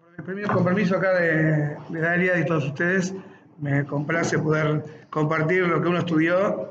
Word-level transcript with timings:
Bueno, 0.00 0.52
con 0.52 0.64
permiso 0.64 0.96
acá 0.96 1.12
de, 1.14 1.76
de 1.88 2.00
Dalia 2.00 2.38
y 2.38 2.44
todos 2.44 2.64
ustedes, 2.66 3.14
me 3.58 3.84
complace 3.86 4.38
poder 4.38 5.06
compartir 5.10 5.66
lo 5.66 5.80
que 5.80 5.88
uno 5.88 5.98
estudió 5.98 6.70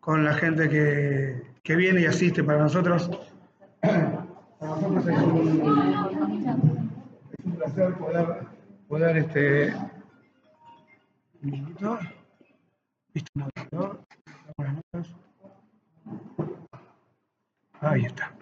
con 0.00 0.24
la 0.24 0.34
gente 0.34 0.68
que, 0.68 1.42
que 1.62 1.76
viene 1.76 2.02
y 2.02 2.06
asiste 2.06 2.44
para 2.44 2.58
nosotros. 2.58 3.10
Para 3.80 4.20
nosotros 4.60 5.08
es 5.08 5.18
un, 5.18 6.90
es 7.38 7.44
un 7.44 7.56
placer 7.56 7.94
poder, 7.94 8.26
poder 8.88 9.16
este, 9.16 9.74
un 11.42 11.50
minutito. 11.50 11.98
Moderador. 13.34 14.00
Buenas 14.56 14.76
noches. 14.92 15.14
Ahí 17.80 18.04
está. 18.04 18.32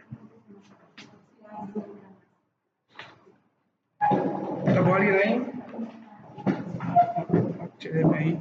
¿Está 4.68 4.82
con 4.82 4.92
alguien 4.92 5.16
ahí? 5.16 5.46
HDMI. 7.80 8.38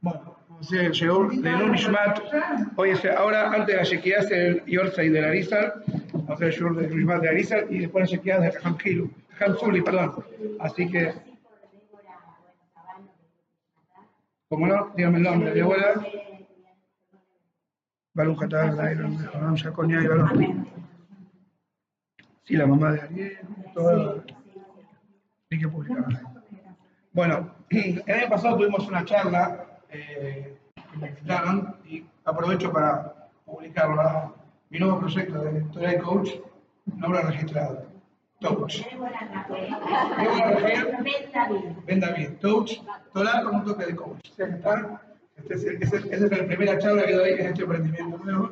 Bueno, 0.00 0.36
se 0.60 0.90
llegó 0.90 1.28
de 1.28 1.52
Nishmat. 1.68 2.20
Hoy 2.76 2.90
es, 2.90 3.04
ahora, 3.04 3.52
antes 3.52 3.66
de 3.66 3.76
la 3.76 3.82
Shekiah, 3.82 4.20
el 4.30 4.64
Yorsai 4.66 5.08
de 5.08 5.20
la 5.20 5.30
Rizal. 5.30 5.84
Vamos 6.12 6.30
a 6.30 6.34
hacer 6.34 6.54
el 6.54 6.76
de 6.76 6.96
Nishmat 6.96 7.20
de 7.20 7.26
la 7.26 7.32
Rizal 7.32 7.66
y 7.70 7.78
después 7.80 8.10
la 8.10 8.16
Shekiah 8.16 8.40
de 8.40 8.52
Hamkilu. 8.62 9.10
Hamzuli, 9.40 9.82
perdón. 9.82 10.24
Así 10.60 10.90
que. 10.90 11.14
¿Cómo 14.48 14.66
no? 14.66 14.92
Dígame 14.96 15.18
el 15.18 15.22
nombre. 15.24 15.52
De 15.52 15.62
abuela. 15.62 16.06
Balún 18.12 18.36
Qatar, 18.36 18.74
Dairon, 18.74 19.16
Haram, 19.32 19.54
Shakonia 19.54 20.02
y 20.02 20.06
Balón. 20.06 20.66
Sí, 22.42 22.56
la 22.56 22.66
mamá 22.66 22.92
de 22.92 23.00
Ariel, 23.00 23.38
todo. 23.72 24.24
Hay 25.50 25.58
que 25.58 25.68
publicar. 25.68 26.39
Bueno, 27.12 27.50
el 27.70 28.02
año 28.08 28.28
pasado 28.28 28.56
tuvimos 28.56 28.86
una 28.88 29.04
charla 29.04 29.66
eh, 29.90 30.56
que 30.92 30.98
me 30.98 31.08
invitaron 31.08 31.76
y 31.86 32.04
aprovecho 32.24 32.72
para 32.72 33.28
publicarla. 33.44 34.32
Mi 34.70 34.78
nuevo 34.78 35.00
proyecto 35.00 35.42
de 35.42 35.62
Torah 35.72 35.98
Coach, 35.98 36.30
nombre 36.84 37.22
registrado. 37.22 37.86
Touch. 38.38 38.82
Ben 41.86 42.00
David. 42.00 42.28
Touch, 42.40 42.78
Torah 43.12 43.42
con 43.42 43.56
un 43.56 43.64
toque 43.64 43.86
de 43.86 43.96
coach. 43.96 44.30
O 44.30 44.34
sea, 44.34 44.46
que 44.48 44.54
está, 44.54 45.02
este 45.36 45.54
es, 45.54 45.64
el- 45.64 45.82
esa 45.82 45.96
es, 46.26 46.30
la 46.38 46.46
primera 46.46 46.78
charla 46.78 47.04
que 47.04 47.14
doy 47.14 47.30
en 47.30 47.46
este 47.46 47.62
emprendimiento 47.62 48.16
nuevo. 48.18 48.50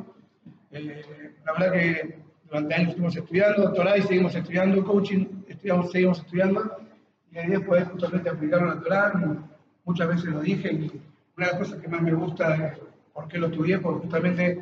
Eh, 0.73 1.35
la 1.47 1.53
verdad 1.53 1.73
que 1.73 2.19
durante 2.51 2.75
años 2.75 2.89
estuvimos 2.89 3.17
estudiando 3.17 3.73
Torah 3.73 3.97
y 3.97 4.03
seguimos 4.03 4.35
estudiando 4.35 4.85
coaching, 4.85 5.25
estudiamos, 5.49 5.91
seguimos 5.93 6.19
estudiando. 6.19 6.77
Y 7.31 7.35
la 7.35 7.47
idea 7.47 7.59
es 7.59 7.65
poder 7.65 7.85
justamente 7.85 8.29
aplicarlo 8.31 8.71
a 8.71 8.75
la 8.75 8.81
Torah. 8.81 9.13
Muchas 9.85 10.09
veces 10.09 10.25
lo 10.27 10.41
dije 10.41 10.73
y 10.73 10.91
una 11.37 11.47
de 11.47 11.53
las 11.53 11.55
cosas 11.55 11.81
que 11.81 11.89
más 11.89 12.03
me 12.03 12.13
gusta 12.15 12.55
es 12.67 12.79
por 13.13 13.29
qué 13.29 13.39
lo 13.39 13.47
estudié, 13.49 13.79
porque 13.79 14.03
justamente 14.03 14.61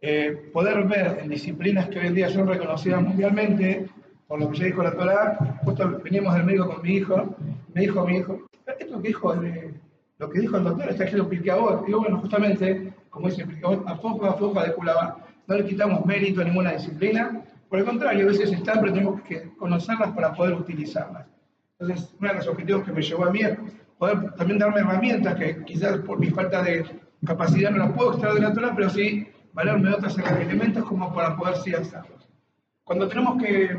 eh, 0.00 0.50
poder 0.52 0.84
ver 0.86 1.18
en 1.22 1.28
disciplinas 1.28 1.88
que 1.88 2.00
hoy 2.00 2.06
en 2.08 2.14
día 2.14 2.28
son 2.28 2.46
reconocidas 2.48 3.02
mundialmente, 3.02 3.88
por 4.26 4.40
lo 4.40 4.50
que 4.50 4.58
ya 4.58 4.64
dijo 4.66 4.82
la 4.82 4.92
Torah, 4.92 5.58
justo 5.64 6.00
veníamos 6.02 6.34
del 6.34 6.44
médico 6.44 6.66
con 6.68 6.82
mi 6.82 6.94
hijo, 6.96 7.36
me 7.74 7.80
dijo 7.82 8.06
mi 8.06 8.16
hijo, 8.16 8.40
esto 8.78 9.00
que 9.02 9.08
dijo, 9.08 9.32
el- 9.34 9.74
lo 10.18 10.30
que 10.30 10.40
dijo 10.40 10.56
el 10.56 10.64
doctor 10.64 10.88
está 10.88 11.04
escrito 11.04 11.52
Avot". 11.52 11.86
Digo, 11.86 12.00
bueno, 12.00 12.18
justamente, 12.18 12.92
como 13.10 13.28
dice 13.28 13.46
Pirkei 13.46 13.64
Avot, 13.64 13.88
a 13.88 13.96
foja, 13.96 14.30
a 14.30 14.32
foja 14.34 14.64
de 14.64 14.72
culaba, 14.74 15.18
no 15.46 15.54
le 15.56 15.64
quitamos 15.66 16.04
mérito 16.06 16.40
a 16.40 16.44
ninguna 16.44 16.72
disciplina, 16.72 17.42
por 17.68 17.78
el 17.78 17.84
contrario, 17.84 18.24
a 18.24 18.28
veces 18.28 18.52
están, 18.52 18.80
pero 18.80 18.92
tenemos 18.92 19.20
que 19.22 19.50
conocerlas 19.58 20.12
para 20.12 20.32
poder 20.34 20.54
utilizarlas. 20.54 21.26
Entonces, 21.82 22.14
uno 22.20 22.28
de 22.28 22.34
los 22.36 22.46
objetivos 22.46 22.84
que 22.84 22.92
me 22.92 23.02
llevó 23.02 23.24
a 23.24 23.30
mí 23.32 23.40
es 23.40 23.58
poder 23.98 24.32
también 24.34 24.58
darme 24.60 24.80
herramientas 24.80 25.34
que 25.34 25.64
quizás 25.64 25.98
por 25.98 26.20
mi 26.20 26.30
falta 26.30 26.62
de 26.62 26.84
capacidad 27.26 27.70
no 27.72 27.78
las 27.78 27.92
puedo 27.92 28.12
extraer 28.12 28.36
de 28.36 28.40
la 28.40 28.52
Torah, 28.52 28.72
pero 28.76 28.88
sí 28.88 29.26
valerme 29.52 29.90
de 29.90 29.96
otros 29.96 30.16
elementos 30.18 30.84
como 30.84 31.12
para 31.12 31.36
poder 31.36 31.56
sí 31.56 31.74
hacerlos. 31.74 32.28
Cuando 32.84 33.08
tenemos 33.08 33.42
que, 33.42 33.76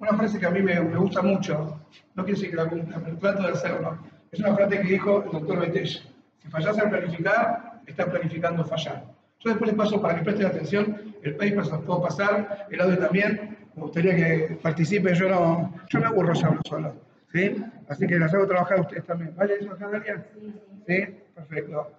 una 0.00 0.12
frase 0.14 0.40
que 0.40 0.46
a 0.46 0.50
mí 0.50 0.62
me, 0.62 0.80
me 0.80 0.98
gusta 0.98 1.22
mucho, 1.22 1.80
no 2.14 2.24
quiero 2.24 2.38
decir 2.38 2.50
que 2.50 2.56
la 2.56 2.68
cumpla, 2.68 3.00
pero 3.04 3.18
trato 3.18 3.42
de 3.42 3.48
hacerlo, 3.50 3.98
es 4.32 4.40
una 4.40 4.54
frase 4.56 4.80
que 4.80 4.88
dijo 4.88 5.22
el 5.24 5.30
doctor 5.30 5.60
Betella. 5.60 6.02
Si 6.38 6.48
fallas 6.48 6.78
en 6.78 6.90
planificar, 6.90 7.80
estás 7.86 8.06
planificando 8.06 8.64
fallar. 8.64 9.04
Yo 9.38 9.50
después 9.50 9.70
les 9.70 9.78
paso 9.78 10.02
para 10.02 10.16
que 10.16 10.24
presten 10.24 10.46
atención, 10.46 11.14
el 11.22 11.36
paper 11.36 11.64
se 11.64 11.70
los 11.70 11.82
puedo 11.82 12.02
pasar, 12.02 12.66
el 12.70 12.80
audio 12.80 12.98
también, 12.98 13.56
me 13.76 13.82
gustaría 13.82 14.16
que 14.16 14.58
participen, 14.60 15.14
yo 15.14 15.28
no, 15.28 15.72
yo 15.88 16.00
me 16.00 16.06
aburro 16.06 16.32
ya 16.34 16.58
solo. 16.68 17.13
¿Sí? 17.34 17.64
Así 17.88 18.06
que 18.06 18.18
las 18.18 18.32
hago 18.32 18.46
trabajar 18.46 18.78
a 18.78 18.82
ustedes 18.82 19.04
también. 19.04 19.34
¿Vale 19.36 19.56
eso 19.60 19.72
acá, 19.72 19.88
Dalia? 19.88 20.26
Sí, 20.86 21.06
perfecto. 21.34 21.90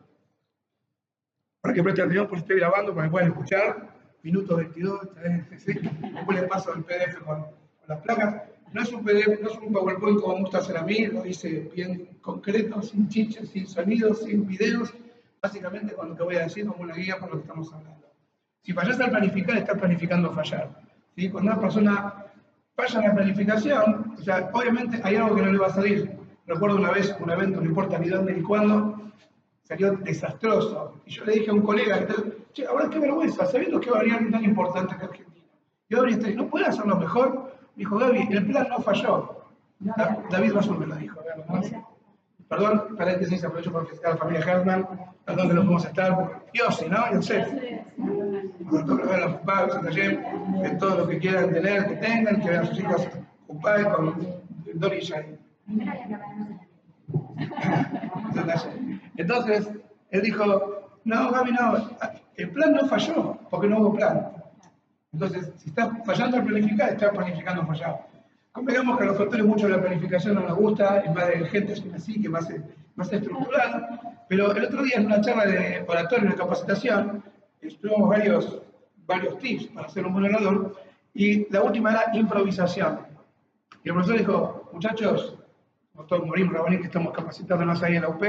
Para 1.62 1.74
que 1.74 1.84
presten 1.84 2.06
atención, 2.06 2.28
pues 2.28 2.42
estoy 2.42 2.60
grabando 2.60 2.96
para 2.96 3.08
que 3.08 3.12
puedan 3.12 3.30
escuchar. 3.30 3.96
Minuto 4.24 4.56
22, 4.56 5.04
esta 5.04 5.22
vez, 5.22 5.46
¿sí? 5.64 5.74
después 5.74 6.40
les 6.40 6.50
paso 6.50 6.74
el 6.74 6.84
PDF 6.84 7.20
con, 7.20 7.42
con 7.44 7.88
las 7.88 8.00
placas. 8.00 8.44
No 8.74 8.82
es 8.82 8.92
un 8.92 9.04
PDF, 9.04 9.40
no 9.42 9.52
es 9.52 9.58
un 9.60 9.72
PowerPoint 9.72 10.20
como 10.20 10.36
me 10.36 10.42
gusta 10.42 10.58
hacer 10.58 10.78
a 10.78 10.82
mí, 10.82 11.06
lo 11.06 11.24
hice 11.26 11.70
bien 11.76 12.18
concreto, 12.22 12.82
sin 12.82 13.08
chiches, 13.08 13.50
sin 13.50 13.68
sonidos, 13.68 14.24
sin 14.24 14.48
videos, 14.48 14.94
básicamente 15.40 15.94
con 15.94 16.10
lo 16.10 16.18
que 16.18 16.24
voy 16.24 16.36
a 16.38 16.44
decir 16.44 16.66
como 16.66 16.82
una 16.82 16.96
guía 16.96 17.20
por 17.20 17.30
lo 17.30 17.36
que 17.36 17.42
estamos 17.42 17.72
hablando. 17.72 18.08
Si 18.64 18.74
fallas 18.74 19.00
al 19.00 19.12
planificar, 19.12 19.58
estás 19.58 19.78
planificando 19.78 20.32
fallar. 20.34 20.70
¿sí? 21.16 21.30
Cuando 21.30 21.52
una 21.52 21.62
persona 21.62 22.25
falla 22.76 23.08
la 23.08 23.14
planificación, 23.16 24.14
o 24.18 24.22
sea, 24.22 24.50
obviamente 24.54 25.00
hay 25.04 25.16
algo 25.16 25.36
que 25.36 25.42
no 25.42 25.52
le 25.52 25.58
va 25.58 25.68
a 25.68 25.74
salir. 25.74 26.12
Recuerdo 26.48 26.78
una 26.78 26.92
vez 26.92 27.16
un 27.20 27.30
evento, 27.32 27.60
no 27.62 27.66
importa 27.68 27.98
ni 27.98 28.10
dónde 28.10 28.34
ni 28.34 28.42
cuándo, 28.42 29.02
salió 29.64 29.94
desastroso. 29.94 31.02
Y 31.06 31.12
yo 31.12 31.26
le 31.26 31.34
dije 31.34 31.50
a 31.50 31.54
un 31.54 31.62
colega, 31.62 32.06
che, 32.54 32.66
ahora 32.68 32.90
qué 32.90 33.00
vergüenza, 33.00 33.46
sabiendo 33.46 33.80
que 33.80 33.90
va 33.90 33.98
a 33.98 34.00
venir 34.02 34.14
alguien 34.16 34.32
tan 34.32 34.44
importante 34.44 34.96
que 34.98 35.06
Argentina. 35.06 35.36
Y 35.90 35.96
Gabriel 35.96 36.20
está, 36.20 36.32
¿no 36.36 36.48
puede 36.48 36.66
hacerlo 36.66 36.96
mejor? 36.98 37.56
Me 37.76 37.80
dijo, 37.82 37.98
Gaby, 37.98 38.28
el 38.32 38.46
plan 38.48 38.68
no 38.70 38.80
falló. 38.80 39.42
Da- 39.80 40.20
David 40.30 40.54
Basur 40.54 40.78
me 40.80 40.86
lo 40.86 40.96
dijo. 40.96 41.20
Perdón, 42.48 42.96
paréntesis, 42.96 43.44
aprovecho 43.44 43.72
para 43.72 43.86
felicitar 43.86 44.12
a 44.12 44.14
la 44.16 44.20
familia 44.20 44.46
Herman, 44.46 44.88
perdón 45.26 45.48
que 45.48 45.54
no 45.56 45.62
podemos 45.62 45.86
estar, 45.86 46.16
por 46.16 46.46
Yossi, 46.54 46.88
¿no? 46.88 47.12
Yosef. 47.12 47.48
Por 47.98 48.25
que 48.70 49.18
los 49.18 49.34
papás, 49.34 49.80
que 49.94 50.70
todo 50.80 50.98
lo 51.00 51.08
que 51.08 51.20
quieran 51.20 51.54
tener, 51.54 51.88
que 51.88 51.96
tengan, 51.96 52.42
que 52.42 52.50
vean 52.50 52.64
a 52.64 52.68
sus 52.68 52.80
hijos 52.80 53.08
ocupados 53.48 53.96
con 53.96 54.28
Dori 54.74 54.98
y 54.98 55.02
Shai. 55.02 55.38
Entonces, 59.18 59.70
él 60.12 60.22
dijo, 60.22 60.90
no, 61.04 61.32
Gaby, 61.32 61.52
no, 61.52 61.90
el 62.36 62.50
plan 62.52 62.74
no 62.74 62.88
falló, 62.88 63.38
porque 63.50 63.68
no 63.68 63.80
hubo 63.80 63.96
plan. 63.96 64.32
Entonces, 65.14 65.52
si 65.58 65.70
estás 65.70 65.90
fallando 66.06 66.38
al 66.38 66.46
planificar, 66.46 66.90
estás 66.90 67.12
planificando 67.12 67.66
fallado. 67.66 68.00
Convengamos 68.52 68.98
que 68.98 69.04
a 69.04 69.08
los 69.08 69.18
factores 69.18 69.46
mucho 69.46 69.68
la 69.68 69.82
planificación 69.82 70.36
no 70.36 70.42
nos 70.42 70.58
gusta, 70.58 71.00
es 71.00 71.14
más 71.14 71.28
de 71.28 71.46
gente 71.46 71.74
así, 71.94 72.22
que 72.22 72.30
más, 72.30 72.48
más 72.96 73.12
estructural, 73.12 74.00
pero 74.30 74.54
el 74.54 74.66
otro 74.66 74.84
día 74.84 74.98
en 74.98 75.06
una 75.08 75.22
charla 75.22 75.46
de 75.46 75.86
oratorio, 75.88 76.30
de 76.30 76.36
capacitación, 76.36 77.24
estuvimos 77.68 78.10
varios, 78.10 78.62
varios 79.06 79.38
tips 79.40 79.68
para 79.68 79.90
ser 79.90 80.06
un 80.06 80.14
buen 80.14 80.26
orador, 80.26 80.76
y 81.14 81.52
la 81.52 81.62
última 81.62 81.92
era 81.92 82.18
improvisación. 82.18 83.00
Y 83.84 83.90
el 83.90 83.94
profesor 83.94 84.18
dijo, 84.18 84.70
muchachos, 84.74 85.38
doctor 85.94 86.26
Morín 86.26 86.52
Rabonín, 86.52 86.80
que 86.80 86.88
estamos 86.88 87.14
capacitándonos 87.14 87.82
ahí 87.84 87.96
en 87.96 88.02
la 88.02 88.10
UP, 88.10 88.24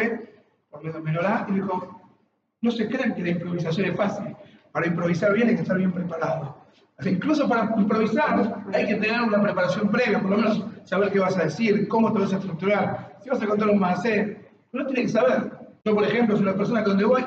por 0.70 0.82
medio 0.82 0.98
de 0.98 1.00
Menorá, 1.00 1.46
y 1.48 1.52
dijo, 1.52 2.00
no 2.60 2.70
se 2.70 2.88
crean 2.88 3.14
que 3.14 3.22
la 3.22 3.30
improvisación 3.30 3.90
es 3.90 3.96
fácil. 3.96 4.36
Para 4.72 4.86
improvisar 4.86 5.32
bien 5.32 5.48
hay 5.48 5.56
que 5.56 5.62
estar 5.62 5.76
bien 5.76 5.92
preparado. 5.92 6.56
Sea, 7.00 7.12
incluso 7.12 7.48
para 7.48 7.74
improvisar 7.76 8.64
hay 8.72 8.86
que 8.86 8.94
tener 8.94 9.20
una 9.20 9.42
preparación 9.42 9.90
previa, 9.90 10.20
por 10.20 10.30
lo 10.30 10.36
menos 10.38 10.64
saber 10.84 11.12
qué 11.12 11.18
vas 11.18 11.36
a 11.36 11.44
decir, 11.44 11.88
cómo 11.88 12.12
te 12.12 12.20
vas 12.20 12.32
a 12.32 12.36
estructurar, 12.36 13.18
si 13.22 13.28
vas 13.28 13.42
a 13.42 13.46
contar 13.46 13.68
un 13.68 13.78
macé, 13.78 14.50
uno 14.72 14.86
tiene 14.86 15.02
que 15.02 15.08
saber. 15.08 15.55
Yo, 15.86 15.94
por 15.94 16.02
ejemplo, 16.02 16.34
soy 16.34 16.42
una 16.42 16.56
persona 16.56 16.82
que 16.82 16.88
donde 16.88 17.04
voy, 17.04 17.24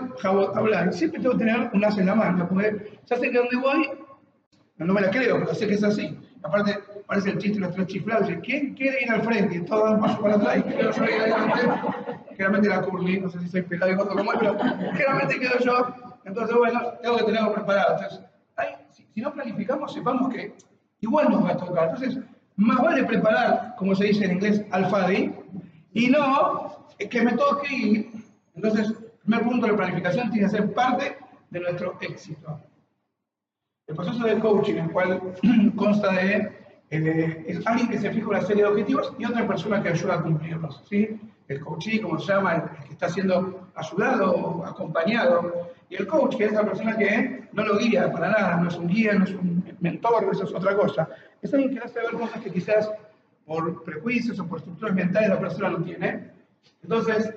hablar, 0.54 0.92
siempre 0.92 1.22
tengo 1.22 1.38
que 1.38 1.46
tener 1.46 1.70
un 1.72 1.86
as 1.86 1.98
en 1.98 2.08
la 2.08 2.16
mano, 2.16 2.46
porque 2.50 3.00
ya 3.06 3.16
sé 3.16 3.32
que 3.32 3.38
donde 3.38 3.56
voy, 3.56 3.90
no 4.76 4.94
me 4.94 5.00
la 5.00 5.10
creo, 5.10 5.40
pero 5.40 5.56
sé 5.56 5.66
que 5.66 5.76
es 5.76 5.84
así. 5.86 6.20
Aparte, 6.44 6.78
parece 7.08 7.30
el 7.30 7.38
chiste 7.38 7.58
de 7.58 7.66
los 7.66 7.74
tres 7.74 7.88
chiflados, 7.88 8.30
¿quién 8.44 8.74
quiere 8.74 9.04
ir 9.04 9.12
al 9.12 9.22
frente? 9.22 9.56
Y 9.56 9.62
todos 9.62 9.98
paso 10.02 10.22
para 10.22 10.36
atrás 10.36 10.58
y. 10.58 10.64
Generalmente 12.32 12.68
la 12.68 12.82
curly, 12.82 13.22
no 13.22 13.30
sé 13.30 13.40
si 13.40 13.48
soy 13.48 13.62
pelado 13.62 13.94
y 13.94 13.96
gordo 13.96 14.14
como 14.14 14.34
él, 14.34 14.38
pero 14.42 14.58
generalmente 14.58 15.40
quedo 15.40 15.58
yo. 15.60 15.94
Entonces, 16.26 16.58
bueno, 16.58 16.82
tengo 17.02 17.16
que 17.16 17.24
tenerlo 17.24 17.54
preparado. 17.54 17.96
Entonces, 17.96 18.20
si, 19.14 19.22
no 19.22 19.32
planificamos, 19.32 19.94
sepamos 19.94 20.34
que 20.34 20.54
igual 21.00 21.30
nos 21.30 21.46
va 21.46 21.52
a 21.52 21.58
tocar. 21.58 21.92
Entonces, 21.96 22.20
más 22.58 22.78
vale 22.78 23.06
preparar, 23.06 23.76
como 23.78 23.96
se 23.96 24.04
dice 24.08 24.26
en 24.26 24.32
inglés, 24.34 24.66
alfadi, 24.72 25.34
y 25.94 26.08
no 26.08 26.90
que 27.10 27.22
me 27.22 27.32
toque 27.32 27.74
ir. 27.74 28.29
Entonces, 28.62 28.90
el 28.90 29.20
primer 29.24 29.44
punto 29.44 29.68
la 29.68 29.78
planificación 29.78 30.30
tiene 30.32 30.48
que 30.48 30.52
ser 30.58 30.74
parte 30.74 31.18
de 31.50 31.60
nuestro 31.62 31.98
éxito. 32.02 32.60
El 33.88 33.96
proceso 33.96 34.26
de 34.26 34.38
coaching, 34.38 34.76
el 34.76 34.92
cual 34.92 35.34
consta 35.78 36.12
de 36.12 36.52
eh, 36.90 37.46
es 37.48 37.66
alguien 37.66 37.88
que 37.88 38.00
se 38.00 38.12
fija 38.12 38.28
una 38.28 38.42
serie 38.42 38.64
de 38.64 38.70
objetivos 38.70 39.14
y 39.18 39.24
otra 39.24 39.48
persona 39.48 39.82
que 39.82 39.90
ayuda 39.90 40.16
a 40.16 40.22
cumplirlos. 40.22 40.84
¿sí? 40.90 41.18
El 41.48 41.62
coachee, 41.62 42.02
como 42.02 42.20
se 42.20 42.34
llama, 42.34 42.56
el 42.56 42.84
que 42.86 42.92
está 42.92 43.08
siendo 43.08 43.70
ayudado 43.76 44.66
acompañado. 44.66 45.72
Y 45.90 45.96
el 45.96 46.06
coach, 46.06 46.36
que 46.36 46.46
es 46.46 46.52
la 46.52 46.66
persona 46.66 46.98
que 46.98 47.48
no 47.54 47.64
lo 47.64 47.78
guía 47.78 48.12
para 48.12 48.32
nada, 48.32 48.58
no 48.58 48.68
es 48.68 48.76
un 48.76 48.88
guía, 48.88 49.14
no 49.14 49.24
es 49.24 49.32
un 49.32 49.64
mentor, 49.80 50.28
eso 50.34 50.44
es 50.44 50.54
otra 50.54 50.76
cosa. 50.76 51.08
Es 51.42 51.54
alguien 51.54 51.74
que 51.74 51.80
hace 51.80 52.02
ver 52.02 52.12
cosas 52.12 52.42
que 52.42 52.52
quizás 52.52 52.92
por 53.46 53.86
prejuicios 53.86 54.38
o 54.38 54.46
por 54.46 54.60
estructuras 54.60 54.94
mentales 54.94 55.30
la 55.30 55.40
persona 55.40 55.70
no 55.70 55.82
tiene. 55.82 56.32
Entonces, 56.84 57.34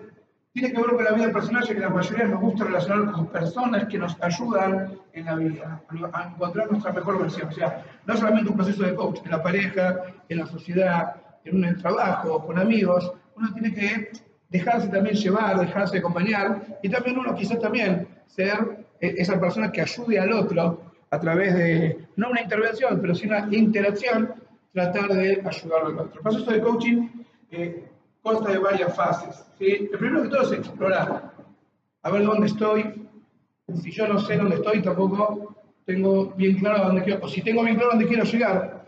tiene 0.52 0.70
que 0.70 0.80
ver 0.80 0.90
con 0.90 1.04
la 1.04 1.12
vida 1.12 1.32
personal, 1.32 1.64
ya 1.66 1.74
que 1.74 1.80
la 1.80 1.88
mayoría 1.88 2.26
nos 2.26 2.40
gusta 2.40 2.64
relacionar 2.64 3.12
con 3.12 3.26
personas 3.28 3.86
que 3.86 3.98
nos 3.98 4.16
ayudan 4.20 4.98
en 5.14 5.24
la 5.24 5.34
vida, 5.36 5.82
a 6.12 6.28
encontrar 6.28 6.70
nuestra 6.70 6.92
mejor 6.92 7.20
versión. 7.20 7.48
O 7.48 7.52
sea, 7.52 7.84
no 8.06 8.16
solamente 8.16 8.50
un 8.50 8.56
proceso 8.56 8.82
de 8.82 8.94
coach, 8.94 9.20
en 9.24 9.30
la 9.30 9.42
pareja, 9.42 10.02
en 10.28 10.38
la 10.38 10.46
sociedad, 10.46 11.16
en 11.44 11.64
un 11.64 11.78
trabajo, 11.78 12.44
con 12.46 12.58
amigos, 12.58 13.12
uno 13.34 13.52
tiene 13.54 13.72
que 13.72 14.10
dejarse 14.50 14.88
también 14.88 15.16
llevar, 15.16 15.58
dejarse 15.58 15.98
acompañar, 15.98 16.78
y 16.82 16.90
también 16.90 17.18
uno 17.18 17.34
quizás 17.34 17.58
también 17.58 18.06
ser 18.26 18.86
eh, 19.00 19.14
esa 19.16 19.40
persona 19.40 19.72
que 19.72 19.80
ayude 19.80 20.18
al 20.18 20.32
otro 20.32 20.92
a 21.10 21.18
través 21.18 21.54
de, 21.54 22.08
no 22.16 22.28
una 22.30 22.42
intervención, 22.42 22.98
pero 23.00 23.14
sí 23.14 23.26
una 23.26 23.48
interacción, 23.50 24.34
tratar 24.72 25.08
de 25.08 25.42
ayudarlo 25.44 25.86
al 25.86 25.98
otro. 25.98 26.14
El 26.14 26.20
proceso 26.20 26.50
de 26.50 26.60
coaching 26.60 27.08
eh, 27.50 27.84
consta 28.22 28.50
de 28.50 28.58
varias 28.58 28.94
fases. 28.94 29.44
¿sí? 29.58 29.88
El 29.92 29.98
primero 29.98 30.22
que 30.22 30.28
todo 30.28 30.42
es 30.42 30.52
explorar, 30.52 31.32
a 32.02 32.10
ver 32.10 32.24
dónde 32.24 32.46
estoy. 32.46 33.08
Si 33.74 33.90
yo 33.90 34.08
no 34.08 34.18
sé 34.18 34.36
dónde 34.36 34.56
estoy, 34.56 34.82
tampoco 34.82 35.54
tengo 35.84 36.26
bien 36.36 36.56
claro 36.58 36.84
dónde 36.84 37.02
quiero, 37.02 37.24
o 37.24 37.28
si 37.28 37.42
tengo 37.42 37.62
bien 37.62 37.76
claro 37.76 37.90
dónde 37.92 38.06
quiero 38.06 38.24
llegar. 38.24 38.86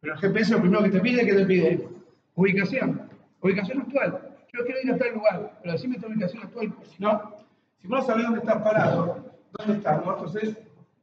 Pero 0.00 0.14
el 0.14 0.20
GPS 0.20 0.52
lo 0.52 0.60
primero 0.60 0.82
que 0.82 0.90
te 0.90 1.00
pide, 1.00 1.26
¿qué 1.26 1.34
te 1.34 1.46
pide? 1.46 1.88
Ubicación, 2.34 3.08
ubicación 3.40 3.82
actual. 3.82 4.36
Yo 4.52 4.64
quiero 4.64 4.80
ir 4.82 4.92
a 4.92 4.98
tal 4.98 5.14
lugar, 5.14 5.58
pero 5.62 5.72
decime 5.72 5.98
tu 5.98 6.06
ubicación 6.06 6.42
actual, 6.42 6.72
porque 6.72 6.90
si 6.90 7.02
no, 7.02 7.34
si 7.80 7.86
vos 7.86 8.00
no 8.00 8.06
sabés 8.06 8.24
dónde 8.24 8.40
estás 8.40 8.62
parado, 8.62 9.24
dónde 9.52 9.74
estás, 9.74 10.04
¿no? 10.04 10.12
entonces 10.12 10.58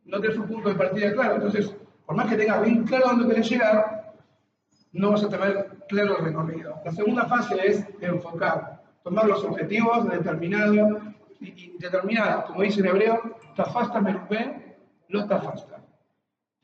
no 0.06 0.20
tenés 0.20 0.38
un 0.38 0.48
punto 0.48 0.70
de 0.70 0.76
partida 0.76 1.14
claro. 1.14 1.36
Entonces, 1.36 1.76
por 2.06 2.16
más 2.16 2.28
que 2.28 2.38
tengas 2.38 2.64
bien 2.64 2.84
claro 2.84 3.10
dónde 3.10 3.28
querés 3.28 3.50
llegar, 3.50 3.97
no 4.98 5.12
vas 5.12 5.24
a 5.24 5.30
tener 5.30 5.70
claro 5.88 6.18
el 6.18 6.26
recorrido. 6.26 6.82
La 6.84 6.92
segunda 6.92 7.26
fase 7.26 7.56
es 7.66 7.86
enfocar, 8.02 8.82
tomar 9.04 9.26
los 9.28 9.44
objetivos 9.44 10.10
determinados 10.10 11.02
y, 11.40 11.78
determinados, 11.78 12.46
como 12.46 12.64
dice 12.64 12.82
en 12.82 12.88
hebreo, 12.88 13.38
tafasta 13.56 14.02
merupé, 14.02 14.76
no 15.10 15.28
tafasta. 15.28 15.80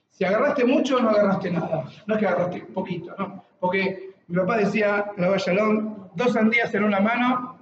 Si 0.10 0.26
agarraste 0.26 0.66
mucho, 0.66 1.00
no 1.00 1.10
agarraste 1.10 1.52
nada. 1.52 1.86
No 2.06 2.16
es 2.16 2.20
que 2.20 2.28
agarraste 2.28 2.62
poquito, 2.74 3.16
¿no? 3.18 3.44
Porque 3.60 4.16
mi 4.28 4.38
papá 4.38 4.58
decía, 4.58 5.12
la 5.18 5.30
Vallalón, 5.30 6.10
dos 6.16 6.34
sandías 6.34 6.74
en 6.74 6.84
una 6.84 7.00
mano 7.00 7.58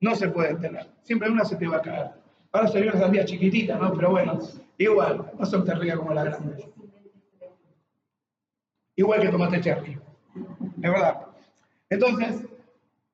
no 0.00 0.14
se 0.14 0.28
pueden 0.28 0.60
tener. 0.60 0.86
Siempre 1.02 1.30
una 1.30 1.44
se 1.44 1.56
te 1.56 1.66
va 1.66 1.78
a 1.78 1.82
caer. 1.82 2.10
Ahora 2.52 2.70
vio 2.70 2.90
una 2.90 3.00
sandía 3.00 3.24
chiquitita, 3.24 3.76
¿no? 3.78 3.92
Pero 3.92 4.10
bueno, 4.10 4.38
igual, 4.78 5.32
no 5.38 5.46
son 5.46 5.64
terribles 5.64 5.96
como 5.96 6.14
la 6.14 6.24
grande. 6.24 6.68
Igual 8.96 9.20
que 9.20 9.28
tomate 9.28 9.60
cherry. 9.60 9.98
Es 10.82 10.90
verdad. 10.90 11.20
Entonces, 11.90 12.46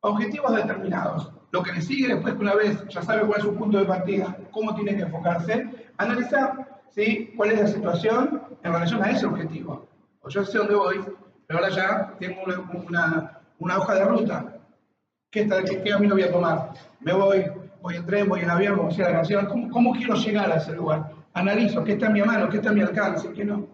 objetivos 0.00 0.54
determinados. 0.56 1.30
Lo 1.52 1.62
que 1.62 1.72
le 1.72 1.82
sigue 1.82 2.08
después 2.08 2.34
que 2.34 2.40
una 2.40 2.54
vez 2.54 2.86
ya 2.88 3.02
sabe 3.02 3.26
cuál 3.26 3.38
es 3.38 3.44
su 3.44 3.54
punto 3.56 3.78
de 3.78 3.84
partida, 3.84 4.36
cómo 4.52 4.74
tiene 4.74 4.96
que 4.96 5.02
enfocarse, 5.02 5.68
analizar 5.98 6.80
¿sí? 6.90 7.32
cuál 7.36 7.52
es 7.52 7.60
la 7.60 7.66
situación 7.66 8.42
en 8.62 8.72
relación 8.72 9.02
a 9.02 9.10
ese 9.10 9.26
objetivo. 9.26 9.86
O 10.22 10.28
yo 10.28 10.44
sé 10.44 10.58
dónde 10.58 10.74
voy, 10.74 11.00
pero 11.46 11.58
ahora 11.58 11.74
ya 11.74 12.14
tengo 12.18 12.42
una, 13.58 13.76
hoja 13.78 13.94
de 13.94 14.04
ruta. 14.04 14.56
¿Qué, 15.30 15.42
está, 15.42 15.62
qué, 15.64 15.82
camino 15.82 16.14
voy 16.14 16.24
a 16.24 16.32
tomar? 16.32 16.72
¿Me 17.00 17.12
voy, 17.12 17.44
voy 17.82 17.96
en 17.96 18.06
tren, 18.06 18.28
voy 18.28 18.40
en 18.40 18.50
avión, 18.50 18.76
como 18.76 18.88
decía 18.88 19.06
la 19.06 19.12
canción? 19.12 19.46
¿Cómo, 19.46 19.70
¿Cómo 19.70 19.92
quiero 19.92 20.14
llegar 20.14 20.50
a 20.50 20.56
ese 20.56 20.72
lugar? 20.72 21.10
Analizo 21.34 21.82
qué 21.84 21.92
está 21.92 22.06
en 22.06 22.12
mi 22.12 22.22
mano, 22.22 22.48
qué 22.48 22.58
está 22.58 22.70
en 22.70 22.76
mi 22.76 22.82
alcance, 22.82 23.32
qué 23.32 23.44
no. 23.44 23.66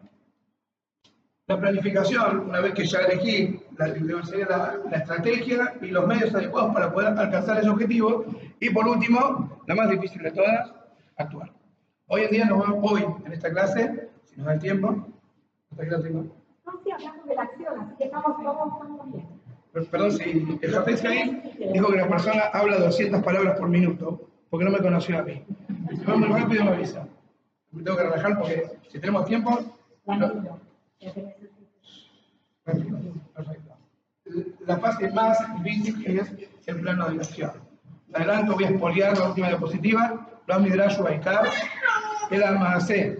La 1.48 1.60
planificación, 1.60 2.48
una 2.48 2.60
vez 2.60 2.75
que 2.75 2.84
ya 2.84 2.98
elegí 3.00 3.60
la, 3.78 3.87
la, 3.87 4.81
la, 4.90 4.96
estrategia 4.96 5.75
y 5.81 5.87
los 5.87 6.04
medios 6.04 6.34
adecuados 6.34 6.75
para 6.75 6.93
poder 6.93 7.16
alcanzar 7.16 7.58
ese 7.58 7.69
objetivo. 7.69 8.25
Y 8.58 8.70
por 8.70 8.88
último, 8.88 9.62
la 9.64 9.75
más 9.76 9.88
difícil 9.88 10.22
de 10.22 10.32
todas, 10.32 10.72
actuar. 11.16 11.52
Hoy 12.08 12.22
en 12.22 12.31
día 12.31 12.44
nos 12.46 12.58
vamos, 12.58 12.90
hoy 12.90 13.04
en 13.25 13.32
esta 13.32 13.50
clase, 13.50 14.08
si 14.25 14.37
nos 14.37 14.46
da 14.46 14.54
el 14.54 14.60
tiempo, 14.60 15.06
¿hasta 15.70 15.84
aquí 15.84 16.02
tiempo? 16.02 16.34
No, 16.64 16.72
sí, 16.82 16.90
hablamos 16.90 17.26
de 17.26 17.34
la 17.37 17.43
acción, 17.43 17.81
así 17.81 17.94
que 17.96 18.04
estamos, 18.04 18.37
todos 18.37 18.72
estamos 18.72 19.12
bien. 19.12 19.88
Perdón, 19.90 20.12
si 20.12 20.58
el 20.62 21.06
ahí 21.06 21.69
dijo 21.72 21.88
que 21.93 21.96
la 21.96 22.08
persona 22.08 22.43
habla 22.52 22.78
200 22.78 23.22
palabras 23.22 23.56
por 23.56 23.69
minuto, 23.69 24.20
porque 24.50 24.64
no 24.64 24.72
me 24.72 24.78
conoció 24.78 25.19
a 25.19 25.22
mí. 25.22 25.44
Si 25.96 26.04
va 26.04 26.16
muy 26.16 26.28
rápido 26.28 26.64
me 26.64 26.70
avisa. 26.70 27.06
Me 27.70 27.84
tengo 27.84 27.96
que 27.96 28.02
relajar 28.02 28.37
porque 28.37 28.64
si 28.88 28.98
tenemos 28.98 29.26
tiempo... 29.26 29.60
No, 30.06 30.56
La 34.66 34.78
fase 34.78 35.10
más 35.12 35.38
difícil 35.62 36.19
es 36.19 36.32
el 36.66 36.81
plano 36.81 37.08
de 37.08 37.16
acción. 37.16 37.52
De 38.08 38.16
adelanto 38.16 38.54
voy 38.54 38.64
a 38.64 38.70
expoliar 38.70 39.19
la 39.19 39.28
última 39.28 39.48
diapositiva, 39.48 40.28
lo 40.46 40.60
Midrash 40.60 40.98
Baikar, 40.98 41.48
el 42.31 42.81
C. 42.81 43.19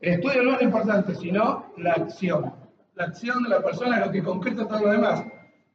El 0.00 0.12
estudio 0.14 0.42
no 0.42 0.52
es 0.52 0.58
lo 0.58 0.64
importante, 0.64 1.14
sino 1.14 1.72
la 1.78 1.92
acción. 1.92 2.52
La 2.94 3.04
acción 3.04 3.42
de 3.42 3.48
la 3.50 3.62
persona 3.62 3.98
es 3.98 4.06
lo 4.06 4.12
que 4.12 4.22
concreta 4.22 4.68
todo 4.68 4.80
lo 4.80 4.90
demás. 4.90 5.24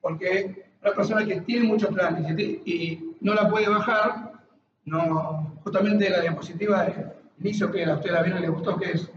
Porque 0.01 0.65
una 0.81 0.93
persona 0.93 1.25
que 1.25 1.41
tiene 1.41 1.67
muchos 1.67 1.89
planes 1.89 2.39
y 2.65 3.15
no 3.21 3.33
la 3.33 3.49
puede 3.49 3.69
bajar, 3.69 4.33
no, 4.85 5.55
justamente 5.63 6.09
la 6.09 6.21
diapositiva 6.21 6.83
de 6.83 7.05
inicio 7.39 7.71
que 7.71 7.85
a 7.85 7.95
usted 7.95 8.11
la 8.11 8.23
vieron 8.23 8.41
le 8.41 8.49
gustó, 8.49 8.77
que 8.77 8.91
es 8.91 9.11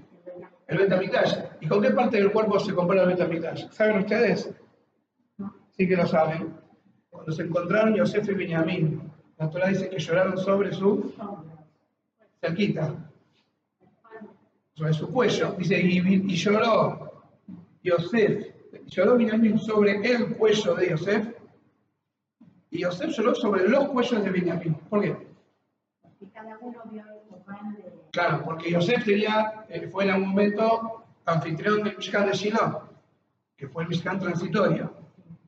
el 0.66 0.78
Betamigdash. 0.78 1.38
¿Y 1.60 1.66
con 1.66 1.82
qué 1.82 1.90
parte 1.90 2.16
del 2.16 2.32
cuerpo 2.32 2.58
se 2.58 2.74
compara 2.74 3.02
el 3.02 3.08
Betamigdash? 3.08 3.68
¿Saben 3.70 3.98
ustedes? 3.98 4.50
Sí 5.72 5.88
que 5.88 5.96
lo 5.96 6.06
saben. 6.06 6.54
Cuando 7.10 7.32
se 7.32 7.42
encontraron 7.42 7.94
Yosef 7.94 8.28
y 8.28 8.34
Benjamín, 8.34 9.12
la 9.38 9.50
Torah 9.50 9.68
dice 9.68 9.88
que 9.88 9.98
lloraron 9.98 10.38
sobre 10.38 10.72
su 10.72 11.12
cerquita, 12.40 12.94
sobre 14.74 14.92
su 14.92 15.10
cuello. 15.10 15.52
Dice, 15.58 15.80
y, 15.80 16.36
lloró 16.36 17.24
Yosef, 17.82 18.54
lloró 18.86 19.16
Benjamín 19.16 19.58
sobre 19.58 20.00
el 20.04 20.36
cuello 20.36 20.74
de 20.74 20.90
Yosef, 20.90 21.28
y 22.70 22.80
Yosef 22.80 23.10
lloró 23.10 23.34
sobre 23.34 23.68
los 23.68 23.88
cuellos 23.88 24.24
de 24.24 24.30
Benjamín. 24.30 24.74
¿Por 24.88 25.02
qué? 25.02 25.16
Porque 26.02 26.32
cada 26.32 26.58
uno 26.60 26.82
vio 26.90 27.04
Claro, 28.14 28.42
porque 28.44 28.70
Yosef 28.70 29.04
tenía, 29.04 29.64
eh, 29.68 29.88
fue 29.90 30.04
en 30.04 30.10
algún 30.10 30.28
momento 30.28 31.04
anfitrión 31.26 31.82
del 31.82 31.96
Mishkan 31.96 32.26
de 32.26 32.32
Shiloh, 32.32 32.82
que 33.56 33.66
fue 33.66 33.82
el 33.82 33.88
Mishkan 33.88 34.20
transitorio. 34.20 34.92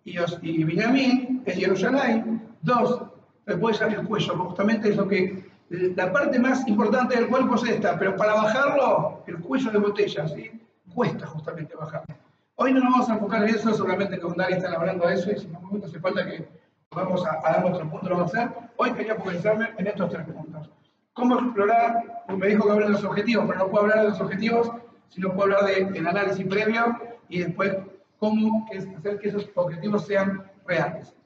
Y, 0.03 0.19
y 0.43 0.65
Benjamín 0.65 1.45
es 1.47 1.57
Jerusalén, 1.57 2.43
dos, 2.63 3.03
después 3.47 3.81
el 3.81 4.05
cuello, 4.09 4.37
justamente 4.37 4.89
es 4.89 4.97
lo 4.97 5.07
que, 5.07 5.49
la 5.71 6.13
parte 6.13 6.41
más 6.41 6.67
importante 6.67 7.15
del 7.15 7.29
cuerpo 7.29 7.55
es 7.55 7.63
esta, 7.71 7.97
pero 7.97 8.17
para 8.17 8.35
bajarlo, 8.35 9.23
el 9.29 9.39
cuello 9.39 9.71
de 9.71 9.79
botella, 9.79 10.27
¿sí? 10.27 10.51
Cuesta 10.93 11.25
justamente 11.25 11.77
bajarlo. 11.77 12.17
Hoy 12.57 12.73
no 12.73 12.81
nos 12.81 12.93
vamos 12.95 13.11
a 13.11 13.15
enfocar 13.15 13.45
en 13.45 13.55
eso, 13.55 13.75
solamente 13.75 14.17
que 14.17 14.23
con 14.23 14.37
Dari 14.37 14.55
están 14.55 14.75
hablando 14.75 15.07
de 15.07 15.15
eso, 15.15 15.31
y 15.31 15.39
si 15.39 15.47
en 15.47 15.55
algún 15.55 15.69
momento 15.69 15.87
hace 15.87 16.01
falta 16.01 16.27
que 16.27 16.49
vamos 16.91 17.25
a, 17.25 17.47
a 17.47 17.53
dar 17.53 17.61
nuestro 17.61 17.89
punto, 17.89 18.09
lo 18.09 18.17
vamos 18.17 18.35
a 18.35 18.43
hacer. 18.43 18.57
Hoy 18.77 18.91
quería 18.91 19.15
focalizarme 19.15 19.71
en 19.79 19.87
estos 19.87 20.11
tres 20.11 20.27
puntos. 20.27 20.69
¿Cómo 21.17 21.39
explorar? 21.39 22.25
Me 22.37 22.47
dijo 22.47 22.67
que 22.67 22.73
hablar 22.73 22.89
de 22.89 22.93
los 22.93 23.05
objetivos, 23.05 23.47
pero 23.47 23.59
no 23.59 23.69
puedo 23.71 23.85
hablar 23.85 24.03
de 24.03 24.11
los 24.11 24.21
objetivos 24.21 24.71
si 25.09 25.23
no 25.23 25.33
puedo 25.33 25.57
hablar 25.57 25.91
del 25.91 26.07
análisis 26.07 26.47
previo 26.47 26.99
y 27.31 27.39
después 27.39 27.75
cómo 28.19 28.69
hacer 28.69 29.19
que 29.19 29.29
esos 29.29 29.49
objetivos 29.55 30.07
sean 30.07 30.45
reales. 30.67 31.17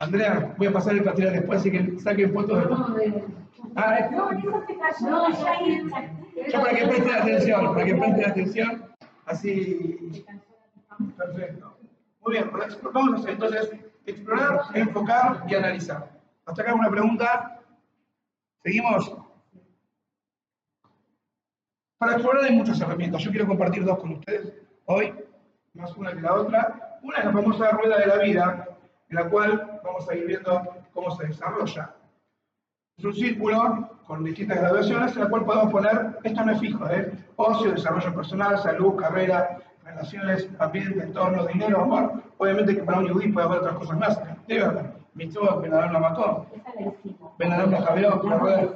Andrea, 0.00 0.52
voy 0.58 0.66
a 0.66 0.72
pasar 0.72 0.94
el 0.94 1.04
material 1.04 1.34
después, 1.34 1.60
así 1.60 1.70
que 1.70 2.00
saquen 2.00 2.34
fotos 2.34 2.96
de... 2.96 3.24
Ah, 3.76 4.08
no, 4.10 4.32
eso 4.32 4.64
se 4.66 4.76
cayó. 4.76 5.02
Yo 6.52 6.60
para 6.60 6.74
que 6.74 6.86
presten 6.88 7.14
atención, 7.14 7.74
para 7.74 7.84
que 7.84 7.94
presten 7.94 8.30
atención, 8.30 8.84
así... 9.26 10.24
Perfecto. 11.16 11.76
Muy 12.22 12.32
bien, 12.32 12.50
vamos 12.92 13.14
a 13.14 13.16
hacer 13.18 13.30
entonces 13.30 13.70
explorar, 14.04 14.62
enfocar 14.74 15.44
y 15.46 15.54
analizar. 15.54 16.10
Hasta 16.44 16.62
acá 16.62 16.74
una 16.74 16.90
pregunta. 16.90 17.61
¿Seguimos? 18.62 19.12
Para 21.98 22.12
explorar 22.12 22.44
hay 22.44 22.54
muchas 22.54 22.80
herramientas. 22.80 23.22
Yo 23.22 23.30
quiero 23.30 23.46
compartir 23.46 23.84
dos 23.84 23.98
con 23.98 24.12
ustedes 24.12 24.52
hoy, 24.86 25.12
más 25.74 25.96
una 25.96 26.12
que 26.12 26.20
la 26.20 26.34
otra. 26.34 26.98
Una 27.02 27.18
es 27.18 27.24
la 27.24 27.32
famosa 27.32 27.70
rueda 27.72 27.98
de 27.98 28.06
la 28.06 28.18
vida, 28.18 28.68
en 29.08 29.16
la 29.16 29.28
cual 29.28 29.80
vamos 29.84 30.08
a 30.08 30.14
ir 30.14 30.26
viendo 30.26 30.62
cómo 30.92 31.10
se 31.16 31.26
desarrolla. 31.26 31.94
Es 32.96 33.04
un 33.04 33.14
círculo 33.14 33.98
con 34.06 34.22
distintas 34.22 34.60
graduaciones 34.60 35.16
en 35.16 35.22
la 35.22 35.28
cual 35.28 35.44
podemos 35.44 35.72
poner, 35.72 36.18
esto 36.22 36.44
no 36.44 36.52
es 36.52 36.60
fijo, 36.60 36.88
¿eh? 36.88 37.12
ocio, 37.36 37.72
desarrollo 37.72 38.14
personal, 38.14 38.58
salud, 38.58 38.94
carrera, 38.96 39.58
relaciones, 39.82 40.48
ambiente, 40.60 41.02
entorno, 41.02 41.46
dinero, 41.46 41.80
amor. 41.80 42.22
Obviamente 42.38 42.76
que 42.76 42.82
para 42.82 42.98
un 42.98 43.08
yudí 43.08 43.32
puede 43.32 43.46
haber 43.46 43.58
otras 43.60 43.76
cosas 43.76 43.98
más. 43.98 44.20
Debe 44.46 44.64
haber. 44.64 45.01
Mitzvah, 45.14 45.56
Benadar 45.56 45.92
la 45.92 45.98
mató. 45.98 46.46
Benadar 47.38 47.68
la 47.68 48.38
rueda. 48.38 48.68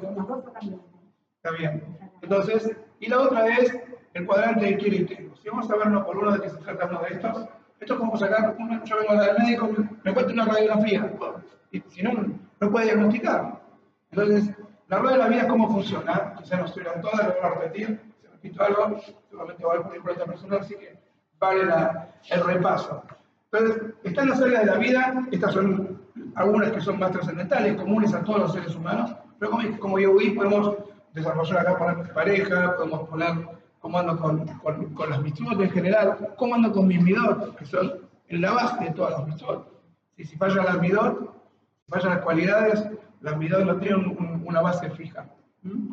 Está 1.36 1.50
bien. 1.58 1.82
Entonces, 2.22 2.76
y 3.00 3.08
la 3.08 3.20
otra 3.20 3.46
es 3.46 3.74
el 4.14 4.26
cuadrante 4.26 4.66
de 4.66 5.04
tengo. 5.04 5.36
Si 5.36 5.48
vamos 5.48 5.70
a 5.70 5.76
vernos 5.76 6.04
por 6.04 6.16
uno 6.16 6.32
de 6.32 6.40
que 6.40 6.50
se 6.50 6.56
trata 6.56 6.86
uno 6.86 7.00
de 7.00 7.14
estos, 7.14 7.48
esto 7.80 7.94
es 7.94 8.00
como 8.00 8.16
sacar, 8.16 8.56
yo 8.84 8.96
vengo 8.98 9.22
del 9.22 9.38
médico, 9.38 9.68
me 10.02 10.14
cuesta 10.14 10.32
una 10.32 10.46
radiografía, 10.46 11.12
y 11.70 11.80
si 11.88 12.02
no, 12.02 12.12
no 12.60 12.70
puede 12.70 12.86
diagnosticar. 12.86 13.60
Entonces, 14.10 14.50
la 14.88 14.98
rueda 14.98 15.12
de 15.12 15.22
la 15.22 15.28
vida 15.28 15.40
es 15.42 15.46
cómo 15.46 15.70
funciona, 15.70 16.34
quizás 16.38 16.58
no 16.58 16.66
estuvieran 16.66 17.00
todas, 17.02 17.26
lo 17.26 17.34
voy 17.34 17.42
a 17.42 17.54
repetir, 17.54 18.00
si 18.20 18.26
repito 18.26 18.62
algo, 18.62 19.00
seguramente 19.28 19.64
voy 19.64 19.76
a 19.76 19.82
poner 19.82 20.00
por 20.00 20.10
esta 20.12 20.24
persona, 20.24 20.56
así 20.56 20.74
que 20.74 20.98
vale 21.38 21.66
la, 21.66 22.08
el 22.30 22.44
repaso. 22.44 23.02
Entonces, 23.52 23.94
están 24.04 24.30
las 24.30 24.40
áreas 24.40 24.64
de 24.64 24.70
la 24.70 24.78
vida, 24.78 25.26
estas 25.30 25.52
son 25.52 26.05
algunas 26.36 26.70
que 26.70 26.80
son 26.80 26.98
más 26.98 27.10
trascendentales, 27.10 27.76
comunes 27.76 28.14
a 28.14 28.22
todos 28.22 28.40
los 28.40 28.52
seres 28.52 28.74
humanos, 28.76 29.14
pero 29.38 29.50
como, 29.50 29.78
como 29.78 29.98
Yehudi 29.98 30.30
podemos 30.30 30.76
desarrollar 31.12 31.60
acá 31.60 31.78
para 31.78 32.14
pareja, 32.14 32.76
podemos 32.76 33.08
poner 33.08 33.48
cómo 33.80 33.98
ando 33.98 34.18
con, 34.18 34.46
con, 34.58 34.94
con 34.94 35.10
las 35.10 35.22
mitzvot 35.22 35.60
en 35.60 35.70
general, 35.70 36.34
cómo 36.36 36.54
ando 36.54 36.72
con 36.72 36.86
mis 36.86 37.02
midot, 37.02 37.56
que 37.56 37.64
son 37.64 38.00
la 38.28 38.52
base 38.52 38.84
de 38.84 38.90
todas 38.90 39.18
las 39.18 39.26
mitzvot. 39.26 39.66
Si 40.18 40.36
fallan 40.36 40.66
las 40.66 40.80
midot, 40.80 41.34
si 41.84 41.90
fallan 41.90 42.16
las 42.16 42.22
cualidades, 42.22 42.86
las 43.22 43.36
midot 43.38 43.64
no 43.64 43.76
tienen 43.78 44.42
una 44.44 44.60
base 44.60 44.90
fija. 44.90 45.26
¿Mm? 45.62 45.92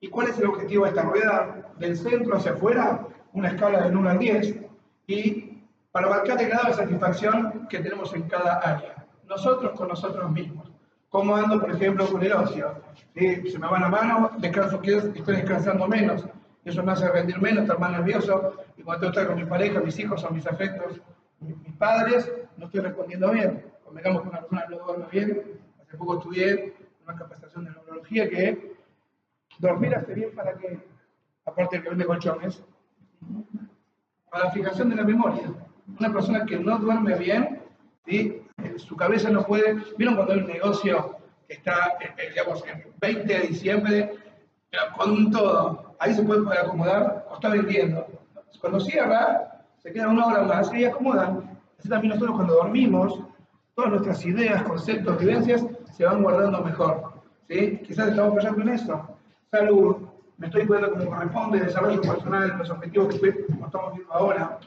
¿Y 0.00 0.08
cuál 0.08 0.28
es 0.28 0.38
el 0.38 0.46
objetivo 0.46 0.84
de 0.84 0.90
esta 0.90 1.02
rueda? 1.02 1.72
Del 1.78 1.96
centro 1.96 2.36
hacia 2.36 2.52
afuera, 2.52 3.06
una 3.32 3.48
escala 3.48 3.82
del 3.82 3.96
1 3.96 4.10
al 4.10 4.18
10, 4.18 4.56
y 5.06 5.62
para 5.92 6.08
marcar 6.08 6.42
el 6.42 6.48
grado 6.48 6.68
de 6.68 6.74
satisfacción 6.74 7.68
que 7.68 7.78
tenemos 7.78 8.12
en 8.14 8.22
cada 8.22 8.54
área. 8.58 8.91
Nosotros 9.32 9.72
con 9.72 9.88
nosotros 9.88 10.30
mismos. 10.30 10.70
¿Cómo 11.08 11.34
ando, 11.34 11.58
por 11.58 11.70
ejemplo, 11.70 12.06
con 12.06 12.22
el 12.22 12.32
ocio? 12.34 12.82
Se 13.14 13.58
me 13.58 13.66
va 13.66 13.80
la 13.80 13.88
mano, 13.88 14.30
descanso, 14.36 14.78
estoy 14.82 15.36
descansando 15.36 15.88
menos. 15.88 16.26
Eso 16.66 16.82
me 16.82 16.92
hace 16.92 17.10
rendir 17.10 17.40
menos, 17.40 17.62
estar 17.62 17.78
más 17.78 17.92
nervioso. 17.92 18.56
Y 18.76 18.82
cuando 18.82 19.06
estoy 19.06 19.24
con 19.24 19.36
mi 19.36 19.46
pareja, 19.46 19.80
mis 19.80 19.98
hijos 19.98 20.22
o 20.22 20.30
mis 20.30 20.46
afectos, 20.46 21.00
mis, 21.40 21.56
padres, 21.78 22.30
no 22.58 22.66
estoy 22.66 22.80
respondiendo 22.80 23.30
bien. 23.30 23.64
Convengamos 23.86 24.22
que 24.22 24.28
una 24.28 24.40
persona 24.40 24.66
no 24.68 24.78
duerme 24.80 25.06
bien. 25.10 25.42
Hace 25.82 25.96
poco 25.96 26.18
estudié 26.18 26.74
una 27.06 27.16
capacitación 27.16 27.64
de 27.64 27.70
neurología 27.70 28.28
que 28.28 28.76
dormir 29.58 29.94
hace 29.94 30.12
bien 30.12 30.34
para 30.34 30.58
que, 30.58 30.78
aparte 31.46 31.76
del 31.76 31.84
que 31.84 31.88
vende 31.88 32.04
colchones, 32.04 32.62
para 34.30 34.44
la 34.44 34.50
fijación 34.50 34.90
de 34.90 34.96
la 34.96 35.04
memoria. 35.04 35.54
Una 35.98 36.12
persona 36.12 36.44
que 36.44 36.58
no 36.58 36.78
duerme 36.78 37.16
bien, 37.16 37.62
¿sí? 38.04 38.41
Su 38.78 38.96
cabeza 38.96 39.30
no 39.30 39.44
puede. 39.44 39.76
¿Vieron 39.96 40.16
cuando 40.16 40.34
hay 40.34 40.40
un 40.40 40.46
negocio 40.46 41.16
que 41.46 41.54
está, 41.54 41.96
digamos, 42.28 42.64
en 42.66 42.84
20 43.00 43.32
de 43.32 43.46
diciembre, 43.46 44.14
con 44.96 45.30
todo? 45.30 45.94
Ahí 45.98 46.14
se 46.14 46.22
puede 46.22 46.42
poder 46.42 46.60
acomodar 46.60 47.26
o 47.30 47.34
está 47.34 47.48
vendiendo. 47.48 48.06
Cuando 48.60 48.80
cierra, 48.80 49.64
se 49.82 49.92
queda 49.92 50.08
una 50.08 50.26
hora 50.26 50.42
más 50.42 50.72
y 50.72 50.84
acomodan. 50.84 51.58
Así 51.78 51.88
también 51.88 52.14
nosotros 52.14 52.36
cuando 52.36 52.54
dormimos, 52.54 53.18
todas 53.74 53.90
nuestras 53.90 54.24
ideas, 54.24 54.62
conceptos, 54.62 55.18
vivencias 55.18 55.64
se 55.96 56.04
van 56.04 56.22
guardando 56.22 56.62
mejor. 56.62 57.12
¿sí? 57.48 57.80
Quizás 57.84 58.08
estamos 58.08 58.34
fallando 58.34 58.62
en 58.62 58.68
eso. 58.68 59.18
Salud, 59.50 59.96
me 60.38 60.46
estoy 60.46 60.66
cuidando 60.66 60.92
como 60.92 61.10
corresponde, 61.10 61.60
desarrollo 61.60 62.00
personal, 62.00 62.56
los 62.58 62.70
objetivos 62.70 63.14
que 63.14 63.28
estamos 63.64 63.94
viendo 63.94 64.12
ahora, 64.12 64.58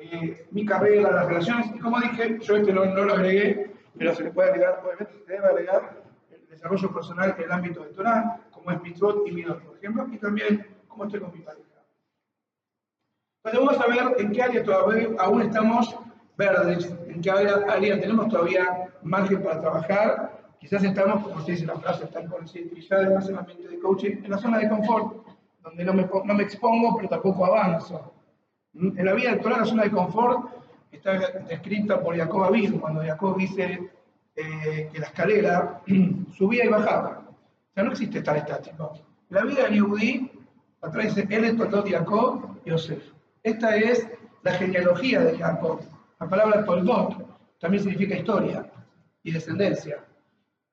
eh, 0.00 0.46
mi 0.50 0.64
carrera, 0.64 1.10
las 1.10 1.26
relaciones, 1.26 1.66
y 1.74 1.78
como 1.78 2.00
dije, 2.00 2.38
yo 2.40 2.56
este 2.56 2.72
no, 2.72 2.86
no, 2.86 3.04
lo 3.04 3.12
agregué, 3.12 3.70
pero 3.98 4.14
se 4.14 4.24
le 4.24 4.30
puede 4.30 4.48
agregar, 4.48 4.80
obviamente 4.82 5.12
se 5.26 5.32
debe 5.32 5.46
agregar 5.46 6.02
el 6.30 6.46
desarrollo 6.48 6.90
personal 6.94 7.34
en 7.36 7.44
el 7.44 7.52
ámbito 7.52 7.84
de 7.84 7.90
Torah, 7.90 8.40
como 8.50 8.70
es 8.70 8.80
mitzvot 8.80 9.28
y 9.28 9.32
midot, 9.32 9.62
por 9.62 9.76
ejemplo, 9.76 10.06
y 10.10 10.16
también 10.16 10.66
cómo 10.88 11.04
estoy 11.04 11.20
con 11.20 11.32
mi 11.32 11.40
pareja. 11.40 11.66
Entonces 13.44 13.60
vamos 13.60 13.80
a 13.80 13.88
ver 13.88 14.20
en 14.20 14.32
qué 14.32 14.42
área 14.42 14.64
todavía 14.64 15.08
aún 15.18 15.42
estamos 15.42 15.98
verdes, 16.38 16.90
en 17.06 17.20
qué 17.20 17.30
área, 17.30 17.56
área 17.68 18.00
tenemos 18.00 18.28
todavía 18.28 18.88
margen 19.02 19.42
para 19.42 19.60
trabajar, 19.60 20.40
quizás 20.58 20.82
estamos, 20.82 21.22
como 21.22 21.44
se 21.44 21.52
dice 21.52 21.66
la 21.66 21.78
frase, 21.78 22.04
están 22.04 22.26
concientizados 22.28 23.26
en 23.26 23.34
el 23.34 23.38
ambiente 23.38 23.68
de 23.68 23.78
coaching, 23.78 24.24
en 24.24 24.30
la 24.30 24.38
zona 24.38 24.58
de 24.58 24.68
confort, 24.70 25.26
donde 25.62 25.84
no 25.84 25.92
me, 25.92 26.08
no 26.24 26.34
me 26.34 26.42
expongo, 26.42 26.96
pero 26.96 27.08
tampoco 27.10 27.44
avanzo. 27.44 28.14
En 28.74 29.04
la 29.04 29.14
vida 29.14 29.32
actual, 29.32 29.60
la 29.60 29.64
zona 29.64 29.82
de 29.84 29.90
confort 29.90 30.48
está 30.92 31.18
descrita 31.48 32.00
por 32.00 32.16
Jacob 32.16 32.44
Abid, 32.44 32.78
cuando 32.78 33.02
Jacob 33.02 33.36
dice 33.36 33.90
eh, 34.36 34.88
que 34.92 34.98
la 34.98 35.06
escalera 35.06 35.80
subía 36.36 36.64
y 36.64 36.68
bajaba. 36.68 37.22
O 37.28 37.74
sea, 37.74 37.84
no 37.84 37.90
existe 37.90 38.18
estar 38.18 38.36
estático. 38.36 38.92
La 39.28 39.44
vida 39.44 39.64
de 39.64 39.74
Yehudi, 39.74 40.30
atrás 40.82 41.14
dice, 41.14 41.26
él 41.30 41.44
es 41.44 41.56
Toldot 41.56 41.88
Jacob 41.88 42.58
y 42.64 42.70
Yosef. 42.70 43.02
Esta 43.42 43.76
es 43.76 44.06
la 44.42 44.52
genealogía 44.52 45.20
de 45.20 45.36
Jacob. 45.36 45.80
La 46.18 46.28
palabra 46.28 46.64
Toldot 46.64 47.16
también 47.58 47.82
significa 47.82 48.16
historia 48.16 48.70
y 49.22 49.32
descendencia. 49.32 49.98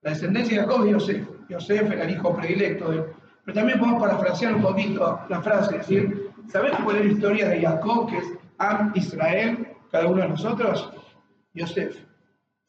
La 0.02 0.12
descendencia 0.12 0.62
de 0.62 0.68
Jacob 0.68 0.86
es 0.86 0.92
Yosef. 0.92 1.28
Yosef 1.50 1.92
era 1.92 2.04
el 2.04 2.12
hijo 2.12 2.36
predilecto 2.36 2.92
de. 2.92 3.04
Pero 3.44 3.56
también 3.56 3.80
podemos 3.80 4.02
parafrasear 4.02 4.56
un 4.56 4.62
poquito 4.62 5.22
la 5.30 5.42
frase, 5.42 5.78
decir, 5.78 6.27
¿sabes 6.50 6.72
cuál 6.84 6.98
es 6.98 7.06
la 7.06 7.12
historia 7.12 7.50
de 7.50 7.62
Jacob, 7.62 8.10
que 8.10 8.18
es 8.18 8.26
Am 8.58 8.92
Israel, 8.96 9.68
cada 9.92 10.08
uno 10.08 10.22
de 10.22 10.30
nosotros? 10.30 10.92
Yosef. 11.54 11.98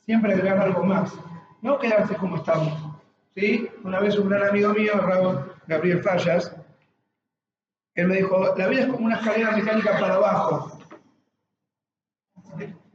Siempre 0.04 0.32
agregar 0.32 0.58
algo 0.58 0.82
más. 0.84 1.12
No 1.62 1.78
quedarse 1.78 2.14
como 2.16 2.36
estamos. 2.36 2.72
¿sí? 3.34 3.68
Una 3.84 4.00
vez 4.00 4.18
un 4.18 4.28
gran 4.28 4.48
amigo 4.48 4.72
mío, 4.72 4.92
Raúl 4.94 5.52
Gabriel 5.66 6.02
Fallas, 6.02 6.54
él 7.94 8.06
me 8.06 8.16
dijo, 8.16 8.54
la 8.56 8.68
vida 8.68 8.82
es 8.82 8.86
como 8.86 9.06
una 9.06 9.16
escalera 9.16 9.56
mecánica 9.56 9.98
para 9.98 10.14
abajo. 10.14 10.78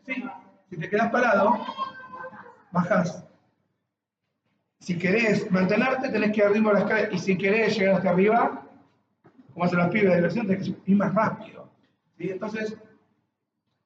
¿Sí? 0.05 0.23
Si 0.69 0.77
te 0.77 0.89
quedas 0.89 1.11
parado, 1.11 1.59
bajas. 2.71 3.23
Si 4.79 4.97
querés 4.97 5.49
mantenerte, 5.51 6.09
tenés 6.09 6.31
que 6.31 6.37
ir 6.37 6.45
arriba 6.45 6.71
a 6.71 6.73
la 6.73 6.79
escalera. 6.79 7.09
Y 7.11 7.19
si 7.19 7.37
querés 7.37 7.77
llegar 7.77 7.95
hasta 7.95 8.09
arriba, 8.09 8.62
como 9.53 9.65
hacen 9.65 9.79
los 9.79 9.89
pibes 9.89 10.09
de 10.09 10.15
diversión, 10.15 10.47
tenés 10.47 10.69
que 10.69 10.91
ir 10.91 10.97
más 10.97 11.13
rápido. 11.13 11.69
¿sí? 12.17 12.29
Entonces, 12.29 12.77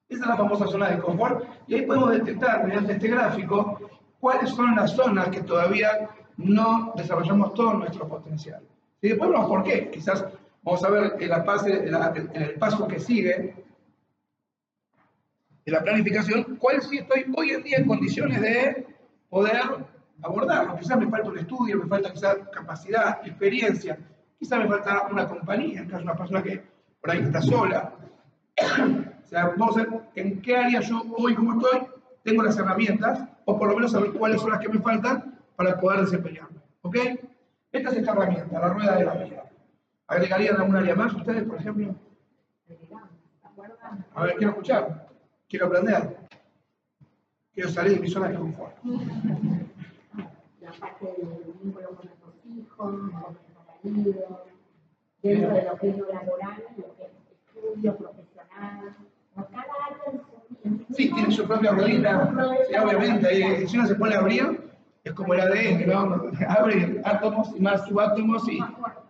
esa 0.08 0.22
es 0.22 0.28
la 0.28 0.36
famosa 0.36 0.66
zona 0.66 0.90
de 0.90 0.98
confort. 0.98 1.44
Y 1.66 1.74
ahí 1.74 1.82
podemos 1.82 2.10
detectar, 2.10 2.64
mediante 2.64 2.94
este 2.94 3.08
gráfico, 3.08 3.78
cuáles 4.20 4.50
son 4.50 4.74
las 4.74 4.92
zonas 4.92 5.28
que 5.28 5.42
todavía 5.42 6.08
no 6.38 6.92
desarrollamos 6.96 7.52
todo 7.54 7.74
nuestro 7.74 8.08
potencial. 8.08 8.62
Y 9.02 9.10
después 9.10 9.30
vemos 9.30 9.48
por 9.48 9.62
qué. 9.62 9.90
Quizás 9.90 10.24
vamos 10.62 10.82
a 10.84 10.90
ver 10.90 11.28
la 11.28 11.38
la, 11.38 12.12
en 12.14 12.42
el 12.42 12.54
paso 12.54 12.88
que 12.88 12.98
sigue 12.98 13.54
de 15.64 15.72
la 15.72 15.82
planificación, 15.82 16.56
cuál 16.58 16.80
sí 16.80 16.98
estoy 16.98 17.26
hoy 17.36 17.50
en 17.50 17.62
día 17.62 17.76
en 17.76 17.86
condiciones 17.86 18.40
de 18.40 18.86
poder 19.28 19.60
abordarlo. 20.22 20.78
Quizás 20.78 20.98
me 20.98 21.08
falta 21.08 21.28
un 21.28 21.38
estudio, 21.38 21.76
me 21.76 21.86
falta 21.86 22.10
quizás 22.10 22.38
capacidad, 22.50 23.20
experiencia, 23.26 23.98
quizás 24.38 24.58
me 24.60 24.68
falta 24.68 25.08
una 25.10 25.28
compañía, 25.28 25.82
de 25.82 25.96
una 25.96 26.16
persona 26.16 26.42
que 26.42 26.62
por 27.00 27.10
ahí 27.10 27.20
está 27.20 27.42
sola. 27.42 27.92
o 29.24 29.26
sea, 29.26 29.54
vamos 29.56 29.76
a 29.76 29.82
ver 29.82 29.88
en 30.14 30.40
qué 30.40 30.56
área 30.56 30.80
yo 30.80 31.02
hoy 31.16 31.34
como 31.34 31.60
estoy 31.60 31.88
tengo 32.22 32.42
las 32.42 32.58
herramientas, 32.58 33.20
o 33.46 33.58
por 33.58 33.68
lo 33.68 33.74
menos 33.76 33.92
saber 33.92 34.12
cuáles 34.12 34.40
son 34.40 34.50
las 34.50 34.60
que 34.60 34.68
me 34.68 34.80
faltan 34.80 35.38
para 35.56 35.80
poder 35.80 36.00
desempeñarme. 36.00 36.58
¿Ok? 36.82 36.96
Esta 37.72 37.90
es 37.90 37.96
esta 37.96 38.12
herramienta, 38.12 38.60
la 38.60 38.68
rueda 38.68 38.96
de 38.96 39.04
la 39.04 39.14
vida. 39.14 39.44
¿Agregarían 40.06 40.56
alguna 40.56 40.80
área 40.80 40.94
más 40.94 41.14
ustedes, 41.14 41.44
por 41.44 41.58
ejemplo? 41.58 41.94
A 44.14 44.22
ver, 44.24 44.36
quiero 44.36 44.52
escuchar, 44.52 45.08
quiero 45.48 45.66
aprender, 45.66 46.16
quiero 47.52 47.68
salir 47.70 47.94
de 47.94 48.00
mi 48.00 48.08
zona 48.08 48.28
de 48.28 48.36
confort. 48.36 48.76
La 50.60 50.72
parte 50.72 51.06
del 51.06 51.54
vínculo 51.62 51.88
con 51.96 52.06
nuestros 52.06 52.34
hijos, 52.44 52.94
marido, 53.82 54.44
dentro 55.22 55.54
de 55.54 55.62
lo 55.62 55.76
que 55.76 55.88
es 55.90 55.98
lo 55.98 56.12
laboral, 56.12 56.62
lo 56.76 56.96
que 56.96 57.02
es 57.04 57.10
estudio 57.54 57.96
profesional. 57.96 58.96
Acá 59.36 59.66
Sí, 60.94 61.12
tiene 61.12 61.30
su 61.30 61.46
propia 61.46 61.72
ruedita, 61.72 62.32
sí, 62.68 62.74
obviamente. 62.74 63.38
Y 63.62 63.68
si 63.68 63.76
uno 63.76 63.86
se 63.86 63.94
pone 63.94 64.14
a 64.14 64.18
abrir, 64.18 64.72
es 65.04 65.12
como 65.12 65.34
el 65.34 65.40
ADN, 65.40 65.86
¿no? 65.86 66.30
Abre 66.48 67.00
átomos 67.04 67.50
y 67.56 67.60
más 67.60 67.86
subátomos 67.86 68.48
y 68.48 68.58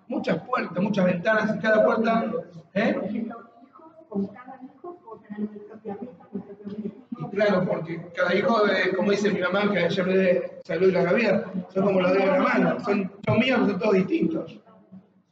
muchas 0.07 0.43
puertas, 0.43 0.83
muchas 0.83 1.05
ventanas 1.05 1.57
y 1.57 1.59
cada 1.61 1.85
puerta. 1.85 2.31
¿eh? 2.75 2.95
Por 2.95 3.05
ejemplo, 3.05 3.37
hijos, 3.63 3.93
con 4.09 4.27
cada 4.29 4.61
hijo 4.63 4.97
puedo 4.97 5.21
tener 5.23 5.41
mi 5.41 5.59
propia 5.59 5.97
meta, 6.01 6.29
mi 6.33 6.41
propio 6.41 6.67
objetivo. 6.67 6.95
Y 7.19 7.28
claro, 7.39 7.65
porque 7.65 8.01
cada 8.17 8.35
hijo, 8.35 8.67
eh, 8.69 8.93
como 8.97 9.13
dice 9.13 9.31
mi 9.31 9.41
mamá, 9.41 9.71
que 9.71 9.79
ayer 9.79 10.05
de 10.07 10.61
salud 10.65 10.89
y 10.89 10.93
la 10.93 11.13
vida, 11.13 11.53
son 11.73 11.85
como 11.85 12.01
los 12.01 12.13
de 12.13 12.27
la 12.27 12.39
mano, 12.39 12.81
son, 12.81 13.13
son 13.25 13.39
míos, 13.39 13.61
son 13.61 13.79
todos 13.79 13.95
distintos. 13.95 14.59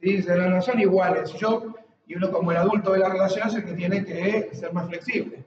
¿Sí? 0.00 0.24
No, 0.28 0.62
son 0.62 0.80
iguales. 0.80 1.32
Yo, 1.34 1.74
y 2.06 2.14
uno 2.14 2.30
como 2.30 2.52
el 2.52 2.58
adulto 2.58 2.92
de 2.92 3.00
la 3.00 3.08
relación, 3.08 3.48
es 3.48 3.54
el 3.56 3.64
que 3.64 3.72
tiene 3.72 4.04
que 4.04 4.50
ser 4.52 4.72
más 4.72 4.88
flexible. 4.88 5.44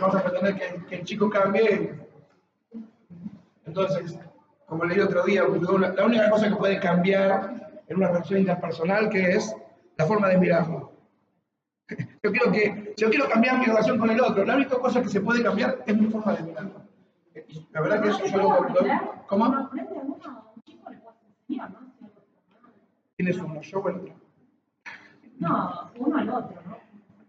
Vamos 0.00 0.16
a 0.16 0.24
pretender 0.24 0.86
que, 0.88 0.96
el 0.96 1.04
chico 1.04 1.30
cambie. 1.30 1.94
Entonces, 3.66 4.18
como 4.66 4.84
leí 4.84 4.98
otro 4.98 5.22
día, 5.24 5.44
la 5.44 6.04
única 6.04 6.30
cosa 6.30 6.48
que 6.48 6.56
puede 6.56 6.80
cambiar 6.80 7.82
en 7.86 7.96
una 7.96 8.08
relación 8.08 8.40
interpersonal 8.40 9.08
que 9.10 9.36
es 9.36 9.54
la 9.96 10.06
forma 10.06 10.28
de 10.28 10.38
mirarlo. 10.38 10.85
Yo 12.22 12.32
quiero 12.32 12.50
que, 12.52 12.94
yo 12.96 13.08
quiero 13.10 13.28
cambiar 13.28 13.58
mi 13.60 13.66
relación 13.66 13.98
con 13.98 14.10
el 14.10 14.20
otro. 14.20 14.44
La 14.44 14.56
única 14.56 14.76
cosa 14.78 15.00
que 15.02 15.08
se 15.08 15.20
puede 15.20 15.42
cambiar 15.42 15.84
es 15.86 15.96
mi 15.96 16.06
forma 16.08 16.32
de 16.34 16.42
mirarlo. 16.42 16.82
La 17.70 17.80
verdad 17.80 18.02
que 18.02 18.08
eso 18.08 18.26
yo 18.26 18.38
lo, 18.38 18.60
lo- 18.68 19.26
¿Cómo? 19.28 19.70
Tienes 23.16 23.36
uno, 23.38 23.60
yo 23.62 23.78
o 23.78 23.88
el 23.88 23.96
otro. 23.96 24.14
No, 25.38 25.90
uno 25.98 26.16
al 26.18 26.28
otro, 26.30 26.56
¿no? 26.66 26.76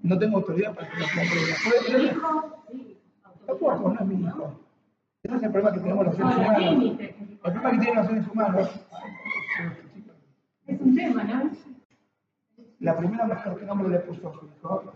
No 0.01 0.17
tengo 0.19 0.37
autoridad 0.37 0.73
para 0.75 0.89
que 0.89 0.97
lo 0.99 1.05
comprenda. 1.05 1.97
El 1.97 2.05
hijo, 2.05 2.63
sí, 2.71 2.97
Tampoco, 3.45 3.89
no 3.89 3.99
es 3.99 4.05
mi 4.07 4.25
hijo. 4.27 4.59
Ese 5.23 5.35
es 5.35 5.43
el 5.43 5.51
problema 5.51 5.73
que 5.73 5.79
tenemos 5.79 6.05
los 6.05 6.15
seres 6.15 6.35
humanos. 6.35 6.73
El 6.99 7.37
problema 7.39 7.71
que 7.71 7.77
tienen 7.77 7.95
los 7.95 8.07
seres 8.07 8.27
humanos. 8.27 8.69
Es 10.67 10.81
un 10.81 10.95
tema, 10.95 11.23
¿no? 11.23 11.51
La 12.79 12.95
primera 12.95 13.25
mujer 13.25 13.55
que 13.55 13.65
nombre 13.65 13.89
le 13.89 13.99
puso 13.99 14.29
a 14.29 14.33
su 14.33 14.45
hijo, 14.45 14.93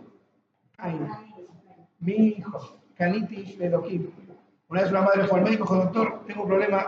Caín. 0.77 1.07
Mi 1.99 2.13
hijo, 2.13 2.79
Canitis 2.95 3.59
Elohim. 3.59 4.11
Una 4.69 4.81
vez 4.81 4.91
una 4.91 5.01
madre 5.01 5.23
fue 5.25 5.39
al 5.39 5.45
médico 5.45 5.63
dijo, 5.63 5.75
doctor, 5.75 6.23
tengo 6.25 6.43
un 6.43 6.47
problema, 6.47 6.85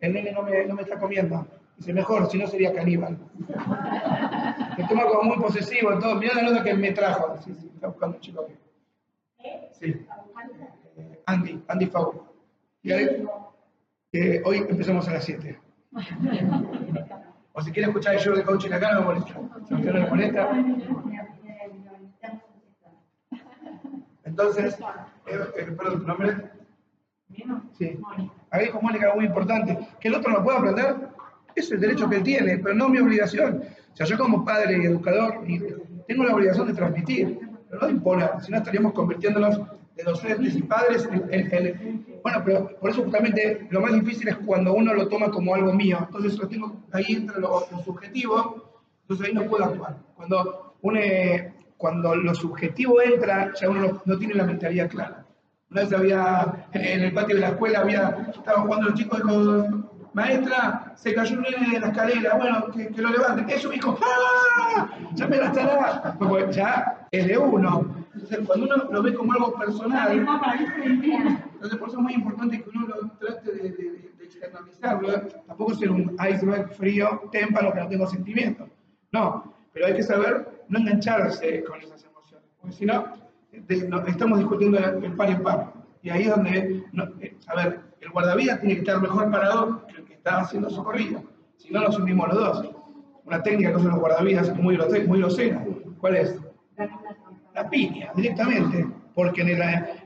el 0.00 0.12
nene 0.12 0.32
no 0.32 0.42
me, 0.42 0.66
no 0.66 0.74
me 0.74 0.82
está 0.82 0.98
comiendo. 0.98 1.46
Dice, 1.76 1.92
mejor, 1.92 2.30
si 2.30 2.38
no 2.38 2.46
sería 2.46 2.72
caníbal. 2.74 3.18
Me 4.78 4.84
toma 4.88 5.04
como 5.06 5.22
muy 5.24 5.38
posesivo, 5.38 5.98
todo. 5.98 6.14
Mirá 6.16 6.34
la 6.34 6.42
nota 6.42 6.64
que 6.64 6.72
me 6.74 6.92
trajo. 6.92 7.36
Sí, 7.44 7.54
sí, 7.54 7.70
está 7.74 7.88
buscando 7.88 8.16
un 8.16 8.22
chico 8.22 8.42
aquí. 8.42 8.54
Sí. 9.72 10.06
Eh, 10.96 11.22
Andy, 11.26 11.62
Andy 11.68 11.86
Fau. 11.86 12.26
Y 12.82 12.92
ahí, 12.92 13.26
eh, 14.12 14.42
hoy 14.44 14.58
empezamos 14.58 15.06
a 15.08 15.12
las 15.12 15.24
7. 15.24 15.60
O 17.54 17.60
si 17.62 17.70
quiere 17.70 17.88
escuchar 17.88 18.14
el 18.14 18.20
show 18.20 18.34
de 18.34 18.42
coaching 18.44 18.70
acá, 18.72 18.92
no 18.94 19.00
me 19.00 19.06
molesta. 19.06 19.34
Si 19.68 19.74
usted 19.74 19.92
no 19.92 19.98
le 20.00 20.06
molesta. 20.08 20.50
Entonces, 24.24 24.78
eh, 25.26 25.38
eh, 25.58 25.62
perdón, 25.76 26.00
¿tu 26.00 26.06
nombre? 26.06 26.36
Sí. 27.78 27.98
Ahí 28.50 28.66
dijo 28.66 28.80
Mónica 28.80 29.04
algo 29.06 29.16
muy 29.16 29.26
importante. 29.26 29.78
Que 30.00 30.08
el 30.08 30.14
otro 30.14 30.32
no 30.32 30.42
pueda 30.44 30.58
aprender, 30.58 30.96
es 31.54 31.70
el 31.72 31.80
derecho 31.80 32.08
que 32.08 32.16
él 32.16 32.22
tiene, 32.22 32.58
pero 32.58 32.74
no 32.74 32.88
mi 32.88 32.98
obligación. 32.98 33.62
O 33.92 33.96
sea, 33.96 34.06
yo 34.06 34.16
como 34.18 34.44
padre 34.44 34.78
y 34.78 34.86
educador 34.86 35.40
tengo 36.08 36.24
la 36.24 36.34
obligación 36.34 36.66
de 36.66 36.74
transmitir, 36.74 37.38
pero 37.68 37.80
no 37.82 37.86
de 37.86 37.92
imponer, 37.92 38.30
si 38.40 38.50
no 38.50 38.58
estaríamos 38.58 38.92
convirtiéndonos 38.92 39.60
de 39.96 40.02
docentes 40.04 40.54
y 40.56 40.62
padres 40.62 41.06
en, 41.10 41.28
en- 41.32 41.54
en- 41.54 42.11
Bueno, 42.22 42.42
pero 42.44 42.68
por 42.78 42.90
eso 42.90 43.02
justamente 43.02 43.66
lo 43.70 43.80
más 43.80 43.92
difícil 43.92 44.28
es 44.28 44.36
cuando 44.36 44.74
uno 44.74 44.94
lo 44.94 45.08
toma 45.08 45.30
como 45.30 45.54
algo 45.54 45.72
mío. 45.72 45.98
Entonces 46.00 46.38
lo 46.38 46.48
tengo, 46.48 46.82
ahí 46.92 47.04
entra 47.08 47.38
lo, 47.38 47.66
subjetivo, 47.84 48.82
entonces 49.02 49.26
ahí 49.26 49.34
no 49.34 49.44
puedo 49.44 49.64
actuar. 49.64 49.96
Cuando, 50.14 50.76
un, 50.82 50.96
eh, 50.96 51.52
cuando 51.76 52.14
lo 52.14 52.34
subjetivo 52.34 53.02
entra, 53.02 53.52
ya 53.60 53.68
uno 53.68 54.02
no, 54.04 54.18
tiene 54.18 54.34
la 54.34 54.44
mentalidad 54.44 54.88
clara. 54.88 55.26
Una 55.70 55.82
vez 55.82 55.92
había, 55.92 56.66
en 56.72 57.02
el 57.02 57.12
patio 57.12 57.36
de 57.36 57.40
la 57.40 57.48
escuela, 57.48 57.80
había, 57.80 58.28
estaban 58.34 58.64
jugando 58.64 58.90
los 58.90 58.98
chicos, 58.98 59.18
dijo, 59.18 59.90
maestra, 60.12 60.92
se 60.96 61.14
cayó 61.14 61.36
un 61.36 61.42
nene 61.42 61.72
de 61.72 61.80
la 61.80 61.88
escalera, 61.88 62.34
bueno, 62.36 62.66
que, 62.70 62.88
que 62.88 63.02
lo 63.02 63.10
levanten. 63.10 63.48
Eso 63.48 63.68
me 63.68 63.76
dijo, 63.76 63.98
¡ah! 64.02 64.88
Ya 65.14 65.26
me 65.26 65.38
gastará. 65.38 66.14
Porque 66.18 66.52
ya 66.52 67.06
es 67.10 67.26
de 67.26 67.38
uno. 67.38 68.04
Entonces, 68.14 68.40
cuando 68.46 68.66
uno 68.66 68.76
lo 68.90 69.02
ve 69.02 69.14
como 69.14 69.32
algo 69.32 69.54
personal, 69.54 70.26
entonces 71.62 71.78
por 71.78 71.88
eso 71.88 71.98
es 71.98 72.02
muy 72.02 72.14
importante 72.14 72.60
que 72.62 72.70
uno 72.70 72.86
lo 72.88 73.08
trate 73.18 73.52
de, 73.52 73.62
de- 73.62 73.70
de- 73.70 74.12
externalizarlo. 74.24 75.08
Tampoco 75.46 75.74
ser 75.74 75.90
un 75.90 76.16
iceberg 76.28 76.74
frío, 76.74 77.22
témpano, 77.30 77.72
que 77.72 77.80
no 77.80 77.88
tengo 77.88 78.06
sentimientos. 78.08 78.68
No, 79.12 79.54
pero 79.72 79.86
hay 79.86 79.94
que 79.94 80.02
saber 80.02 80.64
no 80.68 80.78
engancharse 80.80 81.62
con 81.64 81.80
esas 81.80 82.04
emociones. 82.04 82.48
Porque 82.60 82.74
si 82.74 82.84
no, 82.86 83.04
de- 83.52 83.88
no- 83.88 84.04
estamos 84.06 84.38
discutiendo 84.40 84.78
el 84.78 85.12
par 85.14 85.30
y 85.30 85.34
par. 85.36 85.72
Y 86.02 86.10
ahí 86.10 86.22
es 86.22 86.30
donde, 86.30 86.82
no, 86.92 87.04
eh, 87.20 87.36
a 87.46 87.54
ver, 87.54 87.80
el 88.00 88.10
guardavidas 88.10 88.58
tiene 88.60 88.74
que 88.74 88.80
estar 88.80 89.00
mejor 89.00 89.30
parado 89.30 89.86
que 89.86 89.96
el 89.98 90.04
que 90.04 90.14
está 90.14 90.40
haciendo 90.40 90.68
socorrido. 90.70 91.22
Si 91.58 91.72
no, 91.72 91.80
nos 91.82 91.96
unimos 91.98 92.26
los 92.28 92.36
dos. 92.38 92.70
Una 93.24 93.40
técnica 93.42 93.70
que 93.70 93.76
usan 93.76 93.90
los 93.92 94.00
guardavidas 94.00 94.52
muy, 94.56 94.76
muy 95.06 95.18
grosera. 95.20 95.64
¿Cuál 96.00 96.16
es? 96.16 96.36
La 97.54 97.68
piña, 97.70 98.10
directamente. 98.16 98.86
Porque 99.14 99.42
en 99.42 99.48
el, 99.50 99.60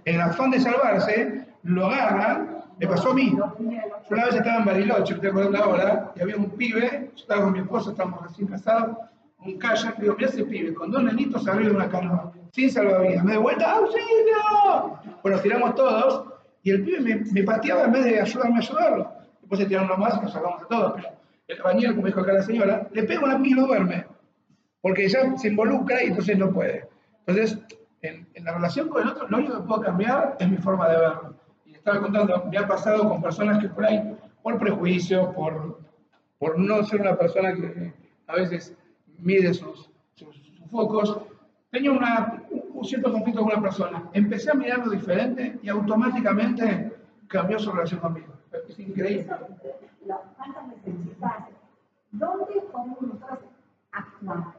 en 0.04 0.14
el 0.16 0.20
afán 0.20 0.50
de 0.50 0.58
salvarse, 0.60 1.45
lo 1.66 1.86
agarran. 1.86 2.64
Me 2.78 2.86
pasó 2.86 3.10
a 3.10 3.14
mí. 3.14 3.34
Yo 3.36 3.54
una 3.58 4.24
vez 4.26 4.34
estaba 4.34 4.58
en 4.58 4.64
Bariloche, 4.64 5.14
estoy 5.14 5.30
acordando 5.30 5.58
ahora, 5.58 6.12
y 6.14 6.20
había 6.20 6.36
un 6.36 6.50
pibe, 6.50 7.10
yo 7.14 7.20
estaba 7.22 7.42
con 7.42 7.52
mi 7.52 7.60
esposa, 7.60 7.90
estábamos 7.90 8.22
recién 8.22 8.46
casados, 8.48 8.96
un 9.38 9.58
kayak, 9.58 9.96
digo, 9.98 10.14
mira 10.16 10.28
ese 10.28 10.44
pibe, 10.44 10.74
con 10.74 10.90
dos 10.90 11.02
nenitos 11.02 11.46
arriba 11.48 11.70
de 11.70 11.76
una 11.76 11.88
canoa, 11.88 12.32
sin 12.52 12.70
salvavidas. 12.70 13.24
Me 13.24 13.32
de 13.32 13.38
vuelta, 13.38 13.72
¡auxilio! 13.72 14.98
Bueno, 15.22 15.38
tiramos 15.40 15.74
todos, 15.74 16.26
y 16.62 16.70
el 16.70 16.84
pibe 16.84 17.00
me, 17.00 17.16
me 17.32 17.42
pateaba 17.42 17.84
en 17.84 17.92
vez 17.92 18.04
de 18.04 18.20
ayudarme 18.20 18.56
a 18.56 18.58
ayudarlo. 18.58 19.12
Después 19.40 19.60
se 19.60 19.66
tiraron 19.66 19.90
uno 19.90 19.98
más 19.98 20.16
y 20.18 20.20
nos 20.20 20.32
salvamos 20.32 20.62
a 20.62 20.66
todos, 20.66 20.92
pero 21.46 21.58
el 21.58 21.62
bañero, 21.62 21.94
como 21.94 22.06
dijo 22.06 22.20
acá 22.20 22.32
la 22.32 22.42
señora, 22.42 22.88
le 22.92 23.02
pega 23.04 23.24
una 23.24 23.40
piña 23.40 23.62
y 23.62 23.66
duerme 23.66 24.06
porque 24.82 25.08
ya 25.08 25.36
se 25.36 25.48
involucra 25.48 26.02
y 26.02 26.08
entonces 26.08 26.38
no 26.38 26.52
puede. 26.52 26.88
Entonces, 27.26 27.58
en, 28.02 28.24
en 28.34 28.44
la 28.44 28.52
relación 28.52 28.88
con 28.88 29.02
el 29.02 29.08
otro, 29.08 29.26
lo 29.28 29.38
único 29.38 29.56
que 29.56 29.66
puedo 29.66 29.80
cambiar 29.80 30.36
es 30.38 30.48
mi 30.48 30.58
forma 30.58 30.88
de 30.88 30.96
verlo. 30.98 31.34
Estaba 31.86 32.02
contando, 32.02 32.44
me 32.50 32.58
ha 32.58 32.66
pasado 32.66 33.08
con 33.08 33.22
personas 33.22 33.60
que 33.60 33.68
por 33.68 33.86
ahí, 33.86 34.18
por 34.42 34.58
prejuicio, 34.58 35.32
por, 35.34 35.78
por 36.36 36.58
no 36.58 36.82
ser 36.82 37.00
una 37.00 37.16
persona 37.16 37.54
que 37.54 37.94
a 38.26 38.34
veces 38.34 38.76
mide 39.20 39.54
sus, 39.54 39.88
sus, 40.16 40.34
sus 40.34 40.68
focos, 40.68 41.16
tenía 41.70 41.92
una, 41.92 42.42
un 42.50 42.84
cierto 42.84 43.12
conflicto 43.12 43.40
con 43.42 43.52
una 43.52 43.62
persona. 43.62 44.02
Empecé 44.14 44.50
a 44.50 44.54
mirarlo 44.54 44.90
diferente 44.90 45.60
y 45.62 45.68
automáticamente 45.68 46.92
cambió 47.28 47.56
su 47.56 47.70
relación 47.70 48.00
conmigo. 48.00 48.34
Es 48.68 48.76
increíble. 48.80 49.28
Las 50.06 50.22
faltas 50.36 50.66
necesitas. 50.66 51.44
¿Dónde 52.10 52.62
podemos 52.72 53.00
nosotros 53.00 53.38
actuar? 53.92 54.54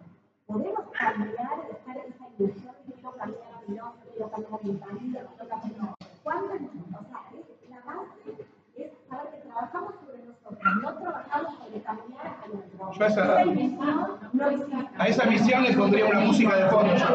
¿Podemos 0.46 0.86
cambiar, 0.98 1.60
estar 1.72 1.98
en 1.98 2.14
esa 2.14 2.26
ilusión 2.40 2.74
de 2.86 2.94
quiero 2.94 3.12
cambiar 3.12 3.42
mi 3.68 3.76
nombre, 3.76 4.10
quiero 4.14 4.32
cambiar 4.32 4.64
mi 4.64 4.78
familia, 4.78 5.28
quiero 5.36 5.50
cambiar. 5.50 5.98
O 6.28 7.04
sea, 7.04 7.22
es, 7.40 7.70
la 7.70 7.80
base 7.86 8.48
es 8.76 8.92
saber 9.08 9.32
que 9.32 9.48
trabajamos 9.48 9.96
sobre 10.06 10.24
nosotros, 10.26 10.57
no 10.76 10.94
trabajamos 10.96 11.54
cambiar 11.84 12.36
a 14.98 15.08
esa- 15.08 15.26
misión 15.26 15.64
le 15.64 15.74
pondría 15.74 16.06
una 16.06 16.20
música 16.22 16.56
de 16.56 16.70
fondo. 16.70 16.96
Yo. 16.96 17.06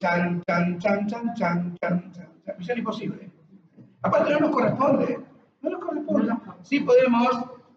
Chan, 0.00 0.42
chan, 0.46 0.78
chan, 0.78 1.06
chan, 1.06 1.34
chan, 1.34 1.76
chan, 1.80 2.12
chan. 2.12 2.28
Misión 2.58 2.78
imposible. 2.78 3.30
Aparte 4.02 4.32
no 4.32 4.40
nos 4.40 4.50
corresponde. 4.50 5.18
No 5.62 5.70
nos 5.70 5.80
corresponde. 5.84 6.32
Sí 6.62 6.80
podemos 6.80 7.28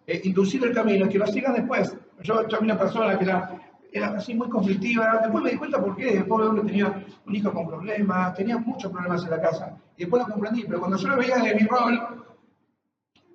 eh, 0.08 0.22
inducir 0.24 0.64
el 0.64 0.74
camino, 0.74 1.08
que 1.10 1.18
lo 1.20 1.28
sigan 1.28 1.54
después. 1.54 1.96
Yo, 2.22 2.48
yo 2.48 2.60
vi 2.60 2.66
una 2.66 2.78
persona 2.78 3.18
que 3.18 3.26
era, 3.26 3.52
era 3.92 4.08
así 4.18 4.34
muy 4.34 4.50
conflictiva. 4.50 5.20
Después 5.22 5.44
me 5.44 5.52
di 5.52 5.58
cuenta 5.58 5.80
por 5.82 5.96
qué. 5.96 6.18
El 6.18 6.26
pobre 6.26 6.48
hombre 6.48 6.64
tenía 6.66 7.04
un 7.26 7.36
hijo 7.36 7.52
con 7.52 7.68
problemas, 7.68 8.34
tenía 8.36 8.58
muchos 8.58 8.92
problemas 8.92 9.24
en 9.26 9.32
la 9.32 9.42
casa. 9.42 9.76
Y 9.98 10.02
después 10.04 10.24
lo 10.26 10.30
comprendí. 10.34 10.64
Pero 10.64 10.80
cuando 10.80 10.98
yo 10.98 11.08
lo 11.10 11.18
veía 11.18 11.38
de 11.38 11.56
mi 11.56 11.62
rol, 11.68 12.23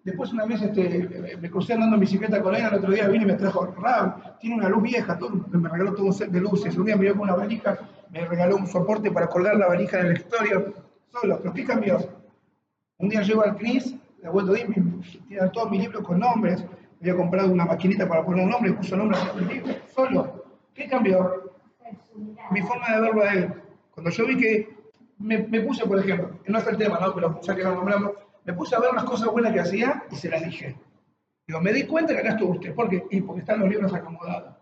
Después 0.08 0.32
una 0.32 0.46
vez 0.46 0.62
este, 0.62 1.36
me 1.38 1.50
crucé 1.50 1.74
andando 1.74 1.96
en 1.96 2.00
bicicleta 2.00 2.40
con 2.40 2.54
él, 2.54 2.64
el 2.64 2.78
otro 2.78 2.90
día 2.92 3.06
vine 3.08 3.24
y 3.24 3.26
me 3.26 3.34
trajo, 3.34 3.66
Rab, 3.66 4.38
tiene 4.38 4.56
una 4.56 4.70
luz 4.70 4.82
vieja, 4.82 5.18
todo, 5.18 5.46
me 5.50 5.68
regaló 5.68 5.92
todo 5.92 6.06
un 6.06 6.14
set 6.14 6.30
de 6.30 6.40
luces. 6.40 6.74
Un 6.78 6.86
día 6.86 6.96
me 6.96 7.02
dio 7.02 7.12
con 7.12 7.24
una 7.24 7.34
valija, 7.34 7.78
me 8.10 8.24
regaló 8.24 8.56
un 8.56 8.66
soporte 8.66 9.10
para 9.10 9.26
colgar 9.26 9.56
la 9.56 9.66
valija 9.66 10.00
en 10.00 10.06
el 10.06 10.12
escritorio, 10.12 10.72
solo. 11.12 11.40
¿Pero 11.42 11.52
qué 11.52 11.62
cambió? 11.62 11.98
Un 12.96 13.10
día 13.10 13.20
llego 13.20 13.42
al 13.42 13.58
CNIS, 13.58 13.96
la 14.22 14.30
vuelta 14.30 14.52
de 14.52 14.66
tiran 15.28 15.52
todos 15.52 15.70
mis 15.70 15.82
libros 15.82 16.02
con 16.02 16.20
nombres. 16.20 16.64
Me 17.00 17.10
había 17.10 17.16
comprado 17.22 17.52
una 17.52 17.66
maquinita 17.66 18.08
para 18.08 18.24
poner 18.24 18.44
un 18.44 18.50
nombre 18.50 18.70
y 18.70 18.74
puso 18.74 18.96
nombre 18.96 19.18
a 19.18 19.34
mis 19.34 19.46
libros, 19.46 19.76
solo. 19.94 20.42
¿Qué 20.72 20.88
cambió? 20.88 21.52
Mi 22.50 22.62
forma 22.62 22.94
de 22.94 23.00
verlo 23.02 23.22
a 23.22 23.34
él. 23.34 23.52
Cuando 23.90 24.10
yo 24.10 24.26
vi 24.26 24.38
que 24.38 24.68
me, 25.18 25.46
me 25.48 25.60
puse, 25.60 25.84
por 25.84 25.98
ejemplo, 25.98 26.30
no 26.46 26.58
es 26.58 26.66
el 26.66 26.78
tema, 26.78 26.98
¿no? 26.98 27.14
pero 27.14 27.38
ya 27.42 27.54
que 27.54 27.62
lo 27.62 27.74
nombramos, 27.74 28.12
me 28.48 28.54
puse 28.54 28.74
a 28.74 28.80
ver 28.80 28.94
las 28.94 29.04
cosas 29.04 29.28
buenas 29.30 29.52
que 29.52 29.60
hacía 29.60 30.04
y 30.10 30.16
se 30.16 30.30
las 30.30 30.42
dije. 30.42 30.74
Digo, 31.46 31.60
me 31.60 31.70
di 31.70 31.84
cuenta 31.84 32.14
que 32.14 32.20
acá 32.20 32.30
estuvo 32.30 32.52
usted. 32.52 32.74
¿Por 32.74 32.88
qué? 32.88 33.04
Y 33.10 33.20
porque 33.20 33.40
están 33.40 33.60
los 33.60 33.68
libros 33.68 33.92
acomodados. 33.92 34.54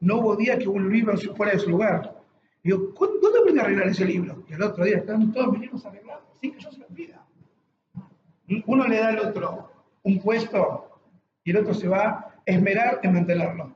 No 0.00 0.18
hubo 0.18 0.36
día 0.36 0.58
que 0.58 0.68
un 0.68 0.92
libro 0.92 1.16
fuera 1.34 1.52
de 1.52 1.58
su 1.58 1.70
lugar. 1.70 2.20
Digo, 2.62 2.92
¿dónde 3.00 3.38
aprendí 3.38 3.60
a 3.60 3.62
arreglar 3.62 3.88
ese 3.88 4.04
libro? 4.04 4.44
Y 4.46 4.52
el 4.52 4.62
otro 4.62 4.84
día 4.84 4.98
están 4.98 5.32
todos 5.32 5.52
mis 5.52 5.62
libros 5.62 5.86
arreglados, 5.86 6.24
sin 6.38 6.52
que 6.52 6.60
yo 6.60 6.70
se 6.70 6.80
los 6.80 6.88
pida. 6.88 7.24
Uno 8.66 8.86
le 8.86 8.98
da 8.98 9.08
al 9.08 9.18
otro 9.20 9.72
un 10.02 10.20
puesto 10.20 11.00
y 11.44 11.50
el 11.50 11.56
otro 11.56 11.72
se 11.72 11.88
va 11.88 12.02
a 12.02 12.34
esmerar 12.44 13.00
en 13.02 13.14
mantenerlo. 13.14 13.74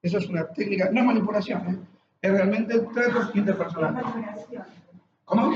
Eso 0.00 0.16
es 0.16 0.26
una 0.26 0.46
técnica, 0.48 0.88
no 0.90 1.00
es 1.00 1.06
manipulación, 1.06 1.68
¿eh? 1.68 1.78
es 2.22 2.32
realmente 2.32 2.78
trato 2.94 3.30
interpersonal. 3.34 4.02
¿Cómo? 5.26 5.52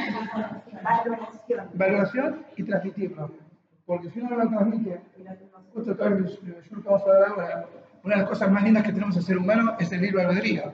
Valoración. 0.82 1.68
Valoración 1.74 2.46
y 2.56 2.62
transmitirlo. 2.64 3.30
Porque 3.86 4.10
si 4.10 4.20
uno 4.20 4.30
no 4.30 4.44
lo 4.44 4.50
transmite, 4.50 5.00
justo 5.72 5.92
acá 5.92 6.06
en 6.06 6.16
el 6.18 6.86
ahora, 6.86 7.66
una 8.02 8.14
de 8.14 8.20
las 8.20 8.28
cosas 8.28 8.50
más 8.50 8.64
lindas 8.64 8.84
que 8.84 8.92
tenemos 8.92 9.16
el 9.16 9.22
ser 9.22 9.38
humano 9.38 9.76
es 9.78 9.90
el 9.92 10.00
libre 10.00 10.24
albedrío. 10.24 10.72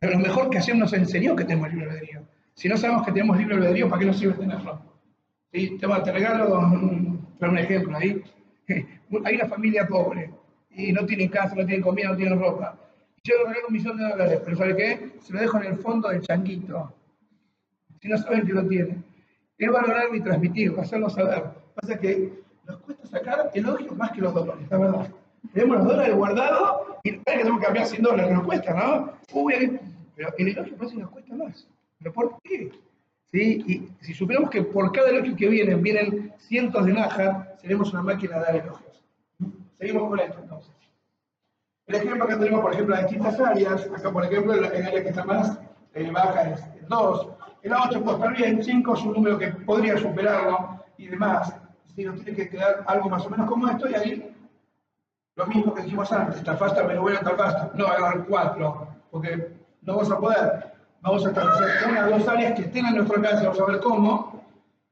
Pero 0.00 0.12
lo 0.14 0.18
mejor 0.18 0.50
que 0.50 0.58
Hashem 0.58 0.78
nos 0.78 0.92
enseñó 0.92 1.36
que 1.36 1.44
tenemos 1.44 1.70
libre 1.70 1.90
albedrío. 1.90 2.22
Si 2.54 2.68
no 2.68 2.76
sabemos 2.76 3.06
que 3.06 3.12
tenemos 3.12 3.36
libre 3.38 3.54
albedrío, 3.54 3.88
¿para 3.88 4.00
qué 4.00 4.06
nos 4.06 4.18
sirve 4.18 4.34
tenerlo? 4.34 4.80
¿Sí? 5.52 5.78
Te, 5.78 5.86
te 5.86 6.12
regalo 6.12 6.58
un, 6.58 7.26
un 7.40 7.58
ejemplo 7.58 7.96
ahí. 7.96 8.22
Hay 9.24 9.34
una 9.36 9.46
familia 9.46 9.86
pobre 9.86 10.32
y 10.70 10.92
no 10.92 11.06
tienen 11.06 11.28
casa, 11.28 11.54
no 11.54 11.64
tienen 11.64 11.82
comida, 11.82 12.08
no 12.08 12.16
tienen 12.16 12.38
ropa. 12.38 12.76
Yo 13.22 13.34
le 13.36 13.44
regalo 13.44 13.66
un 13.68 13.74
millón 13.74 13.96
de 13.96 14.08
dólares, 14.08 14.40
pero 14.44 14.56
¿sabe 14.56 14.76
qué? 14.76 15.12
Se 15.20 15.32
lo 15.32 15.40
dejo 15.40 15.58
en 15.58 15.64
el 15.66 15.78
fondo 15.78 16.08
del 16.08 16.22
changuito. 16.22 16.92
Si 18.00 18.08
no 18.08 18.18
saben 18.18 18.46
que 18.46 18.52
lo 18.52 18.66
tienen. 18.66 19.04
Es 19.58 19.70
valorarlo 19.70 20.14
y 20.14 20.20
transmitirlo, 20.20 20.80
hacerlo 20.80 21.10
saber. 21.10 21.44
Pasa 21.74 21.98
que 21.98 22.32
nos 22.66 22.76
cuesta 22.78 23.06
sacar 23.06 23.50
elogios 23.54 23.96
más 23.96 24.12
que 24.12 24.20
los 24.20 24.32
dólares, 24.34 24.66
la 24.70 24.78
verdad. 24.78 25.08
Tenemos 25.52 25.78
los 25.78 25.86
dólares 25.88 26.14
guardados 26.14 26.82
y 27.02 27.12
tenemos 27.18 27.58
que 27.58 27.64
cambiar 27.64 27.86
100 27.86 28.02
dólares, 28.02 28.32
nos 28.32 28.44
cuesta, 28.44 28.74
¿no? 28.74 29.12
Uy, 29.32 29.54
ahí- 29.54 29.80
pero 30.14 30.32
el 30.36 30.48
elogio 30.48 30.76
parece 30.76 30.96
que 30.96 31.02
nos 31.02 31.10
cuesta 31.10 31.34
más. 31.34 31.66
¿Pero 31.98 32.12
por 32.12 32.40
qué? 32.42 32.70
¿Sí? 33.32 33.64
Y 33.66 34.04
si 34.04 34.14
supiéramos 34.14 34.50
que 34.50 34.62
por 34.62 34.90
cada 34.92 35.10
elogio 35.10 35.36
que 35.36 35.48
vienen, 35.48 35.82
vienen 35.82 36.32
cientos 36.38 36.84
de 36.86 36.92
najas, 36.92 37.60
seremos 37.60 37.92
una 37.92 38.02
máquina 38.02 38.36
de 38.38 38.42
dar 38.44 38.56
elogios. 38.56 39.02
Seguimos 39.78 40.08
con 40.08 40.18
esto 40.20 40.38
entonces. 40.42 40.72
El 41.86 41.94
ejemplo 41.96 42.26
que 42.26 42.36
tenemos, 42.36 42.60
por 42.60 42.72
ejemplo, 42.72 42.94
las 42.94 43.04
distintas 43.04 43.40
áreas. 43.40 43.86
Acá, 43.96 44.12
por 44.12 44.24
ejemplo, 44.24 44.52
el 44.54 44.64
área 44.64 45.02
que 45.02 45.08
está 45.08 45.24
más 45.24 45.58
eh, 45.94 46.10
baja 46.10 46.50
es 46.50 46.60
el 46.80 46.88
2. 46.88 47.28
El 47.62 47.72
8 47.72 48.02
puede 48.02 48.16
estar 48.16 48.36
bien, 48.36 48.62
5 48.62 48.94
es 48.94 49.02
un 49.02 49.12
número 49.12 49.38
que 49.38 49.48
podría 49.48 49.96
superarlo 49.98 50.84
y 50.96 51.08
demás. 51.08 51.54
Si 51.94 52.04
nos 52.04 52.16
tiene 52.16 52.36
que 52.36 52.48
quedar 52.48 52.84
algo 52.86 53.08
más 53.08 53.26
o 53.26 53.30
menos 53.30 53.48
como 53.48 53.68
esto, 53.68 53.88
y 53.88 53.94
ahí 53.94 54.34
lo 55.34 55.46
mismo 55.46 55.74
que 55.74 55.82
dijimos 55.82 56.10
antes, 56.12 56.42
tal 56.42 56.58
fasta, 56.58 56.82
menos 56.84 57.02
bueno, 57.02 57.20
tal 57.22 57.36
fasta. 57.36 57.70
No, 57.74 57.86
agarrar 57.86 58.24
4, 58.26 58.88
porque 59.10 59.52
no 59.82 59.96
vamos 59.96 60.10
a 60.10 60.18
poder. 60.18 60.72
Vamos 61.00 61.24
a 61.24 61.28
establecer 61.28 61.88
una 61.88 62.06
o 62.06 62.10
dos 62.10 62.28
áreas 62.28 62.54
que 62.54 62.62
estén 62.62 62.86
a 62.86 62.90
nuestro 62.90 63.16
alcance, 63.16 63.46
vamos 63.46 63.60
a 63.60 63.66
ver 63.66 63.80
cómo. 63.80 64.44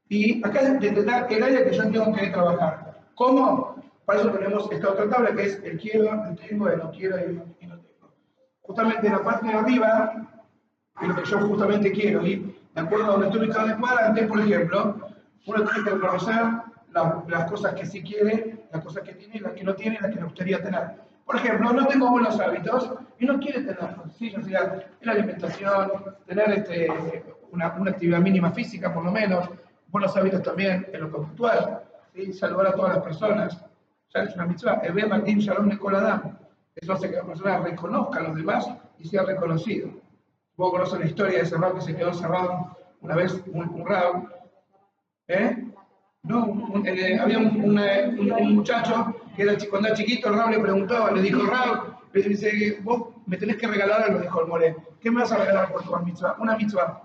Y 0.09 0.45
acá 0.45 0.61
es 0.61 0.79
detectar 0.79 1.27
el 1.29 1.43
área 1.43 1.65
que 1.65 1.75
yo 1.75 1.91
tengo 1.91 2.13
que 2.13 2.27
trabajar. 2.27 3.01
¿Cómo? 3.15 3.75
Para 4.05 4.21
eso 4.21 4.29
tenemos 4.29 4.71
esta 4.71 4.89
otra 4.89 5.09
tabla 5.09 5.35
que 5.35 5.43
es 5.43 5.61
el 5.63 5.77
quiero, 5.77 6.23
el 6.23 6.37
tengo, 6.37 6.69
el 6.69 6.77
no 6.77 6.91
quiero 6.91 7.17
y 7.17 7.33
no, 7.33 7.43
tengo. 7.59 7.75
Justamente 8.61 9.07
en 9.07 9.13
la 9.13 9.23
parte 9.23 9.47
de 9.47 9.53
arriba, 9.53 10.13
es 11.01 11.07
lo 11.09 11.15
que 11.15 11.25
yo 11.25 11.39
justamente 11.39 11.91
quiero, 11.91 12.25
y 12.25 12.56
de 12.77 12.83
acuerdo 12.83 13.05
a 13.05 13.09
donde 13.13 13.25
estoy 13.27 13.41
ubicado 13.47 13.67
el 13.67 13.77
cuadrante, 13.77 14.23
por 14.27 14.39
ejemplo, 14.39 14.97
uno 15.47 15.63
tiene 15.63 15.83
que 15.83 15.89
reconocer 15.95 16.35
la- 16.91 17.23
las 17.27 17.49
cosas 17.49 17.73
que 17.73 17.85
sí 17.87 18.03
quiere, 18.03 18.67
las 18.71 18.83
cosas 18.83 19.01
que 19.03 19.13
tiene, 19.13 19.39
las 19.39 19.53
que 19.53 19.63
no 19.63 19.73
tiene, 19.73 19.97
las 19.99 20.11
que 20.11 20.17
le 20.17 20.23
gustaría 20.25 20.61
tener. 20.61 20.91
Por 21.25 21.37
ejemplo, 21.37 21.73
no 21.73 21.87
tengo 21.87 22.11
buenos 22.11 22.39
hábitos 22.39 22.91
y 23.17 23.25
no 23.25 23.39
quiere 23.39 23.61
tenerlos, 23.61 24.13
¿sí? 24.15 24.31
O 24.37 24.43
sea, 24.43 24.79
la 25.01 25.11
alimentación, 25.11 25.91
tener 26.27 26.49
este, 26.51 26.87
una, 27.51 27.73
una 27.79 27.91
actividad 27.91 28.19
mínima 28.19 28.51
física 28.51 28.93
por 28.93 29.03
lo 29.03 29.11
menos, 29.11 29.49
buenos 29.87 30.15
hábitos 30.15 30.43
también 30.43 30.85
en 30.93 31.01
lo 31.01 31.11
conductual, 31.11 31.81
¿sí? 32.13 32.31
saludar 32.31 32.67
a 32.67 32.73
todas 32.73 32.95
las 32.97 33.03
personas, 33.03 33.65
ya 34.13 34.21
es 34.21 34.35
una 34.35 34.45
mitzvah, 34.45 34.81
Ebe 34.83 35.07
Martín 35.07 35.39
Shalom 35.39 35.67
Nicol 35.67 35.95
Adam. 35.95 36.37
Eso 36.75 36.93
hace 36.93 37.09
que 37.09 37.15
la 37.15 37.23
persona 37.23 37.57
reconozca 37.57 38.19
a 38.19 38.23
los 38.23 38.35
demás 38.35 38.69
y 38.99 39.07
sea 39.07 39.23
reconocido. 39.23 39.89
Vos 40.57 40.71
conocen 40.71 40.99
la 40.99 41.05
historia 41.05 41.37
de 41.37 41.43
ese 41.43 41.57
rab 41.57 41.75
que 41.75 41.81
se 41.81 41.95
quedó 41.95 42.09
encerrado 42.09 42.75
una 43.01 43.15
vez, 43.15 43.41
un, 43.53 43.69
un 43.69 43.85
rab, 43.85 44.27
¿eh? 45.27 45.63
No, 46.23 46.45
un- 46.45 46.85
eh, 46.87 47.17
había 47.19 47.37
un, 47.37 47.63
un, 47.63 47.79
eh, 47.79 48.07
un- 48.19 48.55
muchacho 48.55 49.15
que 49.35 49.43
era, 49.43 49.53
cuando 49.69 49.87
era 49.89 49.97
chiquito, 49.97 50.29
el 50.29 50.35
rab 50.37 50.49
le 50.49 50.59
preguntaba, 50.59 51.11
le 51.11 51.21
dijo, 51.21 51.45
rab, 51.45 51.97
le 52.11 52.21
dice, 52.23 52.79
vos 52.81 53.09
me 53.27 53.37
tenés 53.37 53.57
que 53.57 53.67
regalar 53.67 54.01
algo, 54.03 54.19
dijo 54.19 54.41
el 54.41 54.47
more. 54.47 54.75
¿Qué 54.99 55.11
me 55.11 55.21
vas 55.21 55.31
a 55.31 55.37
regalar 55.37 55.71
por 55.71 55.83
tu 55.83 55.95
mitzvah? 56.05 56.35
Una 56.39 56.57
mitzvah. 56.57 57.03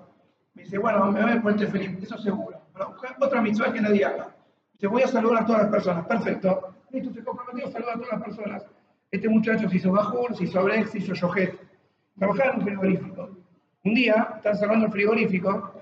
Me 0.54 0.62
dice, 0.62 0.78
bueno, 0.78 1.10
me 1.12 1.22
voy 1.22 1.32
a 1.32 1.42
ponerte 1.42 1.66
feliz, 1.66 2.02
eso 2.02 2.16
seguro. 2.18 2.58
Pero 2.72 2.94
otra 3.20 3.42
mitzvah 3.42 3.72
que 3.72 3.80
nadie 3.82 4.04
haga. 4.04 4.34
Dice, 4.72 4.86
voy 4.86 5.02
a 5.02 5.08
saludar 5.08 5.42
a 5.42 5.46
todas 5.46 5.62
las 5.62 5.70
personas. 5.70 6.06
Perfecto. 6.06 6.74
Listo, 6.90 7.12
se 7.12 7.22
comprometió 7.22 7.68
a 7.68 7.72
saludar 7.72 7.94
a 7.96 8.00
todas 8.00 8.12
las 8.12 8.22
personas. 8.22 8.66
Este 9.10 9.28
muchacho 9.28 9.68
se 9.68 9.76
hizo 9.76 9.92
bajur, 9.92 10.34
se 10.34 10.44
hizo 10.44 10.62
brex, 10.64 10.90
se 10.90 10.98
hizo 10.98 11.12
yojet. 11.12 11.60
Trabajaba 12.18 12.50
en 12.52 12.56
un 12.60 12.62
frigorífico. 12.66 13.30
Un 13.84 13.94
día, 13.94 14.34
están 14.36 14.56
cerrando 14.56 14.86
el 14.86 14.92
frigorífico 14.92 15.72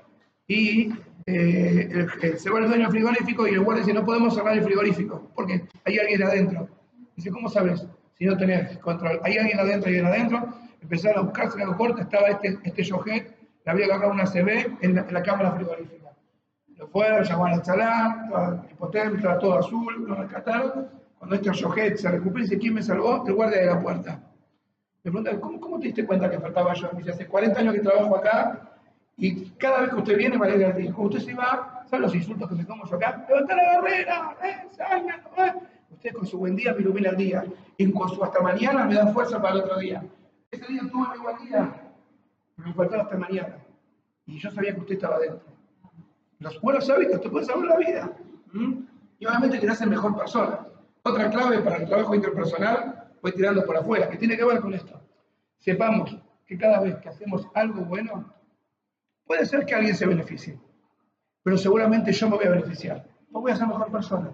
y 0.46 0.90
eh, 1.26 1.88
el- 1.92 2.08
el- 2.22 2.38
se 2.38 2.50
va 2.50 2.58
el 2.60 2.66
dueño 2.66 2.82
del 2.84 2.90
frigorífico 2.90 3.46
y 3.46 3.52
el 3.52 3.60
guardia 3.60 3.84
dice, 3.84 3.94
no 3.98 4.04
podemos 4.04 4.34
cerrar 4.34 4.54
el 4.56 4.62
frigorífico 4.64 5.30
porque 5.34 5.62
hay 5.84 5.98
alguien 5.98 6.22
adentro. 6.22 6.68
Dice, 7.14 7.30
¿cómo 7.30 7.48
sabes? 7.48 7.86
Si 8.18 8.24
no 8.24 8.36
tenés 8.36 8.78
control. 8.78 9.20
Hay 9.22 9.36
alguien 9.36 9.58
adentro, 9.60 9.88
hay 9.90 9.98
alguien 9.98 10.06
adentro. 10.14 10.48
Empezaron 10.82 11.18
a 11.18 11.22
buscarse 11.22 11.58
la 11.58 11.76
corta, 11.76 12.02
estaba 12.02 12.28
este, 12.28 12.58
este 12.64 12.82
yojet, 12.82 13.36
le 13.66 13.70
había 13.72 13.84
agarrado 13.86 14.12
una 14.12 14.24
CB 14.26 14.78
en 14.80 14.94
la, 14.94 15.02
en 15.02 15.14
la 15.14 15.22
cámara 15.22 15.52
frigorífica. 15.52 16.10
Lo 16.76 16.88
fueron, 16.88 17.22
llamaron 17.22 17.58
a 17.58 17.62
Chalá, 17.62 18.26
toda 18.30 18.66
hipotermia, 18.72 19.38
todo 19.38 19.58
azul, 19.58 20.06
lo 20.08 20.14
rescataron. 20.14 20.88
Cuando 21.18 21.36
este 21.36 21.52
yojet 21.52 21.96
se 21.98 22.10
recupera 22.10 22.44
dice, 22.44 22.58
¿quién 22.58 22.72
me 22.74 22.82
salvó? 22.82 23.24
El 23.26 23.34
guardia 23.34 23.60
de 23.60 23.66
la 23.66 23.78
puerta. 23.80 24.22
Le 25.02 25.10
preguntan, 25.10 25.40
¿cómo, 25.40 25.60
¿cómo 25.60 25.78
te 25.78 25.86
diste 25.86 26.06
cuenta 26.06 26.30
que 26.30 26.38
faltaba 26.38 26.74
yo? 26.74 26.90
Me 26.92 26.98
dice, 26.98 27.12
hace 27.12 27.26
40 27.26 27.60
años 27.60 27.74
que 27.74 27.80
trabajo 27.80 28.16
acá 28.16 28.70
y 29.16 29.50
cada 29.50 29.80
vez 29.80 29.90
que 29.90 29.96
usted 29.96 30.16
viene 30.16 30.38
me 30.38 30.48
el 30.48 30.58
día. 30.58 30.92
Cuando 30.92 31.14
usted 31.14 31.20
se 31.20 31.34
va, 31.34 31.84
¿saben 31.86 32.02
los 32.02 32.14
insultos 32.14 32.48
que 32.48 32.54
me 32.54 32.66
como 32.66 32.86
yo 32.86 32.96
acá? 32.96 33.24
¡Levanta 33.28 33.56
la 33.56 33.80
barrera! 33.80 34.36
¡Eh, 34.42 34.68
salgan! 34.70 35.20
eh". 35.36 35.52
Usted 35.90 36.12
con 36.14 36.26
su 36.26 36.38
buen 36.38 36.56
día 36.56 36.72
me 36.72 36.80
ilumina 36.80 37.10
el 37.10 37.16
día 37.16 37.44
y 37.76 37.90
con 37.92 38.08
su 38.08 38.22
hasta 38.22 38.40
mañana 38.40 38.84
me 38.84 38.94
da 38.94 39.06
fuerza 39.08 39.40
para 39.40 39.56
el 39.56 39.60
otro 39.62 39.78
día. 39.78 40.02
Ese 40.50 40.66
día 40.66 40.82
tuve 40.90 41.06
mi 41.14 41.22
buen 41.22 41.36
día, 41.44 41.74
pero 42.56 42.68
me 42.68 42.74
faltaba 42.74 43.02
hasta 43.02 43.16
mañana. 43.16 43.56
Y 44.26 44.38
yo 44.38 44.50
sabía 44.50 44.74
que 44.74 44.80
usted 44.80 44.94
estaba 44.94 45.18
dentro. 45.18 45.42
Los 46.38 46.60
buenos 46.60 46.88
hábitos 46.88 47.20
te 47.20 47.28
pueden 47.28 47.46
salvar 47.46 47.66
la 47.66 47.76
vida. 47.76 48.12
Y 49.18 49.26
obviamente 49.26 49.60
que 49.60 49.66
te 49.66 49.72
hacen 49.72 49.90
mejor 49.90 50.16
persona. 50.16 50.66
Otra 51.02 51.30
clave 51.30 51.58
para 51.60 51.76
el 51.76 51.86
trabajo 51.86 52.14
interpersonal, 52.14 52.99
voy 53.22 53.33
tirando 53.33 53.64
por 53.64 53.76
afuera, 53.76 54.09
que 54.09 54.16
tiene 54.16 54.37
que 54.37 54.44
ver 54.44 54.61
con 54.61 54.72
esto. 54.74 55.00
Sepamos 55.59 56.16
que 56.46 56.56
cada 56.59 56.80
vez 56.80 56.96
que 56.96 57.09
hacemos 57.09 57.46
algo 57.54 57.83
bueno, 57.85 58.33
puede 59.26 59.44
ser 59.46 59.64
que 59.66 59.74
alguien 59.74 59.94
se 59.94 60.06
beneficie, 60.06 60.59
pero 61.42 61.56
seguramente 61.56 62.12
yo 62.12 62.28
me 62.28 62.37
voy 62.37 62.46
a 62.46 62.50
beneficiar, 62.50 63.04
porque 63.30 63.42
voy 63.42 63.52
a 63.52 63.56
ser 63.56 63.66
mejor 63.68 63.90
persona. 63.92 64.30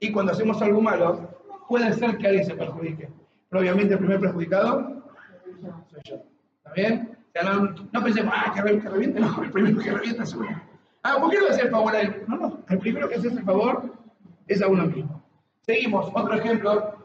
Y 0.00 0.12
cuando 0.12 0.32
hacemos 0.32 0.60
algo 0.62 0.80
malo, 0.80 1.28
puede 1.68 1.92
ser 1.92 2.18
que 2.18 2.26
alguien 2.26 2.44
se 2.46 2.54
perjudique, 2.54 3.08
pero 3.48 3.60
obviamente 3.62 3.94
el 3.94 4.00
primer 4.00 4.20
perjudicado 4.20 5.02
soy 5.90 6.00
yo. 6.04 6.16
¿Está 6.58 6.72
bien? 6.74 7.16
O 7.40 7.42
no, 7.44 7.74
no 7.92 8.02
pensemos, 8.02 8.34
ah, 8.36 8.52
que, 8.52 8.60
re- 8.62 8.80
que 8.80 8.88
reviente, 8.88 9.20
no, 9.20 9.42
el 9.42 9.50
primero 9.52 9.80
que 9.80 9.92
revienta 9.92 10.24
es 10.24 10.34
uno. 10.34 10.48
Ah, 11.04 11.16
¿por 11.20 11.30
qué 11.30 11.38
no 11.40 11.46
hace 11.48 11.62
el 11.62 11.70
favor 11.70 11.94
a 11.94 12.00
él? 12.00 12.24
No, 12.26 12.36
no, 12.36 12.64
el 12.68 12.78
primero 12.78 13.08
que 13.08 13.14
hace 13.14 13.28
el 13.28 13.42
favor 13.44 13.94
es 14.48 14.60
a 14.60 14.66
uno 14.68 14.84
mismo. 14.86 15.22
Seguimos, 15.62 16.10
otro 16.14 16.34
ejemplo. 16.34 16.97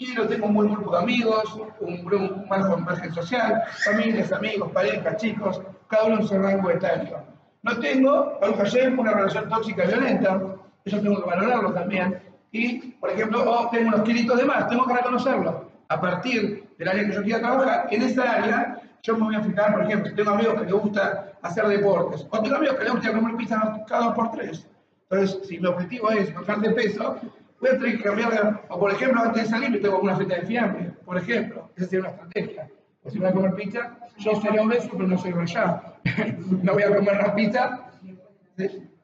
Quiero, 0.00 0.26
tengo 0.26 0.46
un 0.46 0.54
buen 0.54 0.72
grupo 0.72 0.92
de 0.92 0.98
amigos, 1.02 1.60
un, 1.78 1.92
un 1.92 2.48
buen 2.48 2.84
margen 2.86 3.12
social, 3.12 3.62
familias, 3.84 4.32
amigos, 4.32 4.72
parejas, 4.72 5.18
chicos, 5.18 5.60
cada 5.88 6.04
uno 6.04 6.20
en 6.20 6.26
su 6.26 6.38
rango 6.38 6.70
etario. 6.70 7.18
No 7.62 7.78
tengo, 7.78 8.38
Baruch 8.40 8.56
Hashem, 8.56 8.98
una 8.98 9.12
relación 9.12 9.50
tóxica 9.50 9.84
violenta, 9.84 10.40
eso 10.86 11.02
tengo 11.02 11.22
que 11.22 11.28
valorarlo 11.28 11.74
también. 11.74 12.18
Y, 12.50 12.78
por 12.92 13.10
ejemplo, 13.10 13.44
oh, 13.46 13.68
tengo 13.68 13.88
unos 13.88 14.00
kilitos 14.00 14.38
de 14.38 14.44
más, 14.46 14.68
tengo 14.70 14.86
que 14.86 14.94
reconocerlo. 14.94 15.70
A 15.88 16.00
partir 16.00 16.66
del 16.78 16.88
área 16.88 17.06
que 17.06 17.12
yo 17.12 17.22
quiera 17.22 17.40
trabajar, 17.40 17.88
en 17.90 18.00
esa 18.00 18.22
área 18.22 18.80
yo 19.02 19.18
me 19.18 19.24
voy 19.24 19.34
a 19.34 19.42
fijar, 19.42 19.74
por 19.74 19.82
ejemplo, 19.82 20.14
tengo 20.14 20.30
amigos 20.30 20.54
que 20.54 20.64
les 20.64 20.72
gusta 20.72 21.32
hacer 21.42 21.66
deportes, 21.66 22.26
o 22.30 22.40
tengo 22.40 22.56
amigos 22.56 22.76
que 22.76 22.84
les 22.84 22.92
gusta 22.94 23.12
comer 23.12 23.36
pizza 23.36 23.84
cada 23.86 24.04
dos 24.06 24.14
por 24.14 24.30
tres. 24.30 24.66
Entonces, 25.10 25.46
si 25.46 25.60
mi 25.60 25.66
objetivo 25.66 26.10
es 26.10 26.32
bajar 26.32 26.58
de 26.60 26.70
peso, 26.70 27.20
voy 27.60 27.70
a 27.70 27.78
tener 27.78 27.96
que 27.98 28.02
cambiar, 28.02 28.62
o 28.68 28.78
por 28.78 28.90
ejemplo, 28.90 29.20
antes 29.20 29.44
de 29.44 29.48
salir 29.48 29.70
me 29.70 29.78
tengo 29.78 30.00
una 30.00 30.16
feta 30.16 30.36
de 30.36 30.46
fiambre, 30.46 30.92
por 31.04 31.18
ejemplo, 31.18 31.70
esa 31.76 31.86
sería 31.86 32.00
una 32.00 32.10
estrategia. 32.10 32.70
O 33.02 33.10
si 33.10 33.18
voy 33.18 33.28
a 33.28 33.32
comer 33.32 33.54
pizza, 33.54 33.98
yo 34.18 34.40
sería 34.40 34.62
obeso, 34.62 34.90
pero 34.92 35.06
no 35.06 35.16
soy 35.16 35.32
rellano. 35.32 35.82
no 36.62 36.72
voy 36.74 36.82
a 36.82 36.94
comer 36.94 37.16
la 37.16 37.34
pizza. 37.34 37.90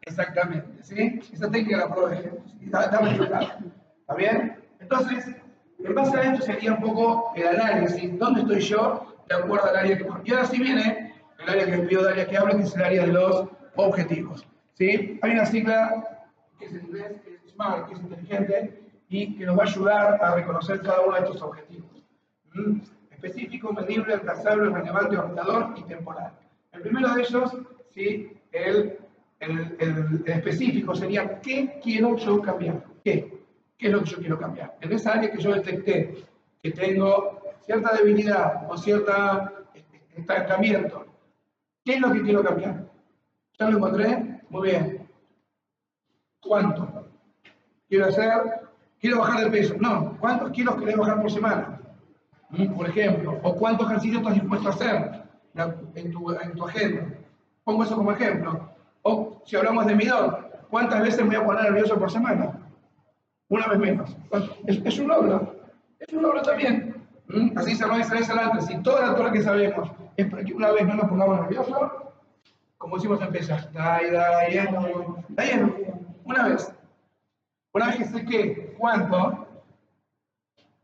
Exactamente, 0.03 0.83
¿sí? 0.83 1.21
Esa 1.33 1.51
técnica 1.51 1.79
la 1.79 1.95
probé. 1.95 2.31
Está, 2.63 2.99
resultado. 3.01 3.49
¿Está 4.01 4.15
bien? 4.15 4.57
Entonces, 4.81 5.27
en 5.83 5.95
base 5.95 6.17
a 6.17 6.33
esto 6.33 6.45
sería 6.45 6.75
un 6.75 6.81
poco 6.81 7.33
el 7.37 7.47
análisis. 7.49 8.19
¿Dónde 8.19 8.43
estoy 8.43 8.61
yo 8.61 9.17
de 9.29 9.35
acuerdo 9.35 9.69
al 9.71 9.77
área 9.77 9.99
que 9.99 10.07
Y 10.25 10.33
ahora 10.33 10.47
sí 10.47 10.59
viene 10.61 11.15
el 11.39 11.49
área 11.49 11.65
que 11.65 11.71
me 11.73 11.79
pidió 11.85 12.03
Dalia 12.03 12.27
que 12.27 12.37
hable, 12.37 12.57
que 12.57 12.63
es 12.63 12.75
el 12.77 12.83
área 12.83 13.07
de 13.07 13.13
los 13.13 13.49
objetivos. 13.77 14.47
¿sí? 14.75 15.19
Hay 15.23 15.31
una 15.33 15.47
sigla 15.47 16.27
que 16.59 16.67
es 16.67 16.73
en 16.73 16.87
inglés, 16.87 17.13
que 17.25 17.35
es 17.35 17.46
Que 17.87 17.95
es 17.95 18.01
inteligente, 18.01 18.87
y 19.09 19.37
que 19.37 19.47
nos 19.47 19.59
va 19.59 19.63
a 19.63 19.67
ayudar 19.67 20.25
a 20.25 20.35
reconocer 20.35 20.83
cada 20.83 21.01
uno 21.01 21.17
de 21.17 21.23
estos 21.23 21.43
objetivos. 21.43 22.05
¿Mm? 22.53 22.81
Específico, 23.11 23.73
medible, 23.73 24.15
alcanzable, 24.15 24.71
relevante, 24.71 25.17
orientador 25.17 25.75
y 25.77 25.83
temporal. 25.85 26.33
El 26.73 26.83
primero 26.83 27.15
de 27.15 27.23
ellos, 27.23 27.57
¿sí? 27.95 28.33
el, 28.53 28.99
específico 30.27 30.95
sería 30.95 31.41
¿qué 31.41 31.79
quiero 31.83 32.17
yo 32.17 32.41
cambiar? 32.41 32.85
¿Qué? 33.05 33.43
¿Qué 33.77 33.87
es 33.87 33.93
lo 33.93 34.01
que 34.01 34.11
yo 34.11 34.19
quiero 34.19 34.39
cambiar? 34.39 34.77
En 34.81 34.93
esa 34.93 35.13
área 35.13 35.31
que 35.31 35.43
yo 35.43 35.55
detecté 35.55 36.25
que 36.63 36.73
tengo 36.73 37.41
cierta 37.65 37.97
debilidad 37.97 38.71
o 38.71 38.77
cierto 38.77 39.13
estancamiento, 40.15 41.07
¿qué 41.85 41.95
es 41.95 42.01
lo 42.01 42.13
que 42.13 42.23
quiero 42.23 42.43
cambiar? 42.43 42.87
¿Ya 43.59 43.71
lo 43.71 43.79
encontré? 43.79 44.41
Muy 44.49 44.71
bien. 44.71 45.09
¿Cuánto? 46.41 46.86
Quiero 47.89 48.07
hacer, 48.07 48.31
quiero 49.01 49.19
bajar 49.21 49.45
de 49.45 49.51
peso. 49.51 49.75
No, 49.79 50.17
¿cuántos 50.19 50.51
kilos 50.51 50.77
querés 50.77 50.97
bajar 50.97 51.21
por 51.21 51.31
semana? 51.31 51.81
¿Mm? 52.51 52.75
Por 52.75 52.89
ejemplo, 52.89 53.39
o 53.43 53.55
cuántos 53.55 53.89
ejercicios 53.89 54.23
estás 54.23 54.35
dispuesto 54.35 54.69
a 54.69 54.73
hacer 54.73 55.23
en 55.95 56.13
tu, 56.13 56.33
en 56.33 56.55
tu 56.55 56.67
agenda. 56.67 57.07
Pongo 57.65 57.85
eso 57.85 57.97
como 57.97 58.13
ejemplo. 58.13 58.71
O 59.03 59.43
si 59.45 59.57
hablamos 59.57 59.87
de 59.87 59.95
midor, 59.95 60.51
¿cuántas 60.69 61.03
veces 61.03 61.21
me 61.25 61.37
voy 61.37 61.37
a 61.37 61.45
poner 61.45 61.63
nervioso 61.65 61.99
por 61.99 62.11
semana? 62.11 62.53
Una 63.49 63.67
vez 63.69 63.79
menos. 63.79 64.17
Es, 64.67 64.99
un 64.99 65.09
logro. 65.09 65.57
Es 66.01 66.13
un 66.13 66.23
logro 66.23 66.43
también. 66.43 67.07
¿Mm? 67.29 67.57
Así 67.57 67.75
se 67.75 67.85
va 67.85 67.97
a 67.97 68.01
adelante. 68.01 68.63
Si 68.63 68.77
toda 68.83 69.07
la 69.07 69.15
torre 69.15 69.33
que 69.33 69.43
sabemos 69.43 69.91
es 70.17 70.27
para 70.27 70.45
que 70.45 70.53
una 70.53 70.71
vez 70.73 70.87
no 70.87 70.95
nos 70.95 71.09
pongamos 71.09 71.41
nerviosos, 71.41 71.93
como 72.79 72.97
decimos 72.97 73.21
en 73.23 73.33
Pesach, 73.33 73.61
está 73.61 74.01
lleno, 74.49 74.87
lleno. 75.37 75.75
Una 76.25 76.49
vez. 76.49 76.76
Una 77.77 77.89
vez 77.89 78.11
que 78.27 78.75
cuánto, 78.79 79.47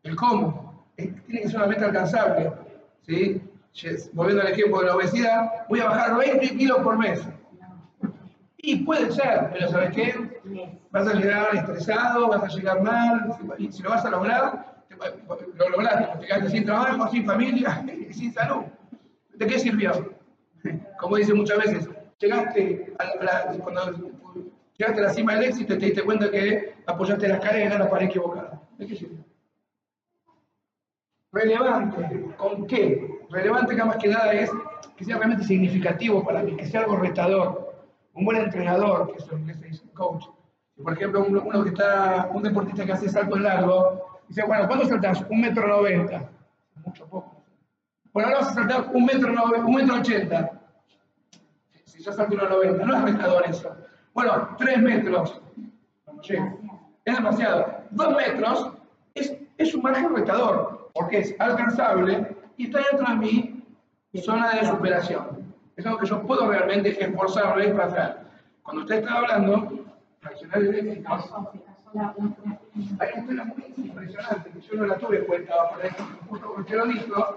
el 0.02 0.14
cómo, 0.14 0.84
tiene 0.94 1.40
que 1.40 1.48
ser 1.48 1.56
una 1.56 1.66
meta 1.68 1.86
alcanzable. 1.86 2.52
¿sí? 3.06 3.40
Volviendo 4.12 4.42
al 4.42 4.52
ejemplo 4.52 4.80
de 4.80 4.86
la 4.88 4.96
obesidad, 4.96 5.66
voy 5.70 5.80
a 5.80 5.86
bajar 5.86 6.18
20 6.18 6.54
kilos 6.54 6.82
por 6.82 6.98
mes. 6.98 7.26
Y 8.58 8.84
puede 8.84 9.10
ser, 9.10 9.48
pero 9.54 9.70
¿sabes 9.70 9.96
qué? 9.96 10.42
Vas 10.90 11.08
a 11.08 11.14
llegar 11.14 11.54
estresado, 11.54 12.28
vas 12.28 12.42
a 12.42 12.48
llegar 12.48 12.82
mal, 12.82 13.38
si 13.70 13.82
lo 13.82 13.88
vas 13.88 14.04
a 14.04 14.10
lograr, 14.10 14.84
lo 15.56 15.68
lograste, 15.70 16.18
te 16.20 16.26
quedaste 16.26 16.50
sin 16.50 16.66
trabajo, 16.66 17.08
sin 17.08 17.24
familia 17.24 17.86
sin 18.10 18.34
salud. 18.34 18.64
¿De 19.32 19.46
qué 19.46 19.58
sirvió? 19.58 20.14
Como 21.00 21.16
dice 21.16 21.32
muchas 21.32 21.56
veces, 21.56 21.88
llegaste 22.18 22.94
a 22.98 23.24
la, 23.24 24.11
llegaste 24.82 25.00
a 25.00 25.04
la 25.04 25.14
cima 25.14 25.34
del 25.34 25.44
éxito 25.44 25.74
y 25.74 25.78
te 25.78 25.86
diste 25.86 26.02
cuenta 26.02 26.30
que 26.30 26.74
apoyaste 26.86 27.28
la 27.28 27.34
escalera 27.34 27.74
en 27.74 27.78
la 27.78 27.88
pared 27.90 28.06
equivocada. 28.06 28.60
¿De 28.78 28.86
qué 28.86 28.96
sirvió? 28.96 29.24
Relevante, 31.32 32.34
¿con 32.36 32.66
qué? 32.66 33.20
Relevante 33.30 33.76
que 33.76 33.84
más 33.84 33.96
que 33.96 34.08
nada 34.08 34.32
es 34.32 34.50
que 34.96 35.04
sea 35.04 35.16
realmente 35.16 35.44
significativo 35.44 36.24
para 36.24 36.42
mí, 36.42 36.56
que 36.56 36.66
sea 36.66 36.80
algo 36.80 36.96
retador, 36.96 37.74
un 38.12 38.24
buen 38.24 38.38
entrenador, 38.38 39.12
que 39.12 39.18
es 39.18 39.26
lo 39.28 39.38
se 39.54 39.66
dice 39.66 39.88
coach. 39.94 40.26
Por 40.82 40.92
ejemplo, 40.92 41.24
uno, 41.26 41.42
uno 41.44 41.62
que 41.62 41.70
está, 41.70 42.28
un 42.32 42.42
deportista 42.42 42.84
que 42.84 42.92
hace 42.92 43.08
salto 43.08 43.36
largo, 43.36 44.20
dice, 44.28 44.42
bueno, 44.44 44.66
¿cuánto 44.66 44.86
saltas? 44.86 45.24
Un 45.30 45.40
metro 45.40 45.66
noventa. 45.68 46.28
Mucho 46.84 47.06
poco. 47.06 47.42
Bueno, 48.12 48.28
ahora 48.28 48.40
vas 48.40 48.50
a 48.50 48.54
saltar 48.54 48.90
un 48.92 49.04
metro, 49.06 49.32
un 49.32 49.74
metro 49.74 49.94
ochenta. 49.94 50.60
Si 51.84 52.02
yo 52.02 52.12
salto 52.12 52.36
1,90, 52.36 52.84
no 52.84 52.96
es 52.96 53.02
retador 53.04 53.44
eso. 53.48 53.74
Bueno, 54.14 54.48
tres 54.58 54.78
metros. 54.78 55.40
Es 57.04 57.14
demasiado. 57.16 57.82
Dos 57.90 58.16
metros 58.16 58.72
es, 59.14 59.36
es 59.58 59.74
un 59.74 59.82
margen 59.82 60.14
retador, 60.14 60.90
porque 60.94 61.18
es 61.18 61.34
alcanzable 61.40 62.36
y 62.56 62.66
está 62.66 62.80
dentro 62.90 63.08
de 63.08 63.16
mi 63.16 63.64
zona 64.20 64.54
de 64.54 64.66
superación. 64.66 65.54
Es 65.76 65.86
algo 65.86 65.98
que 65.98 66.06
yo 66.06 66.22
puedo 66.22 66.48
realmente 66.48 66.90
esforzarme 67.02 67.68
para 67.68 67.86
hacer. 67.86 68.16
Cuando 68.62 68.82
usted 68.82 68.98
está 68.98 69.14
hablando, 69.14 69.84
fraccionar 70.20 70.58
el 70.58 70.74
éxito, 70.74 71.08
hay 73.00 73.08
una 73.14 73.20
historia 73.20 73.44
muy 73.44 73.74
impresionante 73.76 74.50
que 74.50 74.60
yo 74.60 74.74
no 74.76 74.86
la 74.86 74.98
tuve 74.98 75.18
en 75.18 75.24
cuenta, 75.24 75.54
justo 76.28 76.52
porque 76.54 76.76
lo 76.76 76.86
dijo, 76.86 77.36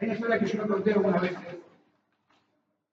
hay 0.00 0.08
una 0.08 0.14
historia 0.14 0.38
que 0.38 0.46
yo 0.46 0.62
no 0.62 0.74
conté 0.74 0.92
algunas 0.92 1.22
veces. 1.22 1.38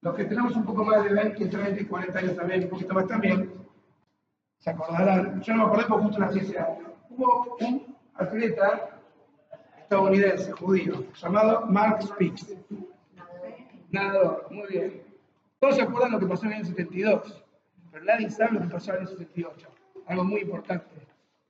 Los 0.03 0.15
que 0.15 0.25
tenemos 0.25 0.53
un 0.57 0.65
poco 0.65 0.83
más 0.83 1.01
de 1.05 1.13
20, 1.13 1.47
30 1.47 1.81
y 1.81 1.85
40 1.85 2.19
años 2.19 2.35
también, 2.35 2.63
un 2.63 2.69
poquito 2.69 2.93
más 2.93 3.07
también, 3.07 3.53
se 4.59 4.69
acordarán, 4.69 5.41
yo 5.41 5.53
no 5.53 5.59
me 5.59 5.65
acordé 5.65 5.85
porque 5.87 6.05
justo 6.05 6.39
ese 6.39 6.59
año. 6.59 6.93
Hubo 7.09 7.57
un 7.61 7.95
atleta 8.15 8.99
estadounidense, 9.77 10.51
judío, 10.51 11.05
llamado 11.15 11.65
Mark 11.67 12.03
Spitz. 12.03 12.53
Nadador, 13.91 14.47
muy 14.51 14.67
bien. 14.67 15.03
Todos 15.59 15.75
se 15.77 15.83
acuerdan 15.83 16.11
lo 16.11 16.19
que 16.19 16.25
pasó 16.25 16.47
en 16.47 16.53
el 16.53 16.65
72, 16.65 17.41
pero 17.89 18.03
nadie 18.03 18.29
sabe 18.29 18.53
lo 18.53 18.61
que 18.61 18.67
pasó 18.67 18.93
en 18.93 19.03
el 19.03 19.07
78. 19.07 19.69
Algo 20.07 20.25
muy 20.25 20.41
importante. 20.41 20.85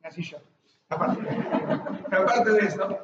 Nací 0.04 0.22
yo. 0.22 0.38
Aparte, 0.90 1.22
de 2.52 2.60
eso, 2.60 3.00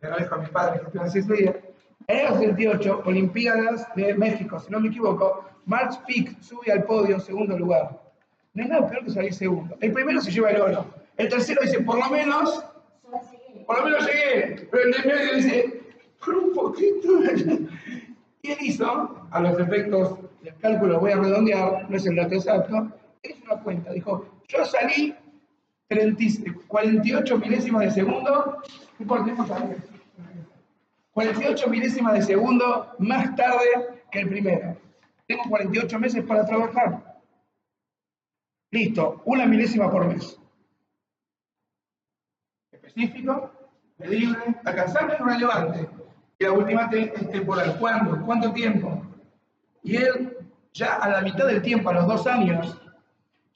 le 0.00 0.08
agradezco 0.08 0.34
a 0.34 0.38
mis 0.38 0.48
padres 0.48 0.80
que 0.80 0.86
estuve 0.86 1.04
así 1.04 1.18
ese 1.20 1.34
día. 1.34 1.67
En 2.08 2.26
el 2.26 2.38
78, 2.38 3.02
Olimpiadas 3.04 3.86
de 3.94 4.14
México, 4.14 4.58
si 4.58 4.70
no 4.70 4.80
me 4.80 4.88
equivoco, 4.88 5.44
Mark 5.66 6.06
Pick 6.06 6.40
sube 6.40 6.72
al 6.72 6.84
podio 6.84 7.16
en 7.16 7.20
segundo 7.20 7.58
lugar. 7.58 8.00
No 8.54 8.62
hay 8.62 8.68
nada 8.70 8.88
peor 8.88 9.04
que 9.04 9.10
salir 9.10 9.34
segundo. 9.34 9.76
El 9.78 9.92
primero 9.92 10.18
se 10.22 10.30
lleva 10.30 10.50
el 10.50 10.62
oro. 10.62 10.86
El 11.18 11.28
tercero 11.28 11.60
dice, 11.62 11.80
por 11.80 11.98
lo 11.98 12.08
menos, 12.08 12.64
por 13.66 13.78
lo 13.78 13.84
menos 13.84 14.06
llegué. 14.06 14.68
Pero 14.70 14.84
el 14.84 15.04
medio 15.04 15.34
dice, 15.34 15.82
por 16.24 16.34
un 16.34 16.54
poquito. 16.54 17.08
Y 18.40 18.52
él 18.52 18.58
hizo, 18.62 19.28
a 19.30 19.40
los 19.40 19.58
efectos 19.58 20.18
del 20.42 20.56
cálculo 20.56 21.00
voy 21.00 21.12
a 21.12 21.16
redondear, 21.16 21.90
no 21.90 21.96
es 21.96 22.06
el 22.06 22.16
dato 22.16 22.36
exacto, 22.36 22.90
él 23.22 23.32
hizo 23.32 23.44
una 23.52 23.62
cuenta. 23.62 23.92
Dijo, 23.92 24.26
yo 24.48 24.64
salí 24.64 25.14
30, 25.88 26.24
48 26.68 27.38
milésimas 27.38 27.82
de 27.82 27.90
segundo, 27.90 28.62
¿qué 28.96 29.04
por 29.04 29.24
qué 29.26 29.34
48 31.18 31.68
milésimas 31.68 32.14
de 32.14 32.22
segundo 32.22 32.94
más 33.00 33.34
tarde 33.34 33.66
que 34.12 34.20
el 34.20 34.28
primero. 34.28 34.76
Tengo 35.26 35.42
48 35.48 35.98
meses 35.98 36.24
para 36.24 36.46
trabajar. 36.46 37.20
Listo, 38.70 39.20
una 39.24 39.44
milésima 39.44 39.90
por 39.90 40.06
mes. 40.06 40.38
Específico, 42.70 43.50
medible, 43.98 44.38
alcanzable 44.64 45.16
y 45.18 45.22
relevante. 45.24 45.88
Y 46.38 46.44
la 46.44 46.52
última 46.52 46.88
es 46.92 47.30
temporal. 47.32 47.76
¿Cuándo? 47.80 48.24
¿Cuánto 48.24 48.52
tiempo? 48.52 49.02
Y 49.82 49.96
él, 49.96 50.36
ya 50.72 50.98
a 50.98 51.08
la 51.08 51.20
mitad 51.22 51.48
del 51.48 51.62
tiempo, 51.62 51.90
a 51.90 51.94
los 51.94 52.06
dos 52.06 52.28
años, 52.28 52.80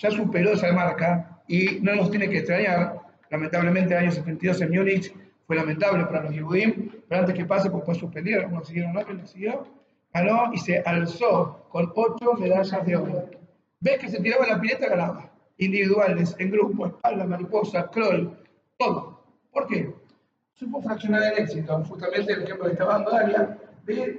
ya 0.00 0.10
superó 0.10 0.54
esa 0.54 0.72
marca 0.72 1.40
y 1.46 1.78
no 1.80 1.94
nos 1.94 2.10
tiene 2.10 2.28
que 2.28 2.38
extrañar. 2.38 3.00
Lamentablemente, 3.30 3.94
el 3.94 4.00
año 4.00 4.10
72 4.10 4.62
en 4.62 4.70
Múnich 4.70 5.14
fue 5.46 5.54
lamentable 5.54 6.04
para 6.06 6.24
los 6.24 6.34
Yehudim, 6.34 6.91
pero 7.12 7.24
antes 7.24 7.36
que 7.36 7.44
pase, 7.44 7.68
pues 7.68 7.84
fue 7.84 7.94
suspendido, 7.94 8.40
algunos 8.40 8.66
siguieron, 8.66 8.94
¿no? 8.94 9.04
Que 9.04 9.12
lo 9.12 9.26
siguió, 9.26 9.66
ganó 10.14 10.50
y 10.54 10.56
se 10.56 10.78
alzó 10.78 11.66
con 11.68 11.92
ocho 11.94 12.32
medallas 12.38 12.86
de 12.86 12.96
oro. 12.96 13.28
¿Ves 13.80 13.98
que 13.98 14.08
se 14.08 14.18
tiraba 14.18 14.46
la 14.46 14.58
pileta? 14.58 14.88
Ganaba. 14.88 15.30
Individuales, 15.58 16.34
en 16.38 16.50
grupo, 16.50 16.86
espalda, 16.86 17.26
mariposa, 17.26 17.90
crawl, 17.90 18.34
todo. 18.78 19.22
¿Por 19.52 19.66
qué? 19.66 19.94
Supo 20.54 20.80
fraccionar 20.80 21.22
el 21.24 21.40
éxito. 21.40 21.84
Justamente 21.84 22.32
el 22.32 22.44
ejemplo 22.44 22.64
que 22.64 22.72
estaba 22.72 22.94
dando 22.94 23.10
Dalia, 23.10 23.58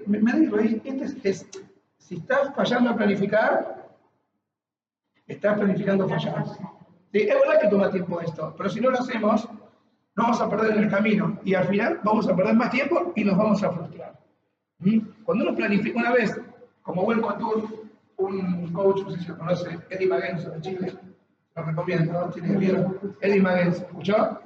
me, 0.06 0.20
me 0.20 0.34
dijo 0.34 0.60
este 0.60 0.90
es, 0.90 1.18
es, 1.24 1.48
si 1.98 2.18
estás 2.18 2.54
fallando 2.54 2.92
a 2.92 2.96
planificar, 2.96 3.90
estás 5.26 5.58
planificando 5.58 6.08
fallar. 6.08 6.46
Sí, 7.12 7.22
es 7.22 7.40
verdad 7.40 7.60
que 7.60 7.70
toma 7.70 7.90
tiempo 7.90 8.22
esto, 8.22 8.54
pero 8.56 8.70
si 8.70 8.80
no 8.80 8.92
lo 8.92 9.00
hacemos, 9.00 9.50
no 10.16 10.24
vamos 10.24 10.42
a 10.42 10.50
perder 10.50 10.78
en 10.78 10.84
el 10.84 10.90
camino 10.90 11.40
y 11.44 11.54
al 11.56 11.68
final 11.68 12.00
vamos 12.04 12.28
a 12.28 12.36
perder 12.36 12.56
más 12.56 12.70
tiempo 12.70 13.14
y 13.16 13.24
nos 13.24 13.38
vamos 13.38 13.64
a 13.64 13.72
frustrar. 13.72 14.20
¿Mm? 14.80 15.00
Cuando 15.24 15.46
uno 15.46 15.56
planifica 15.56 16.00
una 16.00 16.12
vez, 16.12 16.40
como 16.82 17.04
buen 17.04 17.22
contour, 17.22 17.84
un 18.18 18.72
coach, 18.74 19.02
no 19.04 19.12
sé 19.12 19.20
si 19.20 19.28
lo 19.28 19.38
conoce, 19.38 19.80
Eddie 19.90 20.08
Magenzo 20.08 20.52
de 20.52 20.62
Chile, 20.62 20.94
lo 21.56 21.64
recomiendo, 21.64 22.14
¿no? 22.14 22.58
Miedo. 22.58 23.00
Eddie 23.22 23.42
Magenzo, 23.42 23.84
¿escuchó? 23.84 24.40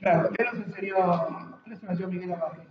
Claro, 0.00 0.30
él 0.38 0.46
nos 0.52 0.66
enseñó, 0.66 1.60
él 1.66 1.76
se 1.76 1.86
nació 1.86 2.08
Miguel 2.08 2.30
Magenzo. 2.30 2.70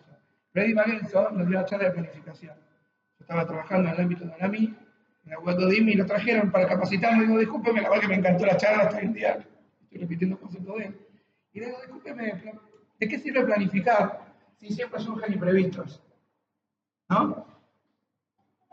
Freddy 0.52 0.74
Magenzo 0.74 1.30
nos 1.32 1.48
dio 1.48 1.58
una 1.58 1.66
charla 1.66 1.86
de 1.86 1.92
planificación. 1.92 2.56
Yo 2.56 3.22
estaba 3.22 3.46
trabajando 3.46 3.88
en 3.88 3.96
el 3.96 4.02
ámbito 4.02 4.26
de 4.26 4.34
ANAMI, 4.34 4.76
en 5.26 5.32
la 5.32 5.74
y 5.74 5.94
lo 5.94 6.06
trajeron 6.06 6.52
para 6.52 6.68
capacitarme. 6.68 7.26
Digo, 7.26 7.38
discúlpeme, 7.38 7.82
la 7.82 7.90
verdad 7.90 8.02
que 8.02 8.08
me 8.08 8.16
encantó 8.16 8.46
la 8.46 8.58
charla 8.58 8.84
hasta 8.84 9.00
el 9.00 9.14
día. 9.14 9.46
Estoy 9.84 10.00
repitiendo 10.00 10.40
conceptos 10.40 10.78
de 10.78 10.86
él. 10.86 10.98
Y 11.60 11.66
digo, 11.66 11.78
discúlpeme, 11.82 12.42
¿de 13.00 13.08
qué 13.10 13.20
sirve 13.20 13.44
planificar 13.44 14.34
si 14.58 14.70
siempre 14.70 14.98
surgen 15.02 15.34
imprevistos? 15.34 16.02
¿No? 17.10 17.46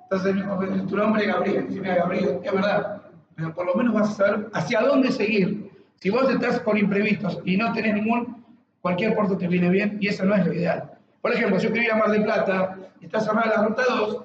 Entonces 0.05 0.35
me 0.37 0.43
dijo, 0.43 0.87
tu 0.87 0.97
nombre 0.97 1.25
es 1.25 1.35
Gabriel, 1.35 1.67
si 1.69 1.81
me 1.81 1.97
Gabriel, 1.97 2.41
es 2.45 2.53
verdad, 2.53 3.03
pero 3.35 3.53
por 3.53 3.67
lo 3.67 3.75
menos 3.75 3.93
vas 3.93 4.11
a 4.11 4.13
saber 4.13 4.51
hacia 4.53 4.83
dónde 4.83 5.11
seguir. 5.11 5.69
Si 5.97 6.11
vos 6.11 6.31
estás 6.31 6.61
con 6.61 6.79
imprevistos 6.79 7.41
y 7.45 7.57
no 7.57 7.73
tenés 7.73 7.95
ningún, 7.95 8.45
cualquier 8.81 9.17
puerto 9.17 9.37
te 9.37 9.49
viene 9.49 9.69
bien 9.69 9.99
y 10.01 10.07
eso 10.07 10.25
no 10.25 10.37
es 10.37 10.47
lo 10.47 10.53
ideal. 10.53 10.97
Por 11.21 11.33
ejemplo, 11.33 11.59
si 11.59 11.67
yo 11.67 11.73
quiero 11.73 11.87
ir 11.87 11.93
a 11.93 11.97
Mar 11.97 12.11
del 12.13 12.23
Plata 12.23 12.79
está 13.01 13.19
cerrada 13.19 13.49
la 13.49 13.67
ruta 13.67 13.83
2, 13.89 14.25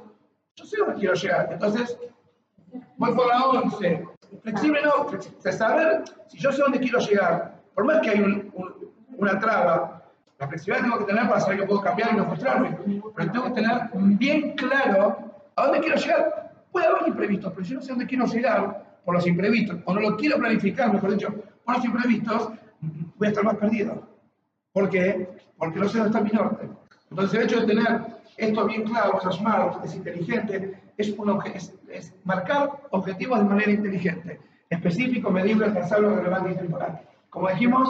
yo 0.58 0.66
sé 0.66 0.78
dónde 0.78 1.00
quiero 1.00 1.16
llegar. 1.16 1.50
Entonces, 1.52 1.98
voy 2.98 3.16
por 3.16 3.26
la 3.26 3.44
11. 3.44 4.06
Flexible 4.44 4.82
no, 4.84 5.10
de 5.44 5.52
saber 5.52 6.04
si 6.28 6.38
yo 6.38 6.52
sé 6.52 6.62
dónde 6.62 6.80
quiero 6.80 7.00
llegar. 7.00 7.60
Por 7.74 7.86
más 7.86 8.02
que 8.02 8.10
hay 8.10 8.20
una 9.22 9.40
traba, 9.40 10.04
la 10.40 10.48
flexibilidad 10.48 10.84
tengo 10.84 11.00
que 11.00 11.14
tener 11.14 11.28
para 11.28 11.40
saber 11.40 11.60
que 11.60 11.66
puedo 11.66 11.82
cambiar 11.82 12.14
y 12.14 12.18
no 12.18 12.26
frustrarme. 12.26 12.78
Pero 13.16 13.32
tengo 13.32 13.46
que 13.46 13.62
tener 13.62 13.90
bien 13.94 14.54
claro 14.56 15.18
a 15.56 15.64
dónde 15.66 15.80
quiero 15.82 15.96
llegar. 15.98 16.54
Puede 16.72 16.88
haber 16.88 17.08
imprevistos, 17.08 17.54
pero 17.54 17.66
si 17.66 17.74
no 17.76 17.82
sé 17.82 17.90
dónde 17.90 18.08
quiero 18.08 18.26
llegar 18.26 19.00
por 19.06 19.14
los 19.14 19.28
imprevistos, 19.28 19.78
o 19.86 19.94
no 19.94 20.02
lo 20.02 20.18
quiero 20.18 20.38
planificar, 20.38 20.92
mejor 20.92 21.12
dicho, 21.12 21.34
por 21.64 21.76
los 21.76 21.86
imprevistos, 21.86 22.50
voy 23.18 23.28
a 23.28 23.30
estar 23.30 23.44
más 23.44 23.58
perdido. 23.58 24.08
¿Por 24.74 24.90
qué? 24.90 25.30
Porque 25.58 25.80
no 25.80 25.90
sé 25.90 26.00
dónde 26.00 26.18
está 26.18 26.22
mi 26.24 26.32
norte. 26.32 26.70
Entonces, 27.10 27.40
el 27.40 27.46
hecho 27.46 27.62
de 27.62 27.68
tener 27.68 28.02
esto 28.38 28.66
bien 28.66 28.84
claro, 28.84 29.20
es 29.20 29.36
smart, 29.36 29.86
es 29.86 29.96
inteligente, 29.96 30.80
es, 30.98 31.14
es, 31.90 32.14
marcar 32.24 32.72
objetivos 32.92 33.40
de 33.40 33.46
manera 33.46 33.72
inteligente, 33.72 34.40
específico, 34.70 35.30
medible, 35.30 35.66
alcanzable, 35.66 36.16
relevante 36.16 36.52
y 36.52 36.56
temporal. 36.56 37.02
Como 37.30 37.50
dijimos, 37.50 37.90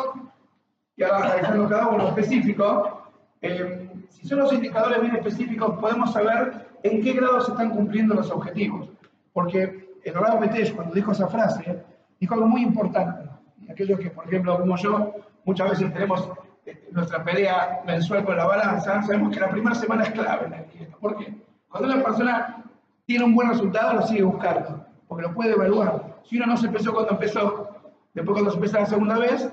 y 0.96 1.04
ahora 1.04 1.26
analizando 1.26 1.70
cada 1.70 1.88
uno 1.88 2.08
específico, 2.08 3.02
eh, 3.42 3.90
si 4.10 4.28
son 4.28 4.40
los 4.40 4.54
indicadores 4.54 5.02
bien 5.02 5.16
específicos, 5.16 5.80
podemos 5.80 6.14
saber 6.14 6.68
en 6.84 7.02
qué 7.02 7.14
grado 7.14 7.42
se 7.42 7.52
están 7.52 7.72
cumpliendo 7.72 8.14
los 8.14 8.30
objetivos. 8.32 8.90
Porque 9.34 9.98
el 10.04 10.14
Rabo 10.14 10.40
Metesh, 10.40 10.74
cuando 10.76 10.94
dijo 10.94 11.12
esa 11.12 11.28
frase, 11.28 11.84
dijo 12.20 12.34
algo 12.34 12.48
muy 12.48 12.62
importante. 12.62 13.30
Aquellos 13.70 14.00
que, 14.00 14.10
por 14.10 14.28
ejemplo, 14.28 14.60
como 14.60 14.76
yo, 14.78 15.16
muchas 15.46 15.72
veces 15.72 15.94
tenemos 15.94 16.30
eh, 16.66 16.90
nuestra 16.92 17.24
pelea 17.24 17.82
mensual 17.86 18.26
con 18.26 18.38
la 18.38 18.46
balanza, 18.46 19.02
sabemos 19.02 19.34
que 19.34 19.40
la 19.40 19.50
primera 19.50 19.76
semana 19.76 20.04
es 20.04 20.12
clave 20.12 20.46
en 20.46 20.52
la 20.52 20.64
dieta. 20.64 20.98
¿Por 20.98 21.18
qué? 21.18 21.34
Cuando 21.70 21.94
una 21.94 22.04
persona 22.04 22.64
tiene 23.06 23.26
un 23.26 23.34
buen 23.34 23.50
resultado, 23.50 23.94
lo 23.94 24.02
sigue 24.04 24.24
buscando, 24.24 24.86
porque 25.08 25.24
lo 25.24 25.34
puede 25.34 25.54
evaluar. 25.54 26.20
Si 26.24 26.38
uno 26.38 26.48
no 26.48 26.58
se 26.58 26.68
empezó 26.68 26.94
cuando 26.94 27.14
empezó, 27.14 27.70
después 28.14 28.34
cuando 28.34 28.52
se 28.52 28.58
empezó 28.58 28.78
la 28.78 28.86
segunda 28.86 29.18
vez, 29.18 29.50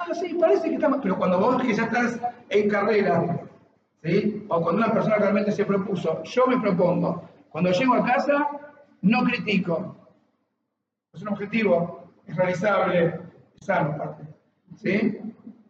ah, 0.00 0.14
sí, 0.14 0.34
parece 0.34 0.68
que 0.68 0.74
está 0.76 0.88
mal. 0.88 1.00
Pero 1.02 1.16
cuando 1.16 1.38
vos 1.38 1.62
que 1.62 1.74
ya 1.74 1.84
estás 1.84 2.20
en 2.48 2.68
carrera, 2.68 3.40
¿sí? 4.02 4.44
o 4.48 4.60
cuando 4.60 4.84
una 4.84 4.92
persona 4.92 5.16
realmente 5.16 5.52
se 5.52 5.64
propuso, 5.64 6.22
yo 6.24 6.46
me 6.46 6.60
propongo, 6.60 7.28
cuando 7.50 7.70
llego 7.72 7.94
a 7.94 8.04
casa, 8.04 8.48
no 9.02 9.24
critico. 9.24 9.96
Es 11.12 11.22
un 11.22 11.28
objetivo, 11.28 12.12
es 12.26 12.36
realizable, 12.36 13.20
es 13.58 13.66
sano, 13.66 13.92
aparte. 13.92 14.24
¿Sí? 14.76 15.18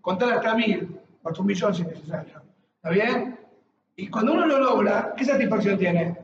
Contar 0.01 0.33
hasta 0.35 0.55
mil, 0.55 1.01
hasta 1.25 1.41
un 1.41 1.47
millón 1.47 1.75
si 1.75 1.83
es 1.83 1.89
necesario. 1.89 2.43
¿Está 2.77 2.91
bien? 2.91 3.39
Y 3.97 4.09
cuando 4.09 4.33
uno 4.33 4.47
lo 4.47 4.59
logra, 4.59 5.15
¿qué 5.17 5.25
satisfacción 5.25 5.79
tiene? 5.79 6.19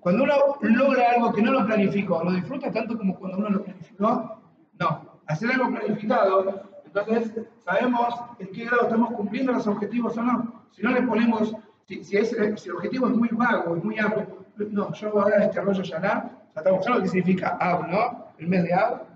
Cuando 0.00 0.24
uno 0.24 0.34
logra 0.62 1.12
algo 1.12 1.32
que 1.32 1.42
no 1.42 1.52
lo 1.52 1.64
planificó, 1.64 2.24
¿lo 2.24 2.32
disfruta 2.32 2.72
tanto 2.72 2.98
como 2.98 3.16
cuando 3.18 3.38
uno 3.38 3.50
lo 3.50 3.64
planificó? 3.64 4.40
No. 4.78 5.11
Hacer 5.26 5.50
algo 5.52 5.70
planificado, 5.70 6.70
entonces 6.84 7.32
sabemos 7.64 8.14
en 8.38 8.48
qué 8.48 8.64
grado 8.64 8.82
estamos 8.82 9.12
cumpliendo 9.12 9.52
los 9.52 9.66
objetivos 9.66 10.16
o 10.16 10.22
no. 10.22 10.64
Si 10.72 10.82
no 10.82 10.90
le 10.90 11.02
ponemos, 11.02 11.54
si, 11.86 12.04
si, 12.04 12.24
si 12.24 12.68
el 12.68 12.76
objetivo 12.76 13.08
es 13.08 13.14
muy 13.14 13.28
vago, 13.32 13.76
es 13.76 13.84
muy 13.84 13.98
amplio, 13.98 14.42
no, 14.56 14.92
yo 14.92 15.20
ahora 15.20 15.44
este 15.44 15.60
rollo 15.60 15.82
Yaná, 15.82 16.30
ya 16.54 16.60
estamos 16.60 16.84
claros 16.84 17.02
que 17.02 17.08
significa 17.08 17.56
Ab, 17.60 17.88
¿no? 17.88 18.26
El 18.38 18.48
mes 18.48 18.64
de 18.64 18.74
Ab. 18.74 19.06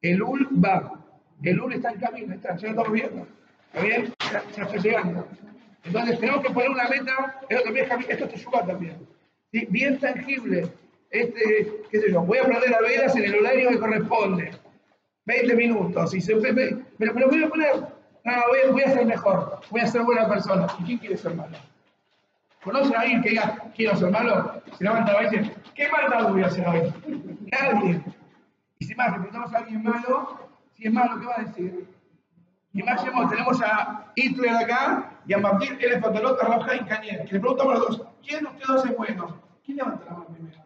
El 0.00 0.22
Ul 0.22 0.48
va. 0.64 0.92
El 1.42 1.60
Ul 1.60 1.72
está 1.72 1.90
en 1.90 2.00
camino, 2.00 2.34
está, 2.34 2.56
ya 2.56 2.68
lo 2.68 2.70
estamos 2.70 2.92
viendo. 2.92 3.26
¿Está 3.72 3.84
bien? 3.84 4.14
Ya, 4.30 4.62
está 4.62 4.76
llegando. 4.76 5.26
Entonces 5.84 6.20
tenemos 6.20 6.42
que 6.44 6.52
poner 6.52 6.70
una 6.70 6.88
meta, 6.88 7.40
esto 7.48 7.64
también 7.64 7.86
esto 8.08 8.28
te 8.28 8.34
ayuda 8.34 8.66
también. 8.66 9.06
Bien 9.50 9.98
tangible. 9.98 10.68
Este, 11.10 11.82
qué 11.90 12.00
sé 12.00 12.10
yo, 12.10 12.22
voy 12.22 12.38
a 12.38 12.44
prender 12.44 12.70
las 12.70 12.80
velas 12.80 13.16
en 13.16 13.24
el 13.24 13.34
horario 13.34 13.70
que 13.70 13.78
corresponde. 13.78 14.50
20 15.24 15.56
minutos. 15.56 16.14
Y 16.14 16.20
se, 16.20 16.34
me, 16.36 16.52
me, 16.52 16.70
me, 16.98 17.06
lo 17.06 17.28
voy 17.28 17.42
a 17.42 17.48
poner. 17.48 17.76
No, 18.24 18.32
voy, 18.48 18.72
voy 18.72 18.82
a 18.82 18.92
ser 18.92 19.06
mejor. 19.06 19.60
Voy 19.70 19.80
a 19.80 19.86
ser 19.86 20.02
buena 20.02 20.28
persona. 20.28 20.66
¿Y 20.80 20.84
quién 20.84 20.98
quiere 20.98 21.16
ser 21.16 21.34
malo? 21.34 21.56
¿Conocen 22.62 22.94
a 22.94 23.00
alguien 23.00 23.22
que 23.22 23.30
diga, 23.30 23.58
quiero 23.74 23.96
ser 23.96 24.10
malo? 24.10 24.62
Se 24.78 24.84
levanta 24.84 25.20
y 25.22 25.30
dice, 25.30 25.54
¿qué 25.74 25.88
maldad 25.88 26.30
voy 26.30 26.42
a 26.42 26.46
hacer 26.46 26.66
hoy? 26.68 26.94
Nadie. 27.52 28.00
Y 28.78 28.84
si 28.84 28.94
más 28.94 29.10
preguntamos 29.10 29.52
a 29.52 29.58
alguien 29.58 29.82
malo, 29.82 30.38
si 30.74 30.86
es 30.86 30.92
malo, 30.92 31.18
¿qué 31.20 31.26
va 31.26 31.34
a 31.38 31.44
decir? 31.44 31.88
Y 32.74 32.82
más 32.82 33.04
tenemos 33.04 33.60
a 33.60 34.12
Hitler 34.14 34.50
acá 34.50 35.10
y 35.26 35.34
a 35.34 35.38
Martín 35.38 35.76
L. 35.78 36.00
Fotalota, 36.00 36.46
Rafa 36.46 36.74
y 36.74 36.84
Cañer, 36.84 37.24
que 37.26 37.34
le 37.34 37.40
preguntamos 37.40 37.74
a 37.74 37.78
los 37.78 37.88
dos, 37.88 38.08
¿quién 38.26 38.44
de 38.44 38.50
ustedes 38.50 38.68
dos 38.68 38.86
es 38.86 38.96
bueno? 38.96 39.42
¿Quién 39.64 39.76
levanta 39.76 40.04
la 40.06 40.12
mano 40.12 40.26
primero? 40.26 40.62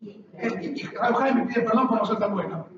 Y, 0.00 0.80
y 0.80 0.82
Rafa 0.84 1.32
me 1.32 1.46
pide 1.46 1.62
perdón 1.62 1.88
por 1.88 1.98
no 1.98 2.06
ser 2.06 2.18
tan 2.18 2.32
bueno. 2.32 2.68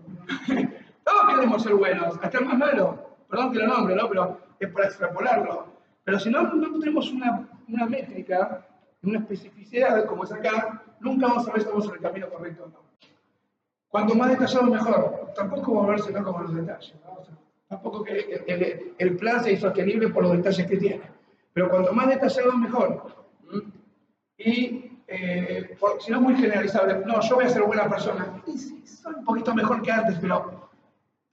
Todos 1.08 1.34
queremos 1.34 1.62
ser 1.62 1.74
buenos, 1.74 2.18
hasta 2.20 2.38
el 2.38 2.44
más 2.44 2.58
malo. 2.58 3.16
Perdón 3.28 3.52
que 3.52 3.58
lo 3.58 3.66
nombre, 3.66 3.94
¿no? 3.94 4.08
Pero 4.08 4.40
es 4.60 4.70
para 4.70 4.86
extrapolarlo. 4.88 5.66
Pero 6.04 6.18
si 6.18 6.30
no, 6.30 6.42
no 6.42 6.78
tenemos 6.78 7.10
una 7.12 7.48
una 7.68 7.86
métrica, 7.86 8.66
una 9.02 9.18
especificidad 9.18 10.04
como 10.06 10.24
es 10.24 10.32
acá, 10.32 10.82
nunca 11.00 11.26
vamos 11.26 11.46
a 11.46 11.52
ver 11.52 11.60
si 11.60 11.66
estamos 11.66 11.86
en 11.86 11.94
el 11.94 12.00
camino 12.00 12.28
correcto 12.30 12.64
o 12.64 12.68
no. 12.68 12.88
Cuanto 13.88 14.14
más 14.14 14.30
detallado, 14.30 14.66
mejor. 14.66 15.32
Tampoco 15.34 15.72
volverse 15.72 16.12
no 16.12 16.22
como 16.24 16.40
los 16.40 16.54
detalles. 16.54 16.94
tampoco 17.68 18.04
que 18.04 18.42
el, 18.46 18.94
el, 18.98 19.16
plan 19.16 19.42
sea 19.42 19.52
insostenible 19.52 20.08
por 20.08 20.24
los 20.24 20.32
detalles 20.32 20.66
que 20.66 20.76
tiene. 20.76 21.02
Pero 21.52 21.70
cuanto 21.70 21.92
más 21.92 22.08
detallado, 22.08 22.52
mejor. 22.52 23.26
Y 24.36 25.00
eh, 25.06 25.76
si 26.00 26.12
no 26.12 26.20
muy 26.20 26.36
generalizable, 26.36 27.02
no, 27.06 27.20
yo 27.20 27.34
voy 27.36 27.46
a 27.46 27.48
ser 27.48 27.62
buena 27.62 27.88
persona. 27.88 28.42
Y 28.46 28.58
sí, 28.58 28.86
soy 28.86 29.14
un 29.14 29.24
poquito 29.24 29.54
mejor 29.54 29.80
que 29.80 29.90
antes, 29.90 30.18
pero 30.20 30.67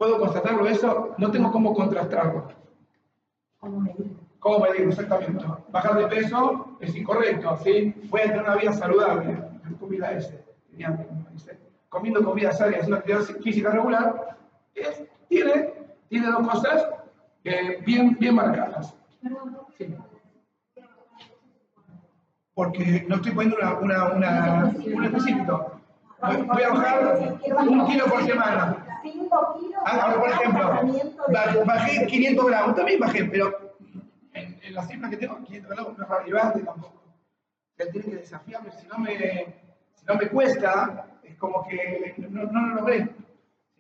puedo 0.06 0.20
constatarlo 0.20 0.68
eso, 0.68 1.16
no 1.18 1.32
tengo 1.32 1.52
cómo 1.52 1.74
contrastarlo. 1.74 2.48
¿Cómo 3.60 3.80
medir? 3.80 4.16
¿Cómo 4.38 4.66
exactamente? 4.68 5.44
Bajar 5.70 5.98
de 5.98 6.08
peso 6.08 6.78
es 6.80 6.96
incorrecto, 6.96 7.58
¿sí? 7.64 7.96
Voy 8.10 8.22
a 8.22 8.26
tener 8.26 8.42
una 8.42 8.56
vida 8.56 8.74
saludable. 8.74 9.36
Comida 9.80 10.12
ese. 10.12 10.46
Comiendo 11.90 12.24
comida 12.24 12.52
sana 12.52 12.74
y 12.74 12.76
haciendo 12.76 12.98
actividad 12.98 13.24
física 13.42 13.72
regular, 13.72 14.38
tiene, 15.28 15.74
tiene 16.08 16.28
dos 16.28 16.48
cosas 16.48 16.88
eh, 17.44 17.82
bien, 17.84 18.16
bien 18.20 18.36
marcadas. 18.36 18.94
Sí. 19.76 19.96
Porque 22.54 23.06
no 23.10 23.16
estoy 23.16 23.32
poniendo 23.32 23.58
una, 23.58 23.80
una, 23.80 24.14
una, 24.14 24.74
un 24.86 25.04
específico. 25.04 25.72
Voy 26.22 26.64
a 26.64 26.70
bajar 26.70 27.38
un 27.68 27.86
kilo 27.88 28.06
por 28.06 28.24
semana. 28.24 28.86
Ah, 28.88 29.02
ahora, 29.86 30.20
por 30.20 30.30
ejemplo, 30.30 31.66
bajé 31.66 32.06
500 32.08 32.46
gramos, 32.46 32.76
también 32.76 33.00
bajé, 33.00 33.26
pero 33.26 33.76
en 34.34 34.74
la 34.74 34.86
cifra 34.86 35.10
que 35.10 35.18
tengo, 35.18 35.44
500 35.44 35.72
gramos 35.72 35.98
no 35.98 36.04
es 36.04 36.10
relevante 36.10 36.60
tampoco. 36.62 37.04
Él 37.78 37.90
tiene 37.92 38.08
que 38.08 38.16
desafiarme, 38.18 38.72
si 38.72 38.88
no 38.88 38.98
me, 38.98 39.18
si 39.94 40.06
no 40.08 40.16
me 40.16 40.30
cuesta, 40.30 41.08
es 41.24 41.36
como 41.36 41.68
que 41.68 42.16
no, 42.30 42.44
no, 42.46 42.76
lo 42.76 42.84
ve. 42.84 43.10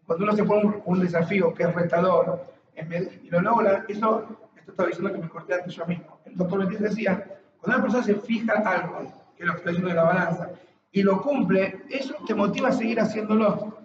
Cuando 0.05 0.25
uno 0.25 0.35
se 0.35 0.43
pone 0.43 0.81
un, 0.85 0.99
desafío 0.99 1.53
que 1.53 1.63
es 1.63 1.73
retador 1.73 2.45
y 2.75 3.29
lo 3.29 3.41
logra, 3.41 3.85
eso, 3.87 4.27
esto 4.55 4.71
estaba 4.71 4.89
diciendo 4.89 5.13
que 5.13 5.19
me 5.19 5.29
corté 5.29 5.55
antes 5.55 5.73
yo 5.73 5.85
mismo. 5.85 6.19
El 6.25 6.35
doctor 6.35 6.65
Betis 6.65 6.79
decía, 6.81 7.25
cuando 7.59 7.77
una 7.77 7.81
persona 7.81 8.03
se 8.03 8.15
fija 8.15 8.53
algo, 8.53 8.99
que 9.35 9.43
es 9.43 9.47
lo 9.47 9.53
que 9.53 9.57
está 9.59 9.69
diciendo 9.69 9.89
de 9.89 9.95
la 9.95 10.03
balanza, 10.03 10.49
y 10.91 11.03
lo 11.03 11.21
cumple, 11.21 11.83
eso 11.89 12.15
te 12.27 12.35
motiva 12.35 12.69
a 12.69 12.73
seguir 12.73 12.99
haciéndolo. 12.99 13.84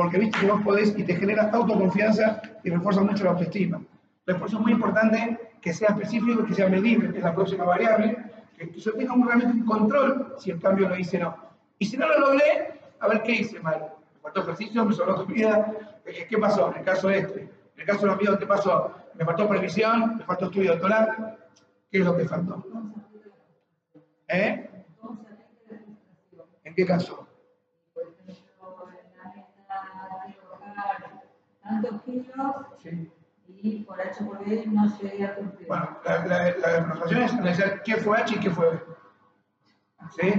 Porque 0.00 0.16
viste 0.16 0.40
que 0.40 0.46
vos 0.46 0.62
podés 0.62 0.98
y 0.98 1.04
te 1.04 1.14
genera 1.14 1.50
autoconfianza 1.52 2.40
y 2.64 2.70
refuerza 2.70 3.02
mucho 3.02 3.22
la 3.22 3.32
autoestima. 3.32 3.82
Por 4.24 4.48
eso 4.48 4.56
es 4.56 4.62
muy 4.62 4.72
importante 4.72 5.38
que 5.60 5.74
sea 5.74 5.88
específico, 5.88 6.42
que 6.46 6.54
sea 6.54 6.70
medible, 6.70 7.12
que 7.12 7.18
es 7.18 7.24
la 7.24 7.34
próxima 7.34 7.64
variable, 7.64 8.16
que, 8.56 8.72
yo 8.80 8.94
tenga 8.94 9.14
realmente 9.14 9.58
un 9.58 9.66
control 9.66 10.36
si 10.38 10.52
el 10.52 10.58
cambio 10.58 10.88
lo 10.88 10.96
hice 10.96 11.18
o 11.18 11.24
no. 11.24 11.36
Y 11.78 11.84
si 11.84 11.98
no 11.98 12.08
lo 12.08 12.18
logré, 12.18 12.80
a 12.98 13.08
ver 13.08 13.22
qué 13.24 13.32
hice 13.32 13.60
mal. 13.60 13.92
Me 14.14 14.20
faltó 14.22 14.40
ejercicio, 14.40 14.86
me 14.86 14.94
sobró 14.94 15.16
comida, 15.16 15.70
eh, 16.06 16.26
¿qué 16.26 16.38
pasó? 16.38 16.72
En 16.72 16.78
el 16.78 16.84
caso 16.86 17.10
este, 17.10 17.40
en 17.40 17.50
el 17.76 17.84
caso 17.84 18.00
de 18.00 18.06
los 18.06 18.18
míos, 18.22 18.38
¿qué 18.38 18.46
pasó? 18.46 18.94
Me 19.16 19.26
faltó 19.26 19.46
previsión, 19.46 20.16
me 20.16 20.24
faltó 20.24 20.46
estudio 20.46 20.72
doctoral. 20.72 21.36
¿Qué 21.90 21.98
es 21.98 22.04
lo 22.06 22.16
que 22.16 22.24
faltó? 22.24 22.64
¿Eh? 24.28 24.70
¿En 26.64 26.74
qué 26.74 26.86
caso? 26.86 27.29
Tantos 31.70 32.02
kilos 32.02 32.56
Sí. 32.82 33.10
y 33.62 33.82
por 33.84 34.00
H 34.00 34.24
por 34.24 34.44
B 34.44 34.64
no 34.66 34.88
se 34.88 35.24
ha 35.24 35.34
cumplido. 35.34 35.68
Bueno, 35.68 35.98
la, 36.04 36.26
la, 36.26 36.56
la 36.56 36.68
demostración 36.80 37.22
es 37.22 37.32
analizar 37.32 37.82
qué 37.82 37.96
fue 37.96 38.18
H 38.18 38.34
y 38.34 38.40
qué 38.40 38.50
fue 38.50 38.70
B. 38.70 38.78
¿Sí? 40.18 40.32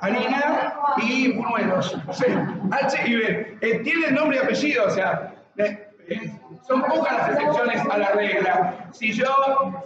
Harina 0.00 0.74
y 0.98 1.32
buñuelos. 1.36 1.96
H 2.70 3.08
y 3.08 3.16
B. 3.16 3.58
Eh, 3.60 3.78
tiene 3.80 4.10
nombre 4.10 4.36
y 4.36 4.40
apellido, 4.40 4.86
o 4.86 4.90
sea, 4.90 5.34
eh, 5.56 5.88
eh, 6.08 6.38
son 6.66 6.82
pocas 6.82 7.16
las 7.16 7.30
excepciones 7.30 7.82
a 7.90 7.98
la 7.98 8.08
regla. 8.12 8.88
Si 8.92 9.12
yo 9.12 9.26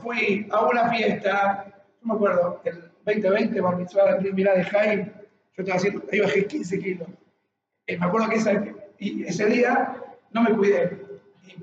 fui 0.02 0.48
a 0.52 0.60
una 0.62 0.88
fiesta, 0.90 1.64
yo 1.66 2.06
me 2.08 2.14
acuerdo, 2.14 2.60
el 2.64 2.90
2020, 3.04 3.60
bar 3.60 3.76
mitzvah 3.76 4.14
de 4.16 4.32
Mirá 4.32 4.54
de 4.54 4.64
Jaime, 4.64 5.12
yo 5.56 5.62
estaba 5.62 5.76
haciendo, 5.76 6.02
ahí 6.12 6.20
bajé 6.20 6.46
15 6.46 6.78
kilos. 6.80 7.08
Eh, 7.86 7.96
me 7.98 8.06
acuerdo 8.06 8.28
que 8.28 8.36
esa- 8.36 8.62
y 8.98 9.24
ese 9.24 9.46
día 9.46 9.94
no 10.36 10.42
me 10.42 10.56
cuidé. 10.56 11.02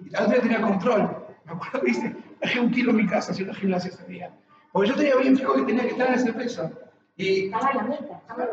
Y 0.04 0.10
la 0.10 0.24
otra 0.24 0.42
tenía 0.42 0.62
control. 0.62 1.26
Me 1.46 1.52
acuerdo 1.54 1.82
que 1.82 1.92
hice, 1.92 2.16
bajé 2.42 2.60
un 2.60 2.72
kilo 2.72 2.92
en 2.92 2.98
mi 2.98 3.08
casa 3.08 3.32
haciendo 3.32 3.54
gimnasia 3.54 3.92
ese 3.92 4.06
día. 4.06 4.34
Porque 4.72 4.90
yo 4.90 4.96
tenía 4.96 5.16
bien 5.18 5.38
fijo 5.38 5.54
que 5.54 5.64
tenía 5.64 5.84
que 5.84 5.90
estar 5.90 6.08
en 6.08 6.14
ese 6.16 6.34
peso. 6.34 6.72
Y 7.16 7.46
Estaba 7.46 7.72
en 7.72 7.78
la 7.78 7.84
meta. 7.84 8.22
estaba, 8.28 8.44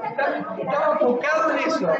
estaba 0.58 0.92
enfocado 0.92 1.50
en 1.52 1.58
eso. 1.66 1.92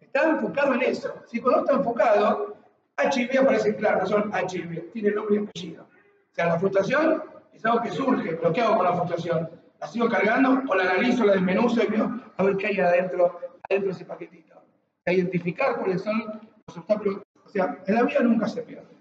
Estaba 0.00 0.30
enfocado 0.30 0.74
en 0.74 0.82
eso. 0.82 1.14
Si 1.26 1.40
cuando 1.40 1.60
está 1.60 1.72
enfocado, 1.74 2.56
HIV 2.98 3.40
aparece 3.40 3.74
claro, 3.74 4.06
son 4.06 4.30
HIV, 4.32 4.92
tiene 4.92 5.10
nombre 5.10 5.36
y 5.36 5.38
apellido. 5.38 5.82
O 5.82 6.34
sea, 6.34 6.46
la 6.46 6.58
frustración 6.58 7.22
es 7.52 7.64
algo 7.64 7.82
que 7.82 7.90
surge, 7.90 8.36
pero 8.36 8.52
¿qué 8.52 8.60
hago 8.60 8.76
con 8.76 8.84
la 8.84 8.94
frustración? 8.94 9.50
¿La 9.80 9.88
sigo 9.88 10.08
cargando 10.08 10.62
o 10.68 10.74
la 10.76 10.84
analizo, 10.84 11.24
la 11.24 11.32
desmenuzo 11.32 11.82
y 11.82 11.86
veo 11.86 12.20
a 12.36 12.42
ver 12.44 12.56
qué 12.56 12.68
hay 12.68 12.78
adentro, 12.78 13.40
adentro 13.68 13.88
de 13.88 13.94
ese 13.96 14.04
paquetito? 14.04 14.62
A 15.06 15.12
identificar 15.12 15.76
cuáles 15.78 16.02
son 16.02 16.40
los 16.68 16.76
obstáculos. 16.76 17.22
Sea, 17.52 17.78
en 17.86 17.94
la 17.94 18.02
vida 18.04 18.20
nunca 18.20 18.48
se 18.48 18.62
pierde. 18.62 18.96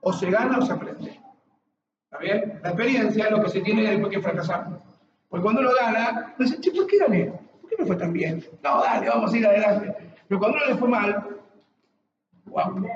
O 0.00 0.12
se 0.12 0.30
gana 0.30 0.58
o 0.58 0.62
se 0.62 0.72
aprende. 0.72 1.20
¿Está 2.04 2.18
bien? 2.18 2.60
La 2.62 2.68
experiencia 2.70 3.24
es 3.24 3.30
lo 3.30 3.42
que 3.42 3.50
se 3.50 3.60
tiene 3.60 3.82
después 3.82 4.12
que 4.12 4.22
fracasamos. 4.22 4.80
Porque 5.28 5.42
cuando 5.42 5.60
uno 5.60 5.70
gana, 5.74 6.34
dice, 6.38 6.60
che, 6.60 6.70
¿por 6.70 6.86
qué 6.86 6.98
gané? 6.98 7.32
¿Por 7.60 7.68
qué 7.68 7.76
me 7.78 7.86
fue 7.86 7.96
tan 7.96 8.12
bien? 8.12 8.44
No, 8.62 8.82
dale, 8.82 9.08
vamos 9.08 9.32
a 9.32 9.36
ir 9.36 9.46
adelante. 9.46 9.96
Pero 10.28 10.38
cuando 10.38 10.58
uno 10.58 10.66
le 10.66 10.76
fue 10.76 10.88
mal, 10.88 11.36
wow. 12.46 12.86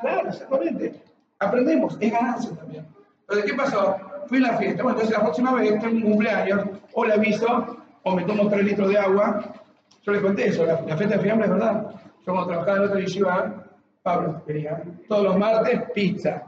Claro, 0.00 0.28
exactamente. 0.28 1.02
Aprendemos, 1.38 1.96
es 2.00 2.12
ganancia 2.12 2.56
también. 2.56 2.86
Entonces, 3.20 3.50
¿qué 3.50 3.56
pasó? 3.56 3.96
Fui 4.26 4.38
a 4.38 4.52
la 4.52 4.58
fiesta, 4.58 4.82
bueno, 4.82 4.98
entonces 4.98 5.18
la 5.18 5.24
próxima 5.24 5.52
vez 5.54 5.80
tengo 5.80 5.96
un 5.96 6.02
cumpleaños, 6.02 6.66
o 6.92 7.04
le 7.04 7.14
aviso, 7.14 7.76
o 8.02 8.16
me 8.16 8.24
tomo 8.24 8.48
tres 8.48 8.64
litros 8.64 8.88
de 8.88 8.98
agua. 8.98 9.54
Yo 10.02 10.12
le 10.12 10.22
conté 10.22 10.48
eso, 10.48 10.64
la, 10.64 10.80
la 10.82 10.96
fiesta 10.96 11.16
de 11.16 11.22
fiambre 11.22 11.46
es 11.46 11.52
verdad. 11.52 11.94
Cuando 12.28 12.46
trabajaba 12.46 12.76
en 12.76 12.84
otra 12.84 13.00
yeshiva, 13.00 13.64
Pablo 14.02 14.44
quería, 14.44 14.82
todos 15.08 15.24
los 15.24 15.38
martes, 15.38 15.80
pizza. 15.94 16.42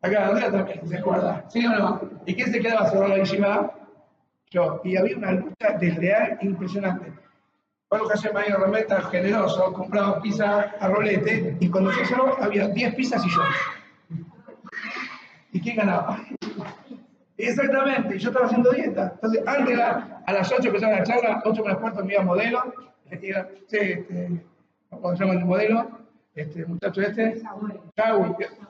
Acá, 0.00 0.28
Andrea 0.28 0.50
también, 0.50 0.88
¿se 0.88 0.96
acuerda? 0.96 1.44
¿Sí 1.50 1.66
o 1.66 1.70
no? 1.70 2.00
¿Y 2.24 2.34
quién 2.34 2.50
se 2.50 2.60
quedaba 2.60 2.88
cerrado 2.88 3.08
la 3.08 3.18
yeshiva? 3.18 3.74
Yo. 4.48 4.80
Y 4.82 4.96
había 4.96 5.18
una 5.18 5.32
lucha 5.32 5.76
desleal 5.78 6.38
impresionante. 6.40 7.12
Pablo 7.90 8.08
Hashem 8.08 8.34
ahí 8.38 8.52
remeta 8.52 9.02
generoso, 9.02 9.70
compraba 9.74 10.22
pizza 10.22 10.60
a 10.80 10.88
rolete, 10.88 11.58
y 11.60 11.68
cuando 11.68 11.90
yo 11.90 12.02
cerró 12.06 12.42
había 12.42 12.66
10 12.66 12.94
pizzas 12.94 13.22
y 13.22 13.28
yo. 13.28 13.42
¿Y 15.52 15.60
quién 15.60 15.76
ganaba? 15.76 16.24
Exactamente, 17.36 18.18
yo 18.18 18.30
estaba 18.30 18.46
haciendo 18.46 18.70
dieta. 18.70 19.12
Entonces, 19.16 19.42
antes 19.46 19.78
a 19.78 20.32
las 20.32 20.50
8 20.50 20.68
empezaba 20.68 20.94
la 20.94 21.02
charla, 21.02 21.42
8 21.44 21.62
menos 21.62 21.78
cuarto 21.80 22.02
me 22.02 22.14
iba 22.14 22.22
modelo, 22.22 22.72
le 23.04 23.10
decía, 23.10 23.46
sí, 23.66 23.78
este, 23.78 24.40
¿cómo 25.00 25.16
se 25.16 25.24
llama 25.24 25.38
el 25.40 25.44
modelo? 25.44 25.88
Este 26.34 26.66
muchacho 26.66 27.00
este, 27.00 27.42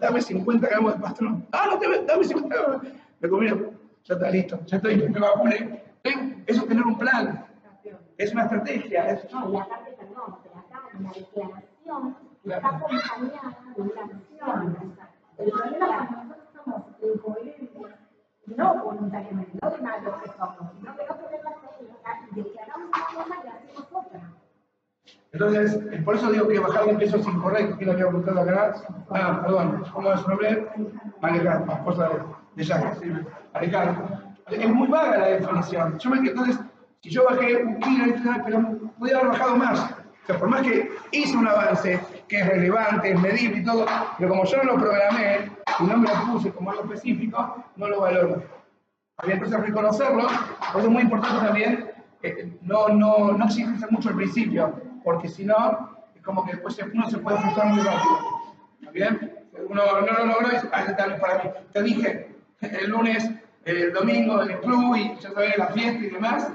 dame 0.00 0.20
50 0.20 0.68
gramos 0.68 0.94
de 0.94 1.00
pastrón. 1.00 1.46
Ah, 1.52 1.66
no 1.70 1.78
te 1.78 2.04
dame 2.04 2.24
50 2.24 2.54
gramos. 2.56 2.82
Me 3.20 3.28
comí, 3.28 3.46
ya 3.48 4.14
está 4.14 4.30
listo, 4.30 4.60
ya 4.66 4.76
estoy, 4.76 4.96
me 5.08 5.18
vacuné. 5.20 5.82
Tengo- 6.02 6.34
Eso 6.46 6.60
es 6.62 6.68
tener 6.68 6.84
un 6.84 6.98
plan, 6.98 7.46
es 8.18 8.32
una 8.32 8.42
estrategia. 8.44 9.08
es- 9.10 9.32
No, 9.32 9.50
y 9.50 9.56
aparte, 9.56 9.92
perdón, 9.92 10.36
pero 10.42 10.56
acá 10.58 10.82
la 10.92 11.08
declaración 11.10 12.16
está 12.44 12.68
acompañada 12.68 13.56
de 13.74 13.82
una 13.82 14.02
acción. 14.02 14.96
El 15.38 15.50
problema 15.50 15.86
es 15.86 16.08
cuando 16.08 16.24
nosotros 16.24 16.48
somos 16.64 16.82
incoherentes, 17.02 17.70
no 18.46 18.84
voluntariamente, 18.84 19.58
no 19.62 19.70
de 19.70 19.78
malos 19.78 20.22
que 20.22 20.28
somos, 20.36 20.72
sino 20.78 20.96
que 20.96 21.06
no 21.06 21.14
tenemos 21.14 21.44
la 21.44 21.70
técnica 21.78 22.10
y 22.30 22.34
declaramos 22.42 22.88
una 22.88 23.24
cosa 23.24 23.34
y 23.42 23.48
hacemos 23.48 23.88
otra. 23.90 24.20
Entonces, 25.34 25.76
por 26.04 26.14
eso 26.14 26.30
digo 26.30 26.46
que 26.46 26.60
bajar 26.60 26.86
de 26.86 26.94
peso 26.94 27.16
es 27.16 27.26
incorrecto. 27.26 27.76
¿Quién 27.76 27.90
había 27.90 28.06
preguntado 28.06 28.40
acá? 28.40 28.74
Ah, 29.10 29.40
perdón, 29.42 29.84
¿cómo 29.92 30.12
es 30.12 30.20
su 30.20 30.28
nombre? 30.28 30.68
Alejandro, 31.22 31.72
esposa 31.74 32.08
de, 32.54 32.64
sí, 32.64 32.72
Alejandro. 33.52 34.08
Es 34.48 34.68
muy 34.68 34.86
vaga 34.86 35.18
la 35.18 35.26
definición. 35.26 35.98
Yo 35.98 36.10
me, 36.10 36.18
entonces, 36.18 36.60
si 37.02 37.10
yo 37.10 37.24
bajé 37.28 37.56
un 37.64 37.80
kilo, 37.80 38.04
dije, 38.04 38.28
"Ay, 38.32 38.42
pero 38.44 38.78
podía 38.96 39.16
haber 39.18 39.30
bajado 39.30 39.56
más. 39.56 39.80
O 39.80 40.26
sea, 40.26 40.38
por 40.38 40.48
más 40.48 40.62
que 40.62 40.88
hice 41.10 41.36
un 41.36 41.48
avance 41.48 42.00
que 42.28 42.38
es 42.38 42.48
relevante, 42.48 43.10
es 43.10 43.20
medible 43.20 43.58
y 43.58 43.64
todo, 43.64 43.86
pero 44.16 44.30
como 44.30 44.44
yo 44.44 44.56
no 44.58 44.72
lo 44.72 44.78
programé 44.78 45.50
y 45.80 45.82
no 45.82 45.96
me 45.96 46.08
lo 46.08 46.32
puse 46.32 46.52
como 46.52 46.70
algo 46.70 46.84
específico, 46.84 47.64
no 47.74 47.88
lo 47.88 48.00
valoro. 48.00 48.40
Entonces 49.24 49.60
reconocerlo, 49.60 50.22
por 50.72 50.80
eso 50.80 50.88
es 50.88 50.90
muy 50.90 51.02
importante 51.02 51.44
también 51.44 51.90
eh, 52.24 52.56
no, 52.62 52.88
no, 52.88 53.32
no 53.32 53.44
exigirse 53.44 53.86
mucho 53.90 54.08
al 54.08 54.16
principio, 54.16 54.74
porque 55.04 55.28
si 55.28 55.44
no, 55.44 55.96
es 56.14 56.22
como 56.22 56.44
que 56.44 56.52
después 56.52 56.76
uno 56.92 57.08
se 57.08 57.18
puede 57.18 57.38
frustrar 57.38 57.68
muy 57.68 57.82
rápido. 57.82 58.18
¿Está 58.80 58.90
bien? 58.90 59.34
Uno 59.68 60.00
no 60.00 60.12
lo 60.12 60.26
logró 60.26 60.48
y 60.48 60.54
dice, 60.54 60.68
ah, 60.72 60.84
es 60.84 61.20
para 61.20 61.44
mí. 61.44 61.50
Te 61.72 61.82
dije, 61.82 62.34
el 62.60 62.90
lunes, 62.90 63.30
el 63.64 63.92
domingo 63.92 64.42
en 64.42 64.50
el 64.50 64.60
club 64.60 64.96
y 64.96 65.14
ya 65.20 65.30
sabes, 65.30 65.58
la 65.58 65.68
fiesta 65.68 66.04
y 66.04 66.10
demás. 66.10 66.50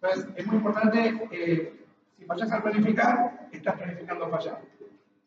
Entonces, 0.00 0.26
es 0.34 0.46
muy 0.46 0.56
importante, 0.56 1.28
eh, 1.30 1.84
si 2.16 2.24
fallas 2.24 2.50
al 2.50 2.62
planificar, 2.62 3.48
estás 3.52 3.76
planificando 3.76 4.28
fallar. 4.28 4.60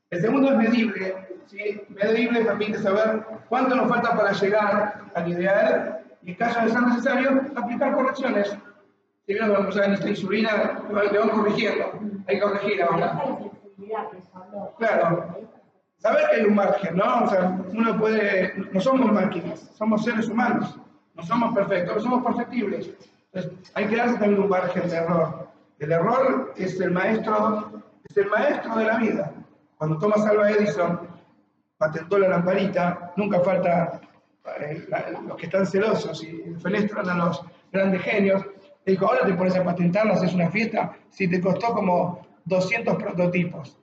El 0.09 0.21
segundo 0.21 0.49
es 0.49 0.57
medible. 0.57 1.27
¿sí? 1.45 1.81
Medible 1.89 2.43
permite 2.43 2.79
saber 2.79 3.23
cuánto 3.47 3.75
nos 3.75 3.87
falta 3.87 4.15
para 4.15 4.31
llegar 4.31 5.03
al 5.13 5.27
ideal 5.31 5.99
y 6.23 6.31
en 6.31 6.35
caso 6.35 6.61
de 6.61 6.69
ser 6.69 6.81
necesario, 6.81 7.41
aplicar 7.55 7.93
correcciones. 7.93 8.57
Si 9.29 9.33
vieron 9.35 9.51
cuando 9.53 9.71
se 9.71 9.93
esta 9.93 10.09
insulina, 10.09 10.81
le 10.89 11.19
van 11.19 11.29
corrigiendo. 11.29 11.85
Hay 12.25 12.37
que 12.37 12.41
corregir 12.41 12.81
ahora. 12.81 13.21
Claro. 14.79 15.37
Saber 15.97 16.23
que 16.31 16.35
hay 16.37 16.45
un 16.45 16.55
margen, 16.55 16.97
¿no? 16.97 17.25
O 17.25 17.27
sea, 17.29 17.55
uno 17.71 17.95
puede, 17.99 18.55
no 18.73 18.79
somos 18.81 19.11
máquinas, 19.11 19.69
somos 19.77 20.03
seres 20.03 20.27
humanos, 20.29 20.75
no 21.13 21.21
somos 21.21 21.53
perfectos, 21.53 21.97
no 21.97 22.01
somos 22.01 22.25
perfectibles. 22.25 22.89
Entonces, 23.31 23.71
hay 23.75 23.85
que 23.85 23.97
darse 23.97 24.17
también 24.17 24.41
un 24.41 24.49
margen 24.49 24.89
de 24.89 24.95
error. 24.95 25.47
El 25.77 25.91
error 25.91 26.51
es 26.57 26.81
el 26.81 26.89
maestro, 26.89 27.83
es 28.09 28.17
el 28.17 28.29
maestro 28.31 28.77
de 28.77 28.85
la 28.85 28.97
vida. 28.97 29.31
Cuando 29.77 29.99
Thomas 29.99 30.25
Alva 30.25 30.49
Edison 30.49 31.01
patentó 31.77 32.17
la 32.17 32.29
lamparita, 32.29 33.13
nunca 33.15 33.41
falta 33.41 34.01
eh, 34.59 34.87
la- 34.89 35.11
los 35.21 35.37
que 35.37 35.45
están 35.45 35.67
celosos 35.67 36.23
y 36.23 36.55
fenestran 36.63 37.07
a 37.07 37.13
los 37.13 37.45
grandes 37.71 38.01
genios. 38.01 38.43
Le 38.89 38.93
dijo, 38.93 39.05
ahora 39.05 39.23
te 39.23 39.35
pones 39.35 39.55
a 39.55 39.63
patentarla, 39.63 40.13
haces 40.15 40.33
una 40.33 40.49
fiesta, 40.49 40.97
si 41.11 41.27
te 41.27 41.39
costó 41.39 41.75
como 41.75 42.25
200 42.45 42.95
prototipos. 42.95 43.77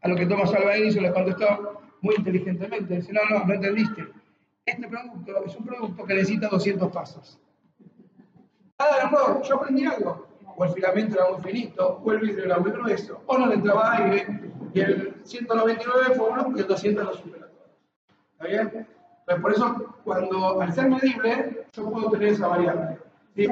A 0.00 0.08
lo 0.08 0.16
que 0.16 0.24
Thomas 0.24 0.54
Alva 0.54 0.74
Edison 0.74 1.02
le 1.02 1.12
contestó 1.12 1.82
muy 2.00 2.14
inteligentemente, 2.14 2.96
dice, 2.96 3.12
no, 3.12 3.20
no, 3.28 3.44
no 3.44 3.52
entendiste. 3.52 4.06
Este 4.64 4.88
producto 4.88 5.44
es 5.44 5.54
un 5.54 5.66
producto 5.66 6.02
que 6.02 6.14
necesita 6.14 6.48
200 6.48 6.90
pasos. 6.90 7.38
Cada 8.78 9.02
error, 9.02 9.42
yo 9.42 9.56
aprendí 9.56 9.84
algo. 9.84 10.26
O 10.56 10.64
el 10.64 10.70
filamento 10.70 11.16
era 11.16 11.30
muy 11.30 11.42
finito, 11.42 12.00
o 12.02 12.10
el 12.10 12.18
vidrio 12.20 12.46
era 12.46 12.58
muy 12.58 12.70
grueso, 12.70 13.22
o 13.26 13.36
no 13.36 13.48
le 13.48 13.54
entraba 13.56 13.98
aire, 13.98 14.26
y 14.72 14.80
el 14.80 15.14
199 15.24 16.14
fue 16.16 16.26
uno 16.30 16.56
y 16.56 16.60
el 16.60 16.66
200 16.66 17.04
lo 17.04 17.12
superó. 17.12 17.48
¿Está 18.32 18.46
bien? 18.46 18.86
Entonces, 19.20 19.42
por 19.42 19.52
eso, 19.52 19.94
cuando 20.04 20.62
al 20.62 20.72
ser 20.72 20.88
medible, 20.88 21.66
yo 21.70 21.90
puedo 21.90 22.10
tener 22.12 22.28
esa 22.28 22.48
variable. 22.48 22.96
¿sí? 23.36 23.46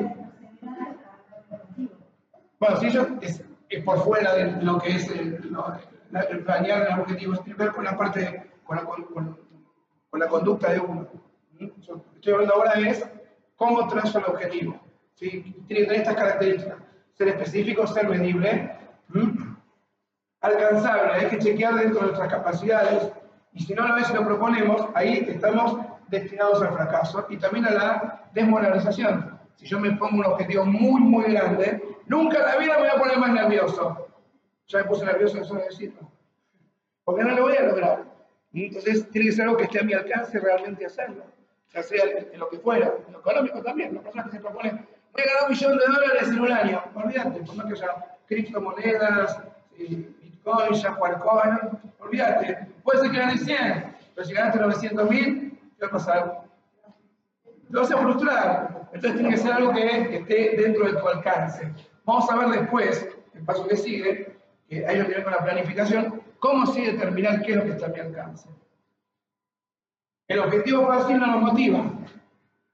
Bueno, 2.59 2.77
si 2.79 2.87
eso 2.87 3.07
es, 3.21 3.43
por 3.85 4.03
fuera 4.05 4.35
de 4.35 4.63
lo 4.63 4.79
que 4.79 4.91
es 4.97 5.11
la- 6.11 6.21
el 6.23 6.45
planear 6.45 6.89
el 6.93 7.01
objetivo, 7.01 7.37
tiene 7.39 7.59
que 7.59 7.73
con 7.73 7.85
la 7.85 7.97
parte, 7.97 8.51
con 8.65 8.77
la, 8.77 8.85
con, 8.85 9.03
con- 9.05 9.39
con 10.09 10.21
la 10.21 10.29
conducta 10.29 10.71
de 10.73 10.81
uno. 10.81 11.07
¿Mm? 11.59 11.67
Yo 11.81 12.03
estoy 12.15 12.33
hablando 12.33 12.55
ahora 12.55 12.75
es 12.75 13.07
cómo 13.57 13.87
trazo 13.89 14.19
el 14.19 14.25
objetivo. 14.27 14.81
¿sí? 15.15 15.55
Tiene 15.67 15.95
estas 15.97 16.15
características. 16.15 16.79
Ser 17.15 17.29
específico, 17.29 17.87
ser 17.87 18.09
medible, 18.09 18.71
¿Mm? 19.09 19.55
alcanzable, 20.41 21.13
hay 21.15 21.29
que 21.29 21.39
chequear 21.39 21.75
dentro 21.75 22.01
de 22.01 22.07
nuestras 22.07 22.29
capacidades, 22.31 23.11
y 23.53 23.63
si 23.65 23.75
no 23.75 23.89
lo 23.89 23.97
es 23.97 24.13
lo 24.13 24.25
proponemos, 24.25 24.87
ahí 24.95 25.25
estamos 25.29 25.79
destinados 26.09 26.63
al 26.63 26.73
fracaso 26.75 27.27
y 27.31 27.39
también 27.39 27.65
a 27.67 27.71
la 27.71 28.25
desmoralización. 28.35 29.36
Si 29.57 29.67
yo 29.67 29.81
me 29.81 29.93
pongo 29.93 30.19
un 30.19 30.27
objetivo 30.27 30.65
muy, 30.65 31.01
muy 31.01 31.33
grande, 31.33 31.83
nunca 32.07 32.39
en 32.39 32.45
la 32.45 32.57
vida 32.57 32.75
me 32.75 32.81
voy 32.81 32.89
a 32.89 32.99
poner 32.99 33.19
más 33.19 33.31
nervioso. 33.31 34.09
Ya 34.69 34.79
me 34.79 34.85
puse 34.85 35.05
nervioso 35.05 35.43
solo 35.45 35.61
de 35.61 35.67
decirlo. 35.67 36.11
Porque 37.05 37.25
no 37.25 37.35
lo 37.35 37.43
voy 37.43 37.57
a 37.57 37.63
lograr. 37.63 38.05
Entonces 38.53 39.09
tiene 39.11 39.29
que 39.29 39.33
ser 39.33 39.45
algo 39.45 39.57
que 39.57 39.65
esté 39.65 39.81
a 39.81 39.83
mi 39.83 39.93
alcance 39.93 40.39
realmente 40.39 40.87
hacerlo. 40.87 41.25
Ya 41.73 41.83
sea 41.83 42.05
en 42.33 42.39
lo 42.39 42.49
que 42.49 42.59
fuera, 42.59 42.95
en 43.07 43.13
lo 43.13 43.21
económico 43.21 43.63
también. 43.63 43.95
Las 43.95 44.03
personas 44.03 44.27
que 44.27 44.37
se 44.37 44.41
proponen, 44.41 44.87
voy 45.13 45.23
a 45.23 45.27
ganar 45.27 45.43
un 45.45 45.51
millón 45.51 45.79
de 45.79 45.87
dólares 45.87 46.29
en 46.29 46.41
un 46.41 46.53
año. 46.53 46.83
Olvídate, 46.95 47.41
por 47.41 47.57
más 47.57 47.67
que 47.67 47.73
haya 47.73 48.17
criptomonedas, 48.27 49.39
eh, 49.79 50.09
bitcoin, 50.21 50.75
Jaguarcoin, 50.75 51.59
olvídate. 51.99 52.67
Puede 52.83 53.01
ser 53.01 53.11
que 53.11 53.19
ganes 53.19 53.45
100, 53.45 53.95
pero 54.15 54.27
si 54.27 54.35
ganaste 54.35 54.59
900 54.59 55.11
mil, 55.11 55.59
¿qué 55.79 55.83
va 55.83 55.89
a 55.89 55.91
pasar? 55.91 56.41
Lo 57.69 57.81
vas 57.81 57.91
a 57.91 57.99
frustrar. 57.99 58.76
Entonces 58.97 59.21
tiene 59.21 59.35
que 59.35 59.41
ser 59.43 59.53
algo 59.53 59.73
que 59.75 60.17
esté 60.17 60.57
dentro 60.57 60.87
de 60.87 60.99
tu 60.99 61.07
alcance. 61.07 61.71
Vamos 62.07 62.31
a 62.31 62.37
ver 62.37 62.61
después, 62.61 63.09
el 63.35 63.43
paso 63.43 63.69
que 63.69 63.77
sigue, 63.77 64.35
que 64.69 64.87
hay 64.87 65.03
que 65.03 65.09
ver 65.09 65.23
con 65.23 65.33
la 65.33 65.45
planificación, 65.45 66.23
cómo 66.39 66.65
sí 66.67 66.81
determinar 66.81 67.43
qué 67.43 67.53
es 67.53 67.59
lo 67.59 67.65
que 67.65 67.71
está 67.73 67.87
a 67.87 67.91
mi 67.91 68.01
alcance. 68.01 68.49
El 70.29 70.39
objetivo 70.39 70.87
fácil 70.87 71.19
no 71.19 71.27
nos 71.27 71.43
motiva. 71.43 71.93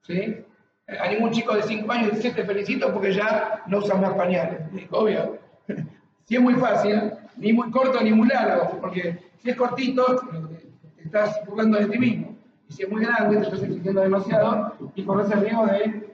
¿sí? 0.02 0.44
A 0.86 1.08
ningún 1.08 1.32
chico 1.32 1.56
de 1.56 1.62
5 1.64 1.90
años 1.90 2.12
dice 2.12 2.30
te 2.30 2.44
felicito 2.44 2.92
porque 2.92 3.12
ya 3.12 3.64
no 3.66 3.78
usas 3.78 4.00
más 4.00 4.14
pañales. 4.14 4.60
Obvio. 4.90 5.38
Si 6.24 6.36
es 6.36 6.40
muy 6.40 6.54
fácil, 6.54 7.12
ni 7.36 7.52
muy 7.52 7.68
corto 7.72 8.00
ni 8.00 8.12
muy 8.12 8.28
largo, 8.28 8.78
porque 8.80 9.18
si 9.38 9.50
es 9.50 9.56
cortito, 9.56 10.20
te 10.96 11.02
estás 11.02 11.44
burlando 11.44 11.78
de 11.78 11.86
ti 11.86 11.98
mismo. 11.98 12.38
Y 12.68 12.72
si 12.72 12.84
es 12.84 12.88
muy 12.88 13.04
grande, 13.04 13.38
te 13.38 13.42
estás 13.42 13.62
exigiendo 13.64 14.00
demasiado 14.02 14.72
y 14.94 15.04
corres 15.04 15.30
el 15.32 15.40
riesgo 15.40 15.66
de 15.66 16.11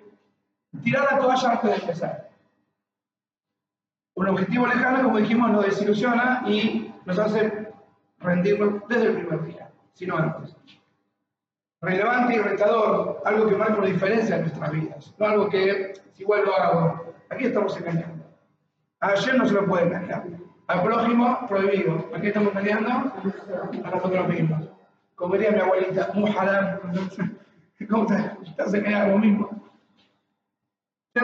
tirar 0.82 1.04
la 1.10 1.18
toalla 1.18 1.50
antes 1.50 1.70
de 1.70 1.76
empezar. 1.76 2.28
Un 4.14 4.28
objetivo 4.28 4.66
lejano, 4.66 5.04
como 5.04 5.18
dijimos, 5.18 5.50
nos 5.50 5.64
desilusiona 5.64 6.42
y 6.46 6.92
nos 7.04 7.18
hace 7.18 7.68
rendirnos 8.18 8.82
desde 8.88 9.06
el 9.06 9.16
primer 9.18 9.44
día, 9.44 9.70
sino 9.94 10.16
antes. 10.16 10.56
Relevante 11.80 12.34
y 12.34 12.38
retador, 12.40 13.22
algo 13.24 13.46
que 13.46 13.56
marca 13.56 13.76
una 13.76 13.86
diferencia 13.86 14.36
en 14.36 14.42
nuestras 14.42 14.72
vidas, 14.72 15.14
no 15.16 15.26
algo 15.26 15.48
que, 15.48 15.94
si 16.14 16.22
igual 16.22 16.44
lo 16.44 16.54
hago, 16.56 17.14
aquí 17.30 17.44
estamos 17.44 17.76
engañando. 17.76 18.24
Ayer 19.00 19.38
no 19.38 19.46
se 19.46 19.54
lo 19.54 19.66
puede 19.66 19.86
engañar. 19.86 20.24
Al 20.66 20.82
prójimo, 20.82 21.46
prohibido. 21.48 22.10
Aquí 22.14 22.26
estamos 22.26 22.50
engañando 22.54 22.90
a 22.90 23.90
nosotros 23.90 24.28
mismos. 24.28 24.68
Como 25.14 25.34
diría 25.34 25.52
mi 25.52 25.60
abuelita, 25.60 26.10
muy 26.14 26.30
halal. 26.36 26.80
¿Cómo 27.88 28.06
te 28.06 28.16
estás 28.44 28.74
engañando 28.74 29.14
lo 29.14 29.18
mismo? 29.18 29.67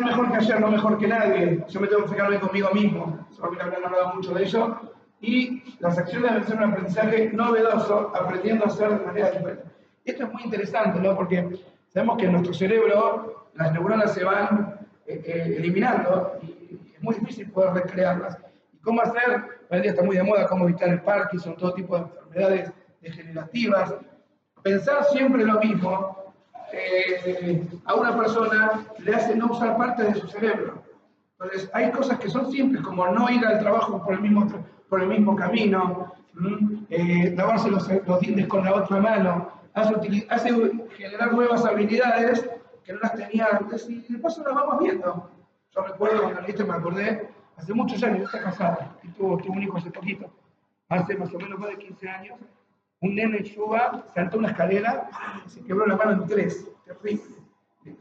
Mejor 0.00 0.30
que 0.30 0.36
ayer, 0.36 0.60
no 0.60 0.70
mejor 0.70 0.98
que 0.98 1.06
nadie. 1.06 1.64
Yo 1.68 1.80
me 1.80 1.86
tengo 1.86 2.02
que 2.04 2.10
fijarme 2.10 2.38
conmigo 2.40 2.70
mismo. 2.72 3.26
Seguramente 3.30 3.76
han 3.76 3.84
hablado 3.84 4.14
mucho 4.14 4.34
de 4.34 4.44
eso. 4.44 4.80
Y 5.20 5.62
las 5.80 5.98
acciones 5.98 6.32
deben 6.32 6.46
ser 6.46 6.56
un 6.56 6.64
aprendizaje 6.64 7.30
novedoso, 7.32 8.12
aprendiendo 8.14 8.64
a 8.64 8.68
hacer 8.68 8.98
de 8.98 9.06
manera 9.06 9.30
diferente. 9.30 9.64
Esto 10.04 10.24
es 10.24 10.32
muy 10.32 10.42
interesante, 10.42 11.00
¿no? 11.00 11.16
Porque 11.16 11.58
sabemos 11.88 12.18
que 12.18 12.26
en 12.26 12.32
nuestro 12.32 12.52
cerebro 12.52 13.48
las 13.54 13.72
neuronas 13.72 14.12
se 14.12 14.24
van 14.24 14.78
eh, 15.06 15.22
eh, 15.24 15.54
eliminando 15.58 16.38
y 16.42 16.92
es 16.94 17.02
muy 17.02 17.14
difícil 17.14 17.50
poder 17.50 17.72
recrearlas. 17.72 18.38
¿Y 18.72 18.78
cómo 18.78 19.00
hacer? 19.00 19.42
Hoy 19.70 19.80
día 19.80 19.92
está 19.92 20.02
muy 20.02 20.16
de 20.16 20.22
moda 20.22 20.46
cómo 20.46 20.64
evitar 20.68 20.90
el 20.90 21.00
Parkinson, 21.00 21.56
todo 21.56 21.72
tipo 21.72 21.96
de 21.96 22.02
enfermedades 22.02 22.72
degenerativas. 23.00 23.94
Pensar 24.62 25.04
siempre 25.04 25.44
lo 25.44 25.58
mismo 25.60 26.23
eh, 26.76 27.66
a 27.84 27.94
una 27.94 28.16
persona 28.16 28.86
le 28.98 29.14
hace 29.14 29.36
no 29.36 29.46
usar 29.46 29.76
parte 29.76 30.04
de 30.04 30.14
su 30.14 30.26
cerebro. 30.28 30.82
Entonces, 31.38 31.70
hay 31.74 31.90
cosas 31.90 32.18
que 32.18 32.28
son 32.28 32.50
simples, 32.50 32.82
como 32.82 33.06
no 33.08 33.28
ir 33.30 33.44
al 33.44 33.58
trabajo 33.58 34.02
por 34.02 34.14
el 34.14 34.20
mismo, 34.20 34.46
por 34.88 35.02
el 35.02 35.08
mismo 35.08 35.36
camino, 35.36 36.14
eh, 36.90 37.34
lavarse 37.36 37.70
los, 37.70 37.88
los, 38.06 38.20
dientes 38.20 38.46
con 38.46 38.64
la 38.64 38.74
otra 38.74 39.00
mano, 39.00 39.52
hace, 39.74 40.26
hace, 40.30 40.72
generar 40.96 41.32
nuevas 41.32 41.64
habilidades 41.64 42.48
que 42.84 42.92
no 42.92 43.00
las 43.00 43.14
tenía 43.14 43.48
antes 43.52 43.88
y 43.88 44.00
de 44.00 44.18
paso 44.18 44.42
las 44.44 44.54
vamos 44.54 44.78
viendo. 44.82 45.30
Yo 45.74 45.82
recuerdo 45.82 46.22
cuando 46.22 46.42
viste, 46.42 46.64
me 46.64 46.74
acordé, 46.74 47.28
hace 47.56 47.74
muchos 47.74 48.02
años, 48.02 48.24
está 48.24 48.42
casada 48.42 48.96
y 49.02 49.08
tuvo, 49.08 49.36
tuvo 49.38 49.54
un 49.54 49.62
hijo 49.62 49.76
hace 49.76 49.90
poquito, 49.90 50.30
hace 50.88 51.16
más 51.16 51.32
o 51.34 51.38
menos 51.38 51.58
más 51.58 51.70
de 51.70 51.78
15 51.78 52.08
años, 52.08 52.38
un 53.04 53.14
nene 53.14 53.38
en 53.38 53.44
Yuba 53.44 54.06
saltó 54.14 54.38
una 54.38 54.48
escalera, 54.48 55.10
se 55.46 55.62
quebró 55.62 55.86
la 55.86 55.96
mano 55.96 56.12
en 56.12 56.26
tres, 56.26 56.66
terrible. 56.86 57.34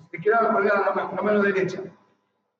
Se 0.09 0.17
quedaba 0.19 0.53
colgada 0.53 0.93
la 0.95 1.11
la 1.13 1.21
mano 1.21 1.41
derecha. 1.41 1.81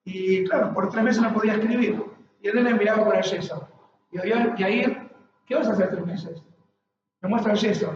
Y 0.04 0.44
claro, 0.44 0.74
por 0.74 0.89
tres 0.89 1.04
meses 1.06 1.22
no 1.22 1.34
podía 1.34 1.54
escribir. 1.54 2.04
Y 2.41 2.50
el 2.50 2.56
nene 2.56 2.74
miraba 2.74 3.06
por 3.06 3.16
el 3.16 3.24
yeso. 3.24 3.70
Y, 4.12 4.18
y 4.28 4.64
ahí, 4.64 5.10
¿qué 5.46 5.56
vas 5.56 5.70
a 5.70 5.72
hacer 5.72 5.91
tres 5.91 6.06
meses? 6.06 6.44
Me 7.22 7.30
muestra 7.30 7.54
el 7.54 7.60
yeso. 7.60 7.94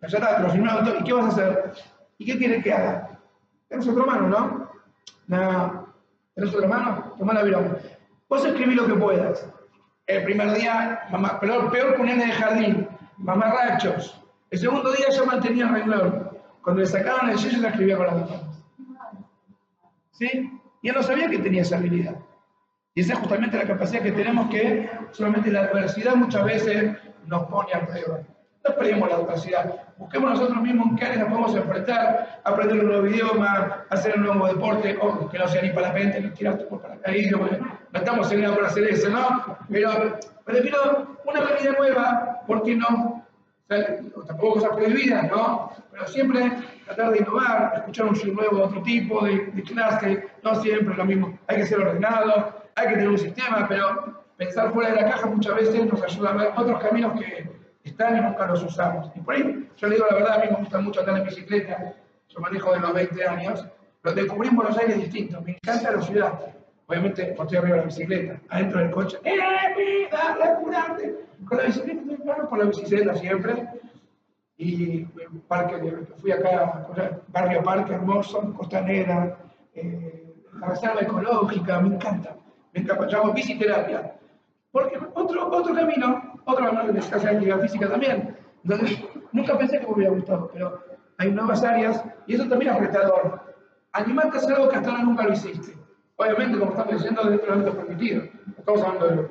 Ya 0.00 0.18
está, 0.18 0.36
te 0.38 0.42
lo 0.42 0.50
firmé, 0.50 0.70
¿y 1.00 1.04
qué 1.04 1.12
vas 1.12 1.26
a 1.26 1.28
hacer? 1.28 1.72
¿Y 2.18 2.26
qué 2.26 2.36
quiere 2.36 2.62
que 2.62 2.72
haga? 2.72 3.20
Tenés 3.68 3.86
otro 3.86 4.04
mano, 4.04 4.28
¿no? 4.28 4.70
No. 5.28 5.94
¿Tenés 6.34 6.52
otro 6.52 6.68
mano? 6.68 7.14
Tomá 7.16 7.32
la 7.32 7.44
viroma. 7.44 7.76
Vos 8.28 8.44
escribí 8.44 8.74
lo 8.74 8.86
que 8.86 8.94
puedas. 8.94 9.48
El 10.06 10.24
primer 10.24 10.52
día, 10.52 11.06
mamá, 11.10 11.38
peor, 11.38 11.70
peor 11.70 11.94
que 11.94 12.00
un 12.00 12.06
nene 12.08 12.26
de 12.26 12.32
jardín 12.32 12.88
mamarrachos. 13.24 14.20
El 14.50 14.58
segundo 14.58 14.92
día 14.92 15.06
yo 15.10 15.26
mantenía 15.26 15.64
el 15.66 15.72
renglón. 15.72 16.30
Cuando 16.62 16.82
le 16.82 16.86
sacaban 16.86 17.30
el 17.30 17.36
yeso, 17.36 17.60
la 17.60 17.70
escribía 17.70 17.96
con 17.96 18.06
las 18.06 18.20
dos 18.20 18.30
manos. 18.30 18.64
¿Sí? 20.12 20.60
Y 20.82 20.88
él 20.88 20.94
no 20.94 21.02
sabía 21.02 21.28
que 21.28 21.38
tenía 21.38 21.62
esa 21.62 21.78
habilidad. 21.78 22.16
Y 22.94 23.00
esa 23.00 23.14
es 23.14 23.18
justamente 23.18 23.56
la 23.56 23.64
capacidad 23.64 24.02
que 24.02 24.12
tenemos 24.12 24.48
que 24.50 24.88
solamente 25.10 25.50
la 25.50 25.60
adversidad 25.60 26.14
muchas 26.14 26.44
veces 26.44 26.96
nos 27.26 27.46
pone 27.46 27.72
a 27.74 27.86
prueba. 27.86 28.20
No 28.64 28.70
esperemos 28.70 29.08
la 29.08 29.16
adversidad. 29.16 29.74
Busquemos 29.98 30.30
nosotros 30.30 30.62
mismos 30.62 30.90
en 30.90 30.96
qué 30.96 31.04
áreas 31.04 31.20
nos 31.20 31.28
podemos 31.28 31.54
enfrentar, 31.54 32.40
aprender 32.44 32.78
un 32.80 32.86
nuevo 32.86 33.06
idioma, 33.06 33.84
hacer 33.90 34.16
un 34.16 34.24
nuevo 34.24 34.46
deporte, 34.46 34.96
o 35.00 35.28
que 35.28 35.38
no 35.38 35.48
sea 35.48 35.62
ni 35.62 35.70
para 35.70 35.88
la 35.88 35.98
gente, 35.98 36.20
ni 36.20 36.30
tirarte 36.30 36.64
por 36.64 36.80
paracaídas, 36.80 37.40
no 37.40 37.98
estamos 37.98 38.26
enseñando 38.26 38.56
para 38.56 38.68
hacer 38.68 38.84
eso, 38.84 39.10
¿no? 39.10 39.58
Pero 39.68 40.18
prefiero 40.44 41.18
una 41.26 41.40
habilidad 41.40 41.76
nueva, 41.78 42.40
¿por 42.46 42.62
qué 42.62 42.76
no? 42.76 43.13
Tampoco 44.26 44.54
cosas 44.54 44.70
prohibidas, 44.76 45.30
¿no? 45.30 45.70
Pero 45.90 46.06
siempre 46.08 46.52
tratar 46.84 47.12
de 47.12 47.18
innovar, 47.18 47.72
escuchar 47.76 48.06
un 48.06 48.16
show 48.16 48.32
nuevo 48.32 48.56
de 48.56 48.62
otro 48.62 48.82
tipo, 48.82 49.24
de, 49.24 49.46
de 49.52 49.62
clase, 49.62 50.28
no 50.42 50.54
siempre 50.56 50.94
lo 50.94 51.04
mismo. 51.04 51.38
Hay 51.46 51.58
que 51.58 51.66
ser 51.66 51.80
ordenado, 51.80 52.62
hay 52.74 52.88
que 52.88 52.94
tener 52.94 53.08
un 53.08 53.18
sistema, 53.18 53.66
pero 53.68 54.24
pensar 54.36 54.72
fuera 54.72 54.90
de 54.90 55.02
la 55.02 55.10
caja 55.10 55.26
muchas 55.26 55.54
veces 55.54 55.86
nos 55.86 56.02
ayuda 56.02 56.30
a 56.30 56.32
ver 56.34 56.52
otros 56.56 56.82
caminos 56.82 57.20
que 57.20 57.48
están 57.84 58.16
y 58.16 58.20
nunca 58.20 58.46
los 58.46 58.62
usamos. 58.62 59.10
Y 59.14 59.20
por 59.20 59.34
ahí, 59.34 59.68
yo 59.76 59.88
le 59.88 59.94
digo 59.94 60.06
la 60.10 60.16
verdad, 60.16 60.34
a 60.34 60.44
mí 60.44 60.50
me 60.50 60.56
gusta 60.56 60.80
mucho 60.80 61.00
andar 61.00 61.18
en 61.18 61.24
bicicleta, 61.24 61.94
yo 62.28 62.40
manejo 62.40 62.72
de 62.72 62.80
los 62.80 62.92
20 62.92 63.28
años, 63.28 63.66
pero 64.02 64.14
descubrí 64.16 64.48
en 64.48 64.56
Buenos 64.56 64.76
Aires 64.78 64.96
distinto, 64.96 65.40
me 65.42 65.52
encanta 65.52 65.92
la 65.92 66.02
ciudad. 66.02 66.40
Obviamente, 66.86 67.30
estoy 67.30 67.56
arriba 67.56 67.76
de 67.76 67.80
la 67.80 67.86
bicicleta, 67.86 68.40
adentro 68.50 68.80
del 68.80 68.90
coche, 68.90 69.18
¡eh, 69.24 69.34
vida, 69.76 70.56
curarte! 70.60 71.14
Con 71.48 71.58
la 71.58 71.64
bicicleta, 71.64 72.02
paro 72.24 72.48
por 72.48 72.58
la 72.58 72.64
bicicleta 72.66 73.14
siempre. 73.14 73.68
Y 74.56 75.04
parque, 75.48 75.76
fui 76.18 76.30
acá, 76.30 76.86
barrio 77.28 77.62
Parque 77.62 77.94
Hermoso, 77.94 78.54
Costanera, 78.54 79.36
eh, 79.74 80.34
la 80.60 80.68
reserva 80.68 81.00
ecológica, 81.00 81.80
me 81.80 81.94
encanta. 81.94 82.36
Me 82.72 82.82
encanta, 82.82 83.06
llamo 83.06 83.32
biciterapia. 83.32 84.14
Porque 84.70 84.98
otro, 85.14 85.48
otro 85.50 85.74
camino, 85.74 86.40
otro 86.44 86.66
camino 86.66 86.92
que 86.92 86.98
hace 86.98 87.28
actividad 87.28 87.60
física 87.60 87.88
también. 87.88 88.36
Entonces, 88.62 89.02
nunca 89.32 89.58
pensé 89.58 89.80
que 89.80 89.86
me 89.86 89.92
hubiera 89.92 90.12
gustado, 90.12 90.50
pero 90.52 90.82
hay 91.18 91.30
nuevas 91.30 91.62
áreas 91.62 92.04
y 92.26 92.34
eso 92.34 92.48
también 92.48 92.72
es 92.74 92.80
retador. 92.80 93.40
Animarte 93.92 94.36
a 94.36 94.40
hacer 94.40 94.54
algo 94.54 94.68
que 94.68 94.76
hasta 94.76 94.90
ahora 94.90 95.02
nunca 95.04 95.24
lo 95.24 95.32
hiciste. 95.32 95.83
Obviamente, 96.16 96.58
como 96.58 96.70
estamos 96.70 96.94
diciendo, 96.94 97.24
dentro 97.24 97.46
del 97.46 97.54
ámbito 97.54 97.76
permitido. 97.76 98.22
Estamos 98.56 98.82
hablando 98.82 99.06
de 99.08 99.28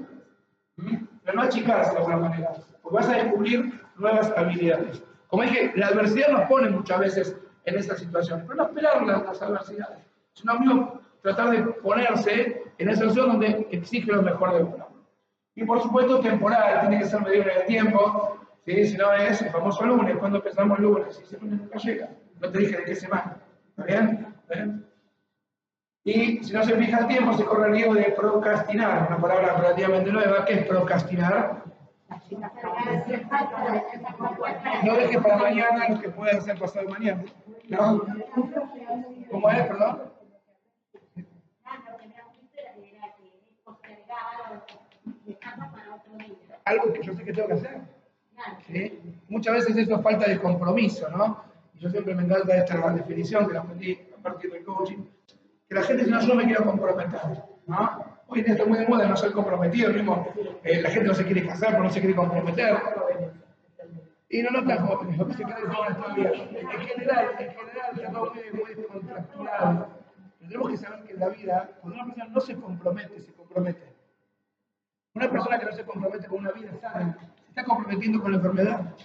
¿Mm? 0.76 1.06
Pero 1.24 1.38
no 1.38 1.44
achicarse 1.44 1.92
de 1.92 1.98
alguna 1.98 2.18
manera, 2.18 2.52
porque 2.82 2.96
vas 2.96 3.10
a 3.10 3.24
descubrir 3.24 3.82
nuevas 3.96 4.34
habilidades. 4.36 5.04
Como 5.28 5.44
dije, 5.44 5.72
la 5.76 5.88
adversidad 5.88 6.30
nos 6.30 6.50
pone 6.50 6.70
muchas 6.70 7.00
veces 7.00 7.38
en 7.66 7.78
esta 7.78 7.96
situación, 7.96 8.44
pero 8.46 8.56
no 8.56 8.64
esperar 8.64 9.04
las, 9.04 9.24
las 9.24 9.42
adversidades, 9.42 10.00
sino 10.34 10.60
mismo 10.60 11.00
tratar 11.22 11.52
de 11.52 11.64
ponerse 11.64 12.64
en 12.78 12.90
esa 12.90 13.02
situación 13.02 13.28
donde 13.28 13.68
exige 13.72 14.12
lo 14.12 14.22
mejor 14.22 14.54
de 14.54 14.64
uno. 14.64 14.88
Y 15.56 15.64
por 15.64 15.82
supuesto, 15.82 16.20
temporal, 16.20 16.82
tiene 16.82 17.00
que 17.00 17.06
ser 17.06 17.22
medible 17.22 17.54
en 17.54 17.62
el 17.62 17.68
tiempo, 17.68 18.40
¿sí? 18.66 18.86
si 18.86 18.98
no 18.98 19.14
es 19.14 19.42
el 19.42 19.52
famoso 19.52 19.86
lunes, 19.86 20.18
cuando 20.18 20.40
empezamos 20.40 20.78
el 20.80 20.84
lunes, 20.84 21.16
si 21.16 21.24
ese 21.24 21.40
lunes 21.40 21.62
nunca 21.62 21.78
llega, 21.80 22.10
no 22.42 22.50
te 22.50 22.58
dije 22.58 22.78
de 22.78 22.84
qué 22.84 22.96
semana, 22.96 23.38
¿está 23.70 23.84
bien? 23.86 24.36
¿Está 24.42 24.56
bien? 24.56 24.93
Y 26.06 26.44
si 26.44 26.52
no 26.52 26.64
se 26.64 26.76
fija 26.76 27.00
el 27.00 27.08
tiempo, 27.08 27.34
se 27.34 27.46
corre 27.46 27.68
el 27.68 27.74
riesgo 27.74 27.94
de 27.94 28.12
procrastinar, 28.12 29.08
una 29.08 29.22
palabra 29.22 29.56
relativamente 29.56 30.12
nueva, 30.12 30.44
¿qué 30.46 30.54
es 30.56 30.68
procrastinar? 30.68 31.64
No 34.84 34.96
dejes 34.96 35.22
para 35.22 35.38
mañana 35.38 35.90
lo 35.90 36.02
que 36.02 36.10
pueda 36.10 36.38
hacer 36.38 36.60
pasado 36.60 36.90
mañana. 36.90 37.24
¿No? 37.70 38.04
¿Cómo 39.32 39.50
es, 39.50 39.68
perdón? 39.68 40.12
Algo 46.66 46.94
que 46.94 47.02
yo 47.02 47.14
sé 47.14 47.24
que 47.24 47.34
tengo 47.34 47.48
que 47.48 47.54
hacer. 47.54 47.82
¿sí? 48.68 49.00
Muchas 49.30 49.54
veces 49.54 49.78
eso 49.78 49.96
es 49.96 50.02
falta 50.02 50.28
de 50.28 50.40
compromiso, 50.42 51.10
¿no? 51.10 51.44
Yo 51.76 51.90
siempre 51.90 52.14
me 52.14 52.24
encanta 52.24 52.58
esta 52.58 52.92
definición 52.92 53.48
que 53.48 53.54
la 53.54 53.62
aprendí 53.62 54.00
a 54.18 54.22
partir 54.22 54.52
del 54.52 54.64
coaching, 54.64 55.04
que 55.74 55.80
la 55.80 55.86
gente 55.86 56.04
dice, 56.04 56.12
no, 56.12 56.22
yo 56.22 56.28
no 56.28 56.36
me 56.36 56.46
quiero 56.46 56.66
comprometer, 56.66 57.20
¿no? 57.66 58.14
Hoy 58.28 58.40
en 58.40 58.46
día 58.46 58.54
está 58.54 58.66
muy 58.66 58.78
de 58.78 58.88
moda 58.88 59.08
no 59.08 59.18
ser 59.18 59.32
comprometido, 59.32 59.92
mismo 59.92 60.28
eh, 60.64 60.82
la 60.82 60.90
gente 60.90 61.08
no 61.08 61.16
se 61.16 61.26
quiere 61.26 61.46
casar, 61.48 61.72
pero 61.72 61.84
no 61.84 61.90
se 61.90 62.00
quiere 62.00 62.16
comprometer. 62.16 62.78
Y 64.30 64.42
no, 64.42 64.52
no 64.52 64.64
tan 64.66 64.86
jóvenes, 64.86 65.18
lo 65.18 65.28
que 65.28 65.34
se 65.34 65.44
quedan 65.44 65.72
jóvenes 65.72 65.98
todavía. 65.98 66.32
En 66.32 66.80
general, 66.80 67.26
en 67.40 67.52
general, 67.52 67.92
está 67.96 68.12
todo 68.12 68.34
muy. 68.54 68.76
Pero 70.40 70.48
tenemos 70.48 70.70
que 70.70 70.78
saber 70.78 71.04
que 71.04 71.14
en 71.14 71.20
la 71.20 71.30
vida, 71.30 71.70
cuando 71.82 72.02
una 72.02 72.06
persona 72.06 72.32
no 72.34 72.42
se 72.42 72.56
compromete, 72.56 73.20
se 73.20 73.34
compromete. 73.34 73.94
Una 75.16 75.30
persona 75.30 75.60
que 75.60 75.66
no 75.66 75.72
se 75.74 75.86
compromete 75.86 76.28
con 76.28 76.40
una 76.40 76.52
vida 76.52 76.72
sana, 76.82 77.18
se 77.20 77.50
está 77.50 77.64
comprometiendo 77.64 78.22
con 78.22 78.32
la 78.32 78.38
enfermedad. 78.38 78.96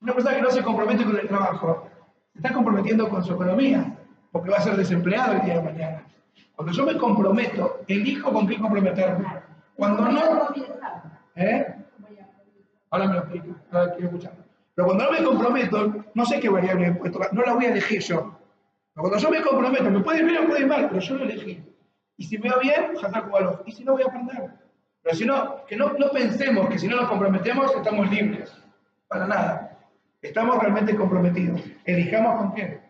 Una 0.00 0.14
persona 0.14 0.36
que 0.36 0.42
no 0.42 0.50
se 0.50 0.62
compromete 0.62 1.04
con 1.04 1.18
el 1.18 1.28
trabajo, 1.28 1.88
se 2.32 2.38
está 2.38 2.52
comprometiendo 2.52 3.08
con 3.08 3.24
su 3.24 3.32
economía, 3.32 3.98
porque 4.32 4.50
va 4.50 4.56
a 4.56 4.62
ser 4.62 4.76
desempleado 4.76 5.34
el 5.34 5.42
día 5.42 5.58
de 5.58 5.62
mañana. 5.62 6.06
Cuando 6.56 6.72
yo 6.72 6.84
me 6.84 6.96
comprometo, 6.96 7.82
elijo 7.86 8.32
con 8.32 8.48
qué 8.48 8.58
comprometerme. 8.58 9.26
Cuando 9.76 10.08
no... 10.08 10.20
¿Eh? 11.36 11.74
Ahora 12.90 13.06
me 13.06 13.14
lo 13.14 13.20
explico, 13.20 13.56
ahora 13.70 13.92
quiero 13.92 14.08
escuchar. 14.08 14.32
Pero 14.74 14.86
cuando 14.86 15.04
no 15.04 15.12
me 15.12 15.24
comprometo, 15.24 16.04
no 16.14 16.26
sé 16.26 16.40
qué 16.40 16.48
variable 16.48 16.90
me 16.90 16.94
puedo 16.94 17.12
tocar, 17.12 17.32
no 17.32 17.42
la 17.42 17.54
voy 17.54 17.66
a 17.66 17.70
elegir 17.70 18.00
yo. 18.00 18.38
Pero 18.94 19.08
cuando 19.08 19.18
yo 19.18 19.30
me 19.30 19.42
comprometo, 19.42 19.90
me 19.90 20.00
puede 20.00 20.20
ir 20.20 20.26
bien 20.26 20.44
o 20.44 20.48
puede 20.48 20.60
ir 20.60 20.66
mal, 20.66 20.88
pero 20.88 21.00
yo 21.00 21.14
lo 21.14 21.24
elegí. 21.24 21.62
Y 22.16 22.24
si 22.24 22.38
me 22.38 22.50
va 22.50 22.58
bien, 22.58 22.96
jatar 23.00 23.30
valor. 23.30 23.62
Y 23.66 23.72
si 23.72 23.84
no, 23.84 23.92
voy 23.92 24.02
a 24.02 24.06
aprender. 24.06 24.50
Pero 25.02 25.16
si 25.16 25.24
no, 25.24 25.64
que 25.66 25.76
no, 25.76 25.92
pensemos 26.12 26.68
que 26.68 26.78
si 26.78 26.86
no 26.86 26.96
nos 26.96 27.08
comprometemos, 27.08 27.74
estamos 27.74 28.10
libres. 28.10 28.52
Para 29.08 29.26
nada. 29.26 29.78
Estamos 30.20 30.58
realmente 30.58 30.94
comprometidos. 30.94 31.60
Elijamos 31.84 32.36
con 32.36 32.54
qué. 32.54 32.80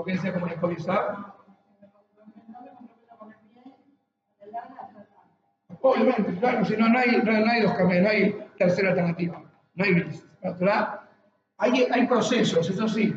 ¿Por 0.00 0.06
qué 0.06 0.12
dice 0.12 0.32
como 0.32 0.46
COVID 0.46 0.78
Obviamente, 5.82 6.38
claro, 6.38 6.64
si 6.64 6.74
no, 6.74 6.88
no 6.88 6.98
hay, 6.98 7.20
no, 7.22 7.50
hay 7.50 7.60
dos 7.60 7.74
caminos, 7.74 8.04
no 8.04 8.08
hay 8.08 8.46
tercera 8.56 8.90
alternativa, 8.90 9.42
no 9.74 9.84
hay 9.84 9.92
gris. 9.92 10.26
Hay, 11.58 11.86
hay 11.92 12.06
procesos, 12.06 12.70
eso 12.70 12.88
sí, 12.88 13.14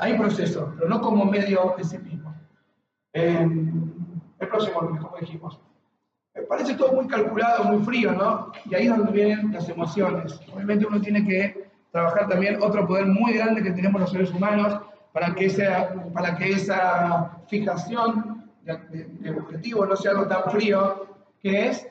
hay 0.00 0.16
procesos, 0.16 0.72
pero 0.76 0.88
no 0.88 1.02
como 1.02 1.26
medio 1.26 1.74
de 1.76 1.84
sí 1.84 1.98
mismo. 1.98 2.34
Eh, 3.12 3.46
el 4.38 4.48
próximo 4.48 4.78
como 4.78 5.16
dijimos. 5.20 5.60
Me 6.34 6.42
parece 6.44 6.76
todo 6.76 6.94
muy 6.94 7.08
calculado, 7.08 7.64
muy 7.64 7.84
frío, 7.84 8.12
¿no? 8.12 8.52
Y 8.64 8.74
ahí 8.74 8.86
es 8.86 8.96
donde 8.96 9.12
vienen 9.12 9.52
las 9.52 9.68
emociones. 9.68 10.40
Obviamente 10.50 10.86
uno 10.86 10.98
tiene 10.98 11.26
que 11.26 11.68
trabajar 11.92 12.26
también 12.26 12.62
otro 12.62 12.86
poder 12.86 13.04
muy 13.04 13.34
grande 13.34 13.62
que 13.62 13.72
tenemos 13.72 14.00
los 14.00 14.10
seres 14.10 14.30
humanos 14.30 14.80
para 15.16 15.34
que, 15.34 15.46
esa, 15.46 15.94
para 16.12 16.36
que 16.36 16.50
esa 16.50 17.38
fijación 17.48 18.52
del 18.60 19.38
objetivo 19.38 19.86
no 19.86 19.96
sea 19.96 20.10
algo 20.10 20.26
tan 20.28 20.50
frío 20.50 21.06
que 21.40 21.68
es... 21.68 21.88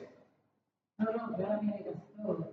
No, 0.96 1.06
no, 1.10 1.36
pero 1.36 2.04
todo. 2.16 2.52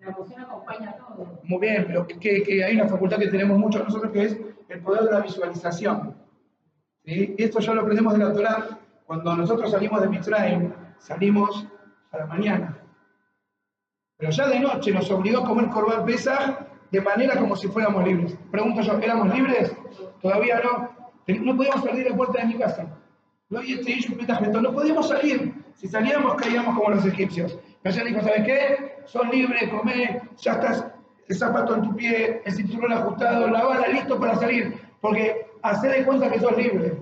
La 0.00 0.10
emoción 0.10 0.42
acompaña 0.42 0.96
todo. 0.98 1.40
Muy 1.44 1.60
bien, 1.60 1.84
pero 1.86 2.06
que, 2.06 2.42
que, 2.42 2.62
hay 2.62 2.74
una 2.76 2.88
facultad 2.88 3.16
que 3.16 3.28
tenemos 3.28 3.58
muchos 3.58 3.82
nosotros 3.84 4.12
que 4.12 4.24
es 4.24 4.38
el 4.68 4.80
poder 4.82 5.04
de 5.04 5.12
la 5.12 5.20
visualización. 5.20 6.14
¿Sí? 7.02 7.34
Esto 7.38 7.60
ya 7.60 7.72
lo 7.72 7.80
aprendemos 7.80 8.12
de 8.12 8.18
la 8.18 8.34
Torah. 8.34 8.78
Cuando 9.06 9.34
nosotros 9.34 9.70
salimos 9.70 10.02
de 10.02 10.08
Mitzrayim, 10.08 10.74
salimos 10.98 11.66
a 12.12 12.18
la 12.18 12.26
mañana. 12.26 12.76
Pero 14.18 14.30
ya 14.30 14.46
de 14.46 14.60
noche 14.60 14.92
nos 14.92 15.10
obligó 15.10 15.38
a 15.38 15.46
comer 15.46 15.70
Corban 15.70 16.04
Pesach 16.04 16.73
de 16.94 17.00
manera 17.00 17.36
como 17.36 17.56
si 17.56 17.66
fuéramos 17.66 18.04
libres. 18.04 18.36
Pregunto 18.52 18.80
yo, 18.80 18.98
¿éramos 18.98 19.34
libres? 19.34 19.74
Todavía 20.22 20.60
no. 20.62 20.94
No 21.26 21.56
podíamos 21.56 21.82
salir 21.82 22.04
de 22.04 22.10
la 22.10 22.16
puerta 22.16 22.40
de 22.40 22.46
mi 22.46 22.54
casa. 22.54 22.86
No 23.50 24.72
podíamos 24.72 25.08
salir. 25.08 25.54
Si 25.74 25.88
salíamos, 25.88 26.36
caíamos 26.36 26.76
como 26.76 26.90
los 26.90 27.04
egipcios. 27.04 27.58
Allá 27.82 28.04
dijo, 28.04 28.20
¿sabes 28.20 28.44
qué? 28.44 29.02
Son 29.06 29.28
libres, 29.28 29.68
comé, 29.70 30.22
ya 30.38 30.52
estás 30.52 30.86
el 31.28 31.36
zapato 31.36 31.74
en 31.74 31.82
tu 31.82 31.96
pie, 31.96 32.42
el 32.44 32.52
cinturón 32.52 32.92
ajustado, 32.92 33.48
la 33.48 33.64
bala 33.64 33.88
listo 33.88 34.18
para 34.20 34.36
salir. 34.36 34.78
Porque 35.00 35.46
hace 35.62 35.88
de 35.88 36.04
cuenta 36.04 36.30
que 36.30 36.38
sos 36.38 36.56
libre. 36.56 36.96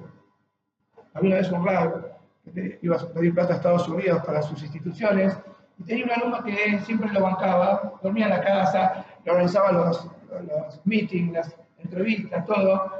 Había 1.12 1.28
una 1.28 1.36
vez 1.36 1.52
un 1.52 1.66
raro 1.66 2.08
que 2.44 2.78
iba 2.80 2.96
a 2.96 3.08
pedir 3.12 3.34
plata 3.34 3.52
a 3.52 3.56
Estados 3.56 3.86
Unidos 3.88 4.22
para 4.24 4.40
sus 4.40 4.62
instituciones 4.62 5.36
tenía 5.86 6.04
un 6.04 6.10
alumno 6.10 6.44
que 6.44 6.80
siempre 6.80 7.12
lo 7.12 7.22
bancaba, 7.22 7.94
dormía 8.02 8.26
en 8.26 8.30
la 8.30 8.40
casa, 8.40 9.04
le 9.24 9.30
organizaba 9.30 9.72
los, 9.72 10.08
los 10.30 10.80
meetings, 10.86 11.32
las 11.32 11.56
entrevistas, 11.78 12.44
todo. 12.46 12.92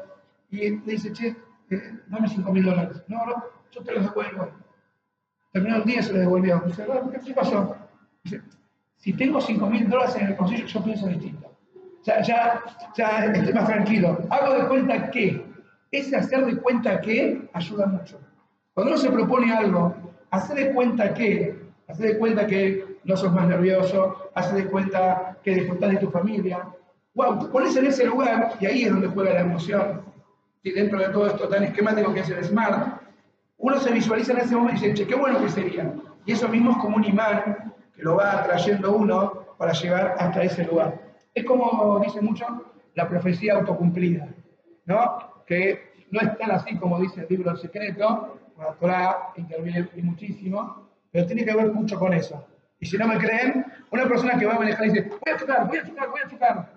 Y 0.51 0.71
le 0.71 0.93
dice, 0.93 1.13
che, 1.13 1.37
eh, 1.71 1.99
dame 2.07 2.29
5 2.29 2.53
mil 2.53 2.65
dólares. 2.65 3.03
No, 3.09 3.25
no, 3.27 3.45
yo 3.71 3.83
te 3.83 3.93
los 3.93 4.05
devuelvo. 4.05 4.51
Terminó 5.53 5.77
el 5.77 5.85
día 5.85 6.03
se 6.03 6.13
lo 6.13 6.21
devolvió. 6.21 6.63
Dice, 6.67 6.87
¿qué 7.25 7.35
pasó? 7.35 7.77
Dice, 8.25 8.43
si 8.97 9.13
tengo 9.15 9.41
5 9.41 9.67
mil 9.69 9.89
dólares 9.89 10.17
en 10.17 10.29
el 10.29 10.35
bolsillo, 10.35 10.67
yo 10.67 10.85
pienso 10.85 11.07
distinto. 11.07 11.51
Ya, 12.05 12.21
ya, 12.23 12.63
ya 12.97 13.25
estoy 13.27 13.53
más 13.53 13.67
tranquilo. 13.67 14.19
Hago 14.31 14.55
de 14.55 14.69
cuenta 14.69 15.11
que 15.11 15.47
ese 15.91 16.17
hacer 16.17 16.45
de 16.47 16.57
cuenta 16.57 17.01
que 17.01 17.49
ayuda 17.53 17.87
mucho. 17.87 18.19
Cuando 18.75 18.93
uno 18.93 19.01
se 19.01 19.11
propone 19.11 19.53
algo, 19.53 19.95
hacer 20.31 20.57
de 20.57 20.75
cuenta 20.75 21.13
que, 21.13 21.62
hacer 21.89 22.13
de 22.13 22.19
cuenta 22.19 22.47
que 22.47 22.99
no 23.05 23.17
sos 23.17 23.33
más 23.33 23.47
nervioso, 23.49 24.31
hacer 24.35 24.65
de 24.65 24.71
cuenta 24.71 25.39
que 25.43 25.55
disfrutás 25.55 25.91
de 25.91 25.97
tu 25.99 26.11
familia. 26.11 26.69
Wow, 27.15 27.39
te 27.41 27.47
pones 27.47 27.77
en 27.77 27.87
ese 27.87 28.07
lugar 28.07 28.55
y 28.61 28.67
ahí 28.67 28.85
es 28.85 28.91
donde 28.91 29.09
juega 29.09 29.35
la 29.35 29.41
emoción. 29.41 30.03
Y 30.63 30.71
dentro 30.73 30.99
de 30.99 31.09
todo 31.09 31.27
esto 31.27 31.49
tan 31.49 31.65
esquemático 31.65 32.15
que 32.15 32.21
es 32.21 32.31
el 32.31 32.45
SMART, 32.45 33.03
uno 33.59 33.79
se 33.79 33.93
visualiza 33.93 34.33
en 34.33 34.39
ese 34.39 34.57
momento 34.57 34.85
y 34.85 34.89
dice, 34.89 34.95
che, 34.95 35.07
qué 35.07 35.15
bueno 35.15 35.41
que 35.41 35.49
sería. 35.49 35.93
Y 36.25 36.33
eso 36.33 36.49
mismo 36.49 36.73
es 36.73 36.77
como 36.79 36.97
un 36.97 37.05
imán 37.05 37.75
que 37.95 38.03
lo 38.03 38.17
va 38.17 38.41
atrayendo 38.41 38.95
uno 38.95 39.47
para 39.59 39.73
llegar 39.73 40.17
hasta 40.19 40.43
ese 40.43 40.65
lugar. 40.65 41.01
Es 41.35 41.45
como 41.45 42.01
dice 42.05 42.21
mucho 42.21 42.47
la 42.95 43.09
profecía 43.09 43.55
autocumplida, 43.55 44.29
¿no? 44.87 45.43
Que 45.47 45.93
no 46.11 46.21
es 46.21 46.37
tan 46.39 46.51
así 46.51 46.77
como 46.77 47.01
dice 47.01 47.23
el 47.23 47.27
libro 47.29 47.57
secreto, 47.57 48.39
la 48.59 48.73
Torah 48.75 49.33
interviene 49.37 49.89
muchísimo, 50.03 50.89
pero 51.13 51.27
tiene 51.27 51.45
que 51.45 51.55
ver 51.55 51.71
mucho 51.73 51.99
con 51.99 52.13
eso. 52.15 52.45
Y 52.81 52.87
si 52.87 52.97
no 52.97 53.07
me 53.07 53.19
creen, 53.19 53.65
una 53.91 54.09
persona 54.09 54.39
que 54.39 54.47
va 54.47 54.55
a 54.55 54.59
manejar 54.59 54.87
y 54.87 54.91
dice, 54.91 55.09
voy 55.09 55.35
a 55.35 55.37
chocar, 55.39 55.69
voy 55.69 55.79
a 55.79 55.87
chocar, 55.87 56.09
voy 56.11 56.21
a 56.21 56.29
chocar. 56.29 56.73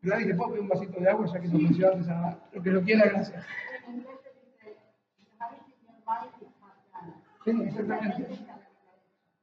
Y 0.00 0.26
¿te 0.26 0.34
puedo 0.34 0.50
pedir 0.50 0.62
un 0.62 0.68
vasito 0.68 0.98
de 1.00 1.10
agua 1.10 1.26
ya 1.26 1.40
que 1.40 1.48
no 1.48 1.58
funciona? 1.58 2.38
Lo 2.52 2.62
que 2.62 2.70
lo 2.70 2.82
quiera, 2.82 3.04
gracias. 3.06 3.44
Sí, 7.44 7.50
exactamente. 7.66 8.26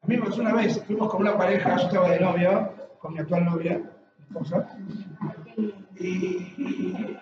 A 0.02 0.08
mí 0.08 0.18
me 0.18 0.26
pasó 0.26 0.42
una 0.42 0.54
vez, 0.54 0.84
fuimos 0.86 1.10
con 1.10 1.22
una 1.22 1.38
pareja, 1.38 1.78
yo 1.78 1.88
estaba 1.88 2.10
de 2.10 2.20
novia, 2.20 2.72
con 3.00 3.14
mi 3.14 3.20
actual 3.20 3.46
novia, 3.46 3.80
mi 3.80 4.26
esposa, 4.26 4.68
y, 5.98 6.08
y, 6.58 7.20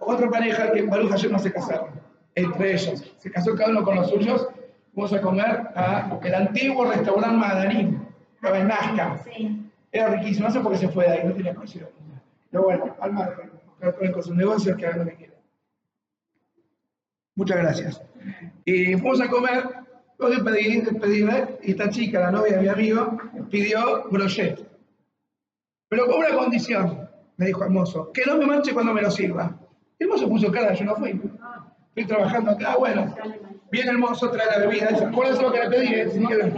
otra 0.00 0.30
pareja 0.30 0.72
que 0.72 0.82
Baruch 0.82 1.12
ayer 1.12 1.30
no 1.30 1.38
se 1.38 1.52
casaron, 1.52 1.99
entre 2.34 2.72
ellos. 2.74 3.14
Se 3.18 3.30
casó 3.30 3.54
cada 3.54 3.70
uno 3.70 3.84
con 3.84 3.96
los 3.96 4.10
suyos, 4.10 4.48
fuimos 4.94 5.12
a 5.12 5.20
comer 5.20 5.68
a 5.74 6.18
el 6.22 6.34
antiguo 6.34 6.84
restaurante 6.84 7.36
Madarín, 7.36 8.06
estaba 8.34 8.58
en 8.58 8.68
Nazca. 8.68 9.24
Era 9.92 10.08
riquísimo, 10.08 10.46
no 10.46 10.54
sé 10.54 10.60
por 10.60 10.72
qué 10.72 10.78
se 10.78 10.88
fue 10.88 11.04
de 11.04 11.10
ahí, 11.10 11.26
no 11.26 11.34
tenía 11.34 11.54
conocido. 11.54 11.90
Pero 12.50 12.64
bueno, 12.64 12.96
al 13.00 13.12
margen, 13.12 13.50
con 14.12 14.22
sus 14.22 14.36
negocios 14.36 14.76
que 14.76 14.86
hagan 14.86 15.00
lo 15.00 15.04
que 15.06 15.16
quieran. 15.16 15.36
Muchas 17.34 17.58
gracias. 17.58 18.02
Y 18.64 18.94
fuimos 18.96 19.20
a 19.20 19.28
comer, 19.28 19.64
de 20.18 20.44
pedir, 20.44 20.84
despedirme, 20.84 21.58
y 21.62 21.70
esta 21.70 21.88
chica, 21.88 22.20
la 22.20 22.30
novia 22.30 22.56
de 22.56 22.62
mi 22.62 22.68
amigo, 22.68 23.18
pidió 23.50 24.04
brochet. 24.10 24.66
Pero 25.88 26.06
con 26.06 26.18
una 26.18 26.34
condición, 26.36 27.08
me 27.36 27.46
dijo 27.46 27.64
el 27.64 27.70
mozo, 27.70 28.12
que 28.12 28.26
no 28.26 28.36
me 28.36 28.46
manche 28.46 28.74
cuando 28.74 28.92
me 28.92 29.02
lo 29.02 29.10
sirva. 29.10 29.58
El 29.98 30.08
mozo 30.08 30.28
puso 30.28 30.52
cara, 30.52 30.74
yo 30.74 30.84
no 30.84 30.96
fui. 30.96 31.20
Estoy 31.94 32.04
trabajando 32.04 32.52
acá, 32.52 32.76
bueno. 32.76 33.14
Viene 33.70 33.90
el 33.90 33.98
mozo, 33.98 34.30
trae 34.30 34.46
la 34.46 34.66
bebida, 34.66 34.88
dice, 34.88 35.08
¿cuál 35.12 35.30
es 35.30 35.42
lo 35.42 35.52
que 35.52 35.60
le 35.60 35.70
pedí? 35.70 35.94
Eh? 35.94 36.54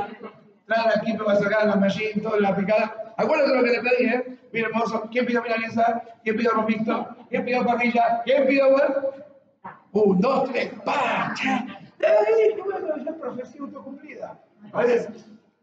Trae 0.66 0.88
aquí, 0.96 1.12
me 1.12 1.24
va 1.24 1.32
a 1.32 1.36
sacar 1.36 1.66
la 1.66 1.76
machine, 1.76 2.20
toda 2.22 2.38
la 2.40 2.54
picada. 2.54 3.14
Acuérdate 3.16 3.54
lo 3.54 3.62
que 3.62 3.70
le 3.70 3.80
pedí, 3.80 4.06
¿eh? 4.06 4.38
Mira, 4.52 4.68
hermoso, 4.68 5.08
¿quién 5.10 5.26
pidió 5.26 5.42
milanesa? 5.42 6.02
¿Quién 6.22 6.36
pidió 6.36 6.50
romito? 6.50 7.08
¿Quién 7.30 7.44
pidió 7.44 7.64
parrilla? 7.64 8.22
¿Quién 8.24 8.46
pidió, 8.46 8.70
bueno? 8.70 8.94
Un, 9.92 10.20
dos, 10.20 10.50
tres, 10.50 10.70
pa, 10.84 11.34
¡Ay, 11.34 12.54
qué 12.54 12.62
bueno! 12.62 13.04
Ya 13.04 13.12
profecía 13.12 13.60
autocumplida. 13.60 14.38
Veces, 14.74 15.08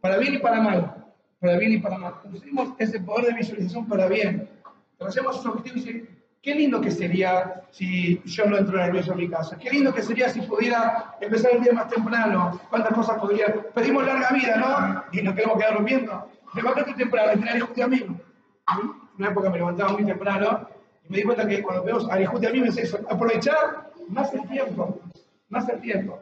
para 0.01 0.17
bien 0.17 0.35
y 0.35 0.37
para 0.37 0.61
mal. 0.61 1.05
Para 1.39 1.57
bien 1.57 1.73
y 1.73 1.77
para 1.77 1.97
mal. 1.97 2.13
Usemos 2.31 2.69
ese 2.77 2.99
poder 2.99 3.27
de 3.27 3.33
visualización 3.33 3.87
para 3.87 4.07
bien. 4.07 4.49
Tracemos 4.97 5.43
un 5.43 5.51
objetivo 5.51 5.77
y 5.77 6.18
qué 6.41 6.55
lindo 6.55 6.81
que 6.81 6.91
sería 6.91 7.63
si 7.71 8.21
yo 8.25 8.45
no 8.45 8.57
entro 8.57 8.77
nervioso 8.77 9.11
en 9.11 9.17
mi 9.19 9.29
casa. 9.29 9.57
Qué 9.57 9.69
lindo 9.69 9.93
que 9.93 10.01
sería 10.01 10.29
si 10.29 10.41
pudiera 10.41 11.15
empezar 11.19 11.51
el 11.53 11.63
día 11.63 11.73
más 11.73 11.89
temprano. 11.89 12.59
Cuántas 12.69 12.93
cosas 12.93 13.19
podría. 13.19 13.53
Pedimos 13.73 14.05
larga 14.05 14.29
vida, 14.31 14.57
¿no? 14.57 15.03
Y 15.11 15.21
nos 15.21 15.35
queremos 15.35 15.57
quedar 15.57 15.73
durmiendo. 15.75 16.29
Levántate 16.53 16.93
temprano, 16.93 17.31
al 17.31 17.39
final 17.39 17.55
discute 17.55 17.83
a 17.83 17.87
mí. 17.87 18.05
Una 19.17 19.29
época 19.29 19.49
me 19.49 19.57
levantaba 19.57 19.93
muy 19.93 20.05
temprano 20.05 20.67
y 21.05 21.11
me 21.11 21.17
di 21.17 21.23
cuenta 21.23 21.47
que 21.47 21.61
cuando 21.61 21.83
vemos 21.83 22.09
a 22.09 22.15
mí 22.15 22.67
es 22.67 22.77
eso, 22.77 22.99
aprovechar 23.09 23.91
más 24.07 24.33
el 24.33 24.47
tiempo, 24.47 24.99
más 25.49 25.67
el 25.69 25.81
tiempo. 25.81 26.19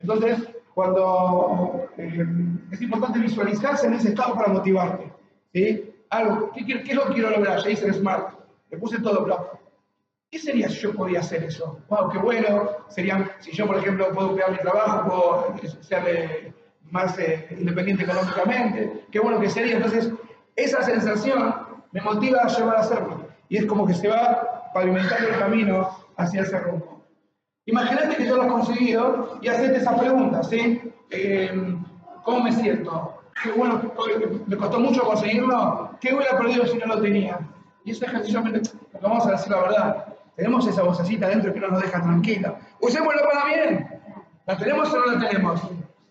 Entonces, 0.00 0.48
cuando 0.74 1.88
eh, 1.98 2.26
es 2.70 2.80
importante 2.80 3.18
visualizarse 3.18 3.86
en 3.86 3.94
ese 3.94 4.08
estado 4.08 4.34
para 4.34 4.48
motivarte. 4.48 5.12
¿sí? 5.52 5.92
Algo, 6.08 6.50
¿qué, 6.52 6.64
qué, 6.64 6.82
qué 6.82 6.90
es 6.90 6.96
lo 6.96 7.06
que 7.06 7.14
quiero 7.14 7.30
lograr? 7.30 7.62
Ya 7.62 7.70
hice 7.70 7.86
el 7.86 7.94
SMART, 7.94 8.39
le 8.70 8.78
puse 8.78 9.00
todo 9.00 9.24
blanco. 9.24 9.58
¿Qué 10.30 10.38
sería 10.38 10.68
si 10.68 10.76
yo 10.76 10.94
podía 10.94 11.20
hacer 11.20 11.42
eso? 11.42 11.80
¡Wow, 11.88 12.08
qué 12.10 12.18
bueno! 12.18 12.70
Sería, 12.88 13.36
si 13.40 13.50
yo, 13.50 13.66
por 13.66 13.78
ejemplo, 13.78 14.12
puedo 14.12 14.32
cuidar 14.32 14.52
mi 14.52 14.58
trabajo, 14.58 15.08
puedo 15.08 15.68
ser 15.82 16.04
eh, 16.06 16.54
más 16.90 17.18
eh, 17.18 17.48
independiente 17.58 18.04
económicamente, 18.04 19.06
qué 19.10 19.18
bueno 19.18 19.40
que 19.40 19.50
sería. 19.50 19.76
Entonces, 19.76 20.12
esa 20.54 20.82
sensación 20.82 21.54
me 21.90 22.00
motiva 22.00 22.42
a 22.42 22.48
llevar 22.48 22.76
a 22.76 22.80
hacerlo. 22.80 23.26
Y 23.48 23.56
es 23.56 23.66
como 23.66 23.86
que 23.86 23.94
se 23.94 24.06
va 24.06 24.70
pavimentando 24.72 25.28
el 25.28 25.38
camino 25.38 25.88
hacia 26.16 26.42
ese 26.42 26.60
rumbo. 26.60 27.04
Imagínate 27.66 28.16
que 28.16 28.26
yo 28.26 28.36
lo 28.36 28.42
has 28.42 28.52
conseguido 28.52 29.38
y 29.42 29.48
hacete 29.48 29.78
esa 29.78 29.96
pregunta, 29.96 30.42
¿sí? 30.44 30.80
Eh, 31.10 31.76
¿Cómo 32.22 32.44
me 32.44 32.52
siento? 32.52 33.20
Qué 33.42 33.50
bueno, 33.52 33.80
me 34.46 34.56
costó 34.56 34.78
mucho 34.78 35.02
conseguirlo. 35.02 35.90
¿Qué 36.00 36.14
hubiera 36.14 36.38
perdido 36.38 36.66
si 36.66 36.78
no 36.78 36.86
lo 36.86 37.00
tenía? 37.00 37.38
Y 37.90 37.92
ese 37.92 38.04
ejercicio, 38.04 38.40
vamos 39.02 39.26
a 39.26 39.32
decir 39.32 39.50
la 39.50 39.62
verdad, 39.62 40.06
tenemos 40.36 40.64
esa 40.64 40.84
vocecita 40.84 41.26
dentro 41.26 41.52
que 41.52 41.58
no 41.58 41.70
nos 41.70 41.82
deja 41.82 42.00
tranquila. 42.00 42.56
Usémosla 42.80 43.22
para 43.28 43.44
bien. 43.46 44.00
¿La 44.46 44.56
tenemos 44.56 44.94
o 44.94 44.96
no 44.96 45.06
la 45.06 45.28
tenemos? 45.28 45.60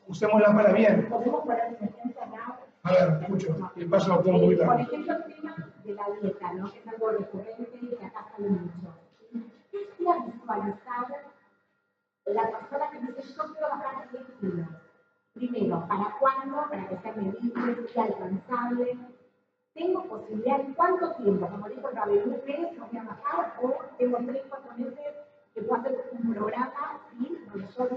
Usémosla 0.05 0.53
para 0.53 0.73
bien. 0.73 1.07
¿Podemos 1.09 1.45
poner 1.45 1.77
un 1.80 1.88
ejemplo 1.88 2.21
acá? 2.21 2.59
A 2.84 2.91
ver, 2.91 3.19
escucho. 3.21 3.71
Y 3.77 3.86
paso 3.86 4.11
a 4.11 4.21
poquito. 4.21 4.65
Por 4.65 4.82
ejemplo, 4.82 5.13
el 5.13 5.36
tema 5.36 5.55
de 5.86 5.93
la 5.93 6.03
dieta, 6.21 6.53
¿no? 6.53 6.69
Que 6.69 6.80
es 6.80 6.88
algo 6.88 7.11
recurrente 7.11 7.80
y 7.82 7.95
que 7.95 8.05
acá 8.05 8.25
sale 8.36 8.49
mucho. 8.49 8.93
¿Qué 9.71 9.80
sería 9.95 10.17
visualizar 10.25 11.07
la 12.25 12.41
persona 12.41 12.89
que 12.91 12.99
dice 12.99 13.36
yo 13.38 13.53
quiero 13.53 13.69
bajar 13.69 14.09
10 14.11 14.23
kilos? 14.41 14.67
Primero, 15.34 15.88
¿para 15.88 16.13
cuándo? 16.19 16.57
Para 16.69 16.89
que 16.89 16.97
sea 16.97 17.13
medible, 17.13 17.88
sea 17.88 18.03
alcanzable. 18.03 18.97
¿Tengo 19.80 20.03
posibilidad 20.09 20.59
en 20.59 20.73
cuánto 20.73 21.09
tiempo? 21.13 21.47
Como 21.47 21.69
dijo 21.69 21.88
el 21.88 21.95
Rabel, 21.95 22.23
un 22.25 22.32
mes 22.32 22.77
voy 22.77 22.99
a 22.99 23.03
bajar 23.03 23.53
o 23.63 23.73
tengo 23.97 24.17
3, 24.17 24.43
4 24.49 24.73
meses 24.75 25.15
que 25.53 25.61
puedo 25.61 25.80
hacer 25.80 26.09
un 26.11 26.34
programa 26.34 26.99
y 27.17 27.34
donde 27.47 27.65
yo 27.73 27.88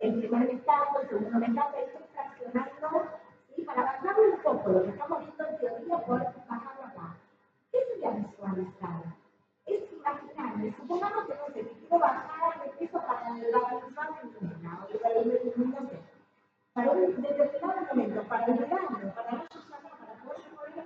el 0.00 0.18
primer 0.20 0.48
vistazo, 0.50 1.00
el 1.00 1.08
segundo 1.08 1.38
vistazo, 1.40 1.76
estoy 1.78 2.02
fraccionando 2.12 3.08
¿sí? 3.56 3.62
para 3.62 3.82
bajar 3.84 4.20
un 4.20 4.38
poco 4.42 4.70
lo 4.70 4.82
que 4.82 4.90
estamos 4.90 5.18
viendo 5.20 5.46
en 5.48 5.56
teoría 5.56 5.98
por 6.04 6.18
bajarlo 6.18 6.84
acá. 6.84 7.16
¿Qué 7.72 7.78
sería 7.94 8.10
visualizar? 8.10 9.02
Es 9.64 9.90
imaginarme, 9.90 10.76
supongamos 10.76 11.24
que 11.24 11.34
no 11.36 11.46
sé, 11.46 11.52
que 11.54 11.70
quiero 11.70 11.98
bajar 12.00 12.62
de 12.62 12.68
peso 12.76 12.98
para 13.00 13.30
la 13.30 13.60
persona 13.70 14.12
femenina 14.20 14.84
o 14.84 14.98
para 14.98 15.20
el 15.20 15.28
no 16.84 16.92
un 16.92 17.22
determinado 17.22 17.86
momento, 17.88 18.22
para 18.28 18.44
el 18.44 18.58
verano, 18.58 19.14
para 19.14 19.32
no 19.32 19.44
para 19.70 20.14
poder 20.22 20.42
poner 20.54 20.68
el 20.68 20.74
vestido 20.74 20.85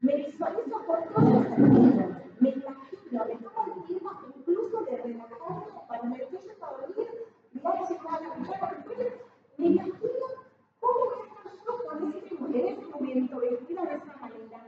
me 0.00 0.16
visualizo 0.16 0.86
por 0.86 1.02
todos 1.12 1.34
los 1.34 1.44
sentidos, 1.44 2.10
me 2.40 2.48
imagino, 2.48 3.24
me 3.26 3.34
tomo 3.36 3.74
el 3.76 3.82
tiempo 3.84 4.10
incluso 4.34 4.84
de 4.84 4.96
relajarme 4.96 5.66
para 5.86 6.02
me 6.04 6.16
yendo 6.16 6.64
a 6.64 6.70
dormir, 6.70 7.08
mirando 7.52 7.86
si 7.86 7.94
puedo 7.94 8.20
la 8.20 8.34
pijama, 8.34 8.74
me 9.58 9.66
imagino 9.66 10.26
cómo 10.80 11.04
voy 11.04 11.18
a 11.20 11.24
estar 11.26 11.52
yo 11.66 11.72
con 11.84 11.98
ese, 12.08 12.34
en 12.34 12.66
ese 12.68 12.86
momento, 12.86 13.38
vestida 13.38 13.82
de 13.82 13.94
esa 13.96 14.16
manera. 14.16 14.60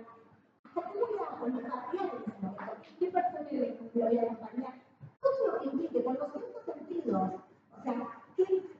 ¿Hasta 0.65 0.93
qué 0.93 0.99
voy 0.99 1.19
a 1.19 1.39
colocar 1.39 1.89
en 1.93 2.01
ese 2.07 2.33
momento? 2.43 2.73
¿Qué 2.99 3.07
persona 3.07 3.49
le 3.51 3.79
voy 3.95 4.19
a 4.19 4.23
acompañar? 4.23 4.75
Todo 5.23 5.47
lo 5.47 5.59
que 5.61 5.65
implique, 5.65 6.05
con 6.05 6.15
los 6.15 6.29
cinco 6.35 6.61
sentidos. 6.67 7.31
O 7.79 7.83
sea, 7.83 8.09
¿qué, 8.37 8.76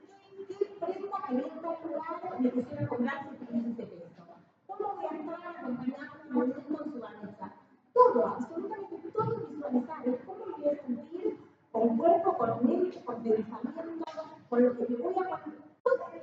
quisiera 2.51 2.87
comprar 2.87 3.29
si 3.29 3.45
tuviese 3.45 3.69
ese 3.71 3.83
peso? 3.83 4.23
¿Cómo 4.67 4.95
voy 4.95 5.05
a 5.05 5.19
estar 5.19 5.55
acompañando 5.55 6.13
a 6.31 6.43
un 6.43 6.99
vanessa? 6.99 7.53
Todo, 7.93 8.27
absolutamente 8.27 9.11
todo 9.11 9.35
visualizar. 9.47 10.03
Cómo 10.25 10.45
me 10.45 10.63
voy 10.63 10.73
a 10.73 10.85
sentir 10.85 11.39
con 11.71 11.97
cuerpo, 11.97 12.37
con 12.37 12.65
mente, 12.65 13.03
con 13.03 13.23
pensamiento, 13.23 14.05
con 14.49 14.63
lo 14.63 14.77
que 14.77 14.87
me 14.87 14.97
voy 14.97 15.25
a 15.25 15.41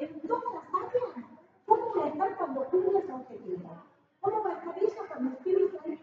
en 0.01 0.21
todas 0.21 0.45
las 0.55 0.65
áreas. 0.75 1.29
¿Cómo 1.67 1.91
voy 1.95 2.03
a 2.03 2.07
estar 2.09 2.37
cuando 2.37 2.65
cumpla 2.65 2.99
ese 2.99 3.13
objetivo? 3.13 3.71
¿Cómo 4.21 4.43
va 4.43 4.51
a 4.51 4.59
estar 4.59 4.79
ella 4.79 5.09
cuando 5.09 5.31
esté 5.31 5.51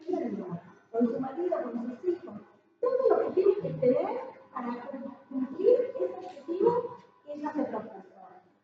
viviendo? 0.08 0.48
Con 0.92 1.08
su 1.08 1.20
marido, 1.20 1.64
con 1.64 1.98
sus 1.98 2.10
hijos. 2.10 2.42
Todo 2.80 3.10
lo 3.10 3.20
que 3.20 3.32
tiene 3.32 3.56
que 3.56 3.70
tener 3.70 4.20
para 4.54 4.90
cumplir 5.30 5.80
ese 5.82 6.06
objetivo 6.06 6.98
que 7.26 7.34
ella 7.34 7.54
se 7.54 7.64
propuso. 7.64 8.11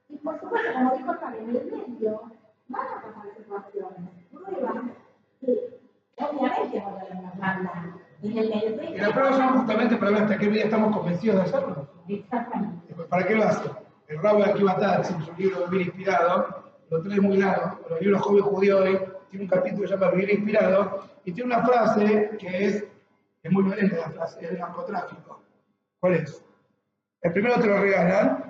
Y 0.10 0.18
por 0.18 0.40
supuesto, 0.40 0.74
como 0.74 0.96
dijo 0.96 1.16
también, 1.18 1.50
en 1.50 1.56
el 1.56 1.66
medio 1.66 2.22
van 2.68 2.88
a 2.88 3.02
pasar 3.02 3.36
situaciones, 3.38 4.10
pruebas, 4.32 4.84
que 5.40 6.24
obviamente 6.24 6.84
van 7.38 7.68
a 7.68 7.98
en 8.22 8.38
el 8.38 8.50
medio. 8.50 8.96
Y 8.96 8.98
las 8.98 9.12
pruebas 9.12 9.38
son 9.38 9.60
justamente 9.60 9.98
para 9.98 10.12
ver 10.12 10.24
hasta 10.24 10.38
qué 10.38 10.48
medida 10.48 10.64
estamos 10.66 10.96
convencidos 10.96 11.36
de 11.38 11.42
hacerlo. 11.44 11.88
Exactamente. 12.08 12.94
¿Para 13.10 13.28
qué 13.28 13.36
lo 13.36 13.44
hace? 13.44 13.70
El 14.08 14.22
Rabo 14.22 14.40
de 14.40 14.52
Akiva 14.52 14.78
Tatz, 14.78 15.12
en 15.12 15.22
su 15.22 15.34
libro 15.36 15.68
Vivir 15.68 15.88
Inspirado, 15.88 16.64
lo 16.90 17.02
trae 17.02 17.20
muy 17.20 17.38
largo, 17.38 17.80
pero 17.84 17.98
el 17.98 18.04
libro 18.06 18.20
Joven 18.20 18.44
Judío 18.44 18.78
hoy 18.80 19.00
tiene 19.30 19.46
un 19.46 19.50
capítulo 19.50 19.82
que 19.82 19.88
se 19.88 19.94
llama 19.94 20.12
Vivir 20.12 20.32
Inspirado, 20.32 21.04
y 21.26 21.32
tiene 21.34 21.54
una 21.54 21.66
frase 21.66 22.38
que 22.40 22.66
es, 22.66 22.86
es 23.44 23.52
muy 23.52 23.64
violenta 23.64 23.98
la 23.98 24.10
frase, 24.12 24.46
es 24.46 24.52
el 24.52 24.60
narcotráfico. 24.60 25.42
¿Cuál 26.00 26.14
es? 26.14 26.44
El 27.22 27.34
primero 27.34 27.60
te 27.60 27.68
lo 27.68 27.82
regalan, 27.82 28.47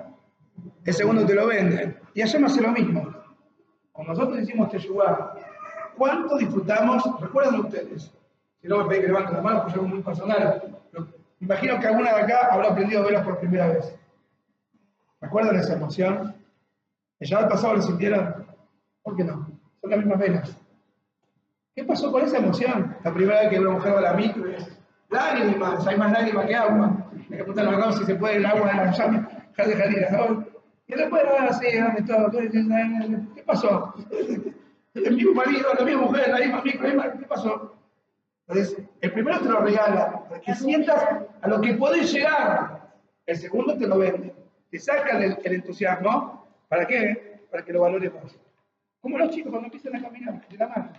el 0.84 0.94
segundo 0.94 1.26
te 1.26 1.34
lo 1.34 1.46
venden, 1.46 1.98
y 2.14 2.20
me 2.38 2.46
hace 2.46 2.60
lo 2.60 2.72
mismo. 2.72 3.14
Cuando 3.92 4.14
nosotros 4.14 4.40
hicimos 4.40 4.70
Teshuvah, 4.70 5.34
¿cuánto 5.96 6.36
disfrutamos? 6.38 7.02
¿Recuerdan 7.20 7.60
ustedes? 7.60 8.12
Si 8.60 8.68
no 8.68 8.78
me 8.78 8.84
pedí 8.84 9.00
que 9.02 9.06
levanten 9.08 9.36
la 9.36 9.42
mano, 9.42 9.62
pues 9.62 9.74
es 9.74 9.80
algo 9.80 9.88
muy 9.88 10.02
personal. 10.02 10.78
Imagino 11.40 11.78
que 11.78 11.86
alguna 11.86 12.14
de 12.14 12.22
acá 12.22 12.48
habrá 12.50 12.70
aprendido 12.70 13.02
a 13.02 13.04
verlas 13.04 13.24
por 13.24 13.38
primera 13.38 13.68
vez. 13.68 13.94
¿Recuerdan 15.20 15.56
esa 15.56 15.74
emoción? 15.74 16.34
¿El 17.20 17.28
Shabbat 17.28 17.50
pasado 17.50 17.76
lo 17.76 17.82
sintieron? 17.82 18.46
¿Por 19.02 19.16
qué 19.16 19.24
no? 19.24 19.46
Son 19.80 19.90
las 19.90 19.98
mismas 19.98 20.18
venas. 20.18 20.56
¿Qué 21.74 21.84
pasó 21.84 22.10
con 22.10 22.22
esa 22.22 22.38
emoción? 22.38 22.96
La 23.04 23.14
primera 23.14 23.40
vez 23.40 23.50
que 23.50 23.60
una 23.60 23.70
mujer 23.70 23.94
va 23.94 23.98
a 23.98 24.02
la 24.02 24.12
micro 24.14 24.46
es 24.46 24.68
lágrimas, 25.10 25.86
hay 25.86 25.96
más 25.96 26.12
lágrimas 26.12 26.46
que 26.46 26.54
agua. 26.56 27.06
Hay 27.12 27.36
que 27.36 27.44
preguntar 27.44 27.74
a 27.74 27.92
si 27.92 28.04
se 28.04 28.14
puede 28.16 28.36
el 28.36 28.46
agua 28.46 28.68
de 28.68 28.74
la 28.74 30.10
¿no? 30.10 30.47
Y 30.88 30.94
después, 30.94 31.22
ah, 31.26 31.60
dame 31.60 32.02
todo. 32.02 32.30
¿Qué 33.34 33.42
pasó? 33.44 33.94
El 34.94 35.14
mismo 35.14 35.34
marido, 35.34 35.72
la 35.78 35.84
misma 35.84 36.02
mujer, 36.02 36.28
la 36.28 36.38
misma 36.38 36.62
micro, 36.62 36.82
la 36.82 36.88
misma, 36.88 37.12
¿qué 37.12 37.26
pasó? 37.26 37.76
Entonces, 38.48 38.82
el 39.00 39.12
primero 39.12 39.38
te 39.38 39.48
lo 39.48 39.60
regala, 39.60 40.24
para 40.28 40.40
que 40.40 40.54
sientas 40.54 41.06
a 41.40 41.48
lo 41.48 41.60
que 41.60 41.74
podés 41.74 42.12
llegar. 42.12 42.90
El 43.26 43.36
segundo 43.36 43.76
te 43.76 43.86
lo 43.86 43.98
vende. 43.98 44.34
Te 44.70 44.78
sacan 44.78 45.22
el, 45.22 45.38
entusiasmo. 45.44 46.48
¿Para 46.68 46.86
qué? 46.86 47.42
Para 47.50 47.64
que 47.64 47.72
lo 47.72 47.82
valores 47.82 48.12
más. 48.12 48.36
Como 49.00 49.18
los 49.18 49.30
chicos 49.30 49.50
cuando 49.50 49.66
empiezan 49.66 49.94
a 49.94 50.02
caminar 50.02 50.48
de 50.48 50.56
la 50.56 50.68
mano. 50.68 50.92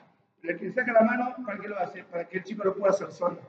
El 0.43 0.57
que 0.57 0.71
saca 0.71 0.93
la 0.93 1.01
mano, 1.01 1.35
¿para 1.45 1.59
qué 1.59 1.67
lo 1.67 1.79
hace? 1.79 2.03
Para 2.03 2.25
que 2.25 2.37
el 2.37 2.43
chico 2.43 2.63
lo 2.63 2.75
pueda 2.75 2.91
hacer 2.91 3.11
solo. 3.11 3.39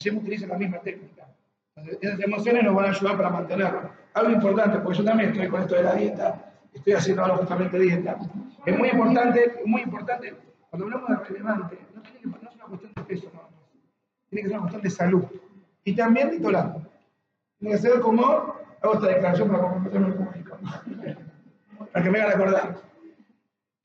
Ayer 0.00 0.14
utiliza 0.14 0.46
la 0.46 0.58
misma 0.58 0.80
técnica. 0.80 1.28
Entonces, 1.76 1.98
esas 2.00 2.20
emociones 2.20 2.64
nos 2.64 2.74
van 2.74 2.86
a 2.86 2.88
ayudar 2.88 3.16
para 3.16 3.30
mantenerlo. 3.30 3.90
Algo 4.14 4.30
importante, 4.30 4.78
porque 4.78 4.98
yo 4.98 5.04
también 5.04 5.30
estoy 5.30 5.48
con 5.48 5.60
esto 5.60 5.74
de 5.74 5.82
la 5.82 5.94
dieta, 5.94 6.52
estoy 6.72 6.92
haciendo 6.94 7.22
ahora 7.22 7.36
justamente 7.36 7.78
dieta. 7.78 8.16
Es 8.64 8.78
muy 8.78 8.88
importante, 8.88 9.62
muy 9.66 9.82
importante, 9.82 10.34
cuando 10.70 10.86
hablamos 10.86 11.08
de 11.10 11.24
relevante, 11.24 11.78
no, 11.94 12.02
tiene 12.02 12.18
que, 12.20 12.26
no 12.26 12.36
es 12.48 12.54
una 12.54 12.64
cuestión 12.64 12.92
de 12.94 13.02
peso 13.02 13.30
nada 13.32 13.48
más. 13.48 13.52
Tiene 14.30 14.42
que 14.42 14.48
ser 14.48 14.58
una 14.58 14.60
cuestión 14.60 14.82
de 14.82 14.90
salud. 14.90 15.24
Y 15.84 15.94
también 15.94 16.30
de 16.30 16.40
tolar. 16.40 16.76
Tiene 17.58 17.74
que 17.76 17.82
ser 17.82 18.00
como, 18.00 18.24
hago 18.82 18.94
esta 18.94 19.06
declaración 19.06 19.48
para 19.48 19.60
comprometerme 19.60 20.12
público. 20.14 20.58
para 21.92 22.04
que 22.04 22.10
me 22.10 22.20
hagan 22.20 22.40
acordar. 22.40 22.76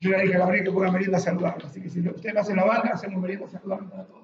Yo 0.00 0.10
le 0.10 0.22
dije 0.22 0.34
a 0.34 0.38
Gabriel 0.38 0.64
que 0.64 0.72
ponga 0.72 0.90
merienda 0.90 1.18
saludable, 1.18 1.66
así 1.66 1.80
que 1.80 1.88
si 1.88 2.00
ustedes 2.08 2.36
hacen 2.36 2.56
la 2.56 2.64
banca, 2.64 2.94
hacemos 2.94 3.20
merienda 3.20 3.46
saludable 3.48 3.88
para 3.88 4.04
todos. 4.04 4.22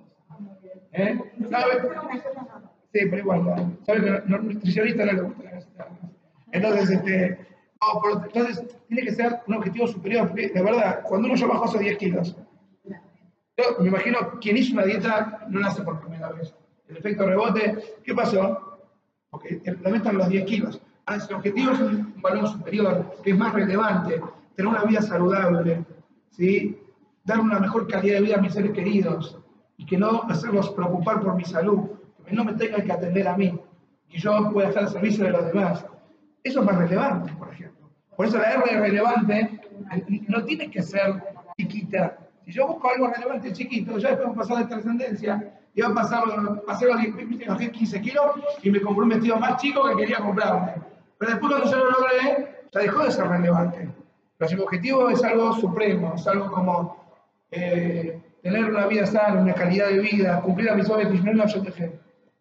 ¿Eh? 0.93 1.21
No, 1.37 1.59
Sí, 2.93 3.01
pero 3.11 3.19
igual. 3.19 3.79
¿sabes 3.85 4.03
que 4.03 4.23
no, 4.27 4.39
nutricionista 4.39 5.05
no 5.05 5.13
le 5.13 5.23
gusta? 5.23 5.43
Entonces, 6.53 6.91
este, 6.91 7.47
entonces 8.25 8.65
tiene 8.89 9.03
que 9.03 9.13
ser 9.13 9.41
un 9.47 9.55
objetivo 9.55 9.87
superior, 9.87 10.29
porque 10.29 10.51
la 10.55 10.63
verdad, 10.63 11.01
cuando 11.05 11.29
uno 11.29 11.37
ya 11.37 11.47
bajó 11.47 11.67
esos 11.67 11.81
10 11.81 11.99
kilos, 11.99 12.37
yo 13.57 13.65
me 13.81 13.89
imagino 13.89 14.39
quien 14.41 14.57
hizo 14.57 14.73
una 14.73 14.85
dieta 14.85 15.47
no 15.49 15.61
la 15.61 15.69
hace 15.69 15.83
por 15.83 16.01
primera 16.01 16.31
vez. 16.31 16.55
El 16.89 16.97
efecto 16.97 17.27
rebote, 17.27 17.77
¿qué 18.05 18.15
pasó? 18.15 18.79
Porque 19.31 19.61
la 19.65 19.91
meta 19.91 20.13
los 20.13 20.29
10 20.29 20.45
kilos. 20.47 20.81
Ahora, 21.05 21.21
si 21.21 21.29
el 21.29 21.37
objetivo 21.37 21.73
es 21.73 21.81
un 21.81 22.15
valor 22.23 22.49
superior, 22.49 23.17
que 23.23 23.31
es 23.31 23.37
más 23.37 23.53
relevante, 23.53 24.21
tener 24.55 24.71
una 24.71 24.85
vida 24.85 25.03
saludable, 25.03 25.85
¿sí? 26.31 26.79
dar 27.25 27.41
una 27.41 27.61
mejor 27.61 27.87
calidad 27.87 28.17
de 28.17 28.23
vida 28.23 28.37
a 28.37 28.41
mis 28.41 28.55
seres 28.55 28.73
queridos 28.73 29.39
y 29.77 29.85
que 29.85 29.99
no 29.99 30.23
hacerlos 30.29 30.71
preocupar 30.71 31.21
por 31.21 31.37
mi 31.37 31.45
salud, 31.45 31.91
que 32.29 32.37
no 32.37 32.45
me 32.45 32.53
tengan 32.55 32.85
que 32.85 32.93
atender 32.93 33.27
a 33.27 33.37
mí, 33.37 33.59
que 34.09 34.19
yo 34.19 34.51
pueda 34.53 34.69
estar 34.69 34.85
al 34.85 34.91
servicio 34.91 35.25
de 35.25 35.31
los 35.31 35.47
demás. 35.47 35.85
Eso 36.45 36.61
es 36.61 36.67
más 36.67 36.77
relevante, 36.77 37.33
por 37.33 37.53
ejemplo. 37.53 37.91
Por 38.17 38.27
eso 38.27 38.39
la 38.39 38.53
R 38.53 38.81
relevante 38.81 39.61
no 40.29 40.45
tiene 40.45 40.71
que 40.71 40.83
ser 40.83 41.23
chiquita. 41.57 42.19
Si 42.45 42.53
yo 42.53 42.67
busco 42.67 42.91
algo 42.91 43.09
relevante 43.09 43.53
chiquito, 43.53 43.99
ya 43.99 44.11
después 44.11 44.29
va 44.29 44.33
a 44.33 44.37
pasar 44.37 44.59
de 44.59 44.65
trascendencia 44.67 45.55
y 45.75 45.81
va 45.81 45.89
a 45.89 45.95
pasar, 45.95 46.25
pasar 46.67 46.89
los 46.89 47.59
15 47.59 48.01
kilos 48.01 48.25
y 48.63 48.71
me 48.71 48.81
compré 48.81 49.03
un 49.03 49.09
vestido 49.11 49.37
más 49.37 49.61
chico 49.61 49.89
que 49.89 49.97
quería 49.97 50.19
comprarme. 50.19 50.73
Pero 51.19 51.33
después 51.33 51.53
cuando 51.53 51.71
yo 51.71 51.77
lo 51.77 51.91
logré, 51.91 52.67
ya 52.73 52.81
dejó 52.81 53.05
de 53.05 53.11
ser 53.11 53.29
relevante. 53.29 53.89
Pero 54.37 54.49
si 54.49 54.57
mi 54.57 54.63
objetivo 54.63 55.09
es 55.11 55.23
algo 55.25 55.53
supremo, 55.55 56.15
es 56.15 56.27
algo 56.27 56.51
como 56.51 56.97
eh, 57.51 58.21
tener 58.43 58.65
una 58.65 58.87
vida 58.87 59.07
sana, 59.07 59.41
una 59.41 59.55
calidad 59.55 59.89
de 59.89 59.99
vida, 59.99 60.41
cumplir 60.41 60.71
a 60.71 60.75
mis 60.75 60.89
objetivos, 60.89 61.25
no 61.25 61.47
yo 61.47 61.63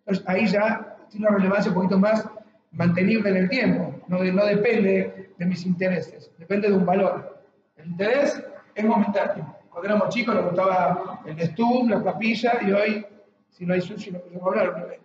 Entonces 0.07 0.25
ahí 0.27 0.47
ya 0.47 0.95
tiene 1.09 1.27
una 1.27 1.37
relevancia 1.37 1.69
un 1.69 1.75
poquito 1.75 1.99
más 1.99 2.25
mantenible 2.71 3.29
en 3.29 3.37
el 3.37 3.49
tiempo, 3.49 3.93
no, 4.07 4.21
depende 4.21 5.33
de 5.37 5.45
mis 5.45 5.65
intereses, 5.65 6.31
depende 6.37 6.69
de 6.69 6.75
un 6.75 6.85
valor. 6.85 7.43
El 7.75 7.87
interés 7.87 8.41
es 8.73 8.85
momentáneo. 8.85 9.53
Cuando 9.69 9.89
éramos 9.89 10.09
chicos 10.09 10.33
nos 10.33 10.45
gustaba 10.45 11.21
el 11.25 11.39
stum, 11.41 11.89
la 11.89 12.01
papilla, 12.01 12.53
y 12.65 12.71
hoy, 12.71 13.05
si 13.49 13.65
no 13.65 13.73
hay 13.73 13.81
sushi, 13.81 14.11
no 14.11 14.19
podemos 14.19 14.47
hablar, 14.47 14.97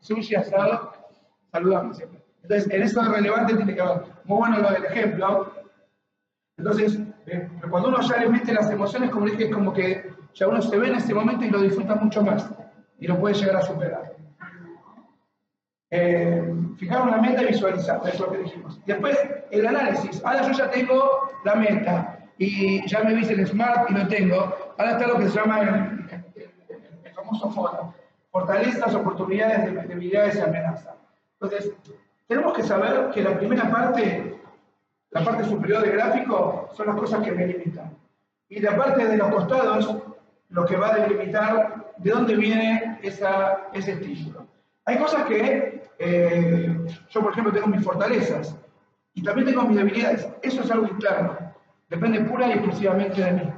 sushi, 0.00 0.34
asado, 0.34 0.92
saludamos 1.52 1.96
siempre. 1.96 2.20
Entonces, 2.42 2.72
en 2.72 2.82
eso 2.82 3.02
relevante 3.02 3.54
tiene 3.54 3.74
que 3.74 3.80
haber. 3.80 4.02
Muy 4.24 4.38
bueno 4.38 4.58
lo 4.58 4.70
del 4.70 4.84
ejemplo. 4.86 5.52
Entonces, 6.56 6.98
eh, 7.26 7.48
cuando 7.70 7.90
uno 7.90 8.00
ya 8.00 8.16
le 8.16 8.28
mete 8.28 8.52
las 8.52 8.70
emociones, 8.70 9.10
como 9.10 9.26
dije, 9.26 9.44
es 9.44 9.54
como 9.54 9.72
que 9.72 10.10
ya 10.34 10.48
uno 10.48 10.60
se 10.60 10.76
ve 10.76 10.88
en 10.88 10.96
ese 10.96 11.14
momento 11.14 11.44
y 11.44 11.50
lo 11.50 11.60
disfruta 11.60 11.94
mucho 11.94 12.22
más 12.22 12.50
y 12.98 13.06
lo 13.06 13.18
puede 13.18 13.34
llegar 13.34 13.56
a 13.56 13.62
superar. 13.62 14.07
Eh, 15.90 16.54
fijar 16.76 17.02
una 17.02 17.16
meta 17.16 17.42
y 17.42 17.46
visualizar, 17.46 18.00
eso 18.04 18.08
es 18.08 18.20
lo 18.20 18.30
que 18.30 18.38
dijimos. 18.38 18.78
Después, 18.84 19.18
el 19.50 19.66
análisis. 19.66 20.22
Ahora 20.24 20.42
yo 20.42 20.52
ya 20.52 20.70
tengo 20.70 21.30
la 21.44 21.54
meta 21.54 22.18
y 22.36 22.86
ya 22.86 23.02
me 23.02 23.14
viste 23.14 23.34
el 23.34 23.46
SMART 23.46 23.90
y 23.90 23.94
lo 23.94 24.06
tengo. 24.06 24.54
Ahora 24.76 24.92
está 24.92 25.06
lo 25.06 25.18
que 25.18 25.28
se 25.28 25.38
llama 25.38 25.60
el, 25.60 27.14
famoso 27.14 27.50
FODA. 27.50 27.94
Fortalezas, 28.30 28.94
oportunidades, 28.94 29.88
debilidades 29.88 30.36
y 30.36 30.40
amenazas. 30.40 30.94
Entonces, 31.40 31.72
tenemos 32.26 32.52
que 32.52 32.62
saber 32.62 33.10
que 33.10 33.22
la 33.22 33.38
primera 33.38 33.70
parte, 33.70 34.38
la 35.10 35.24
parte 35.24 35.44
superior 35.44 35.82
del 35.82 35.92
gráfico, 35.92 36.68
son 36.74 36.86
las 36.88 36.96
cosas 36.96 37.22
que 37.22 37.32
me 37.32 37.46
limitan. 37.46 37.96
Y 38.50 38.60
la 38.60 38.76
parte 38.76 39.06
de 39.06 39.16
los 39.16 39.28
costados, 39.28 39.96
lo 40.50 40.66
que 40.66 40.76
va 40.76 40.88
a 40.88 40.98
delimitar 40.98 41.92
de 41.96 42.10
dónde 42.10 42.36
viene 42.36 42.98
ese 43.02 43.92
estímulo. 43.92 44.47
Hay 44.88 44.96
cosas 44.96 45.26
que 45.26 45.82
eh, 45.98 46.76
yo, 47.10 47.20
por 47.20 47.32
ejemplo, 47.32 47.52
tengo 47.52 47.66
mis 47.66 47.84
fortalezas 47.84 48.56
y 49.12 49.22
también 49.22 49.48
tengo 49.48 49.64
mis 49.64 49.76
debilidades. 49.76 50.26
Eso 50.40 50.62
es 50.62 50.70
algo 50.70 50.88
interno. 50.88 51.36
Depende 51.90 52.22
pura 52.22 52.48
y 52.48 52.52
exclusivamente 52.52 53.22
de 53.22 53.32
mí. 53.32 53.52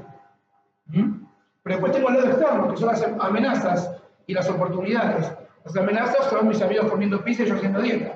¿Mm? 0.87 1.25
Pero 1.63 1.77
después 1.77 1.93
tengo 1.93 2.09
el 2.09 2.15
lado 2.17 2.31
externo, 2.31 2.69
que 2.69 2.77
son 2.77 2.89
las 2.89 3.07
amenazas 3.21 4.03
y 4.27 4.35
las 4.35 4.51
oportunidades. 4.51 5.33
Las 5.65 5.77
amenazas 5.77 6.31
son 6.31 6.49
mis 6.49 6.61
amigos 6.63 6.91
comiendo 6.91 7.23
pizza 7.23 7.45
y 7.45 7.47
yo 7.47 7.55
haciendo 7.55 7.81
dieta. 7.81 8.13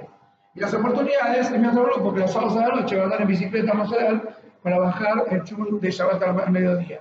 Y 0.57 0.61
las 0.61 0.75
oportunidades 0.75 1.53
es 1.53 1.61
mi 1.61 1.69
otro 1.69 1.85
grupo 1.85 2.15
que 2.15 2.21
los 2.21 2.33
sábados 2.33 2.57
a 2.57 2.67
la 2.67 2.75
noche 2.81 2.97
va 2.97 3.03
a 3.03 3.05
andar 3.05 3.21
en 3.21 3.29
bicicleta 3.29 3.71
a 3.71 3.75
Mosel 3.77 4.23
para 4.61 4.81
bajar 4.81 5.23
el 5.31 5.45
chun 5.45 5.79
de 5.81 5.89
Shabbat 5.89 6.21
al 6.21 6.51
mediodía. 6.51 6.99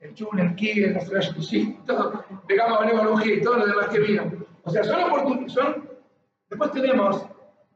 El 0.00 0.12
chun, 0.12 0.38
el 0.38 0.54
kig, 0.56 0.84
el 0.84 1.00
slash 1.00 1.32
todo. 1.86 2.22
Pegamos 2.46 2.80
a 2.82 3.26
y 3.26 3.40
todo 3.40 3.56
lo 3.56 3.66
demás 3.66 3.88
que 3.88 4.00
vino. 4.00 4.43
O 4.64 4.70
sea, 4.70 4.82
son 4.84 5.02
oportunidades, 5.02 5.76
después 6.48 6.70
tenemos 6.72 7.26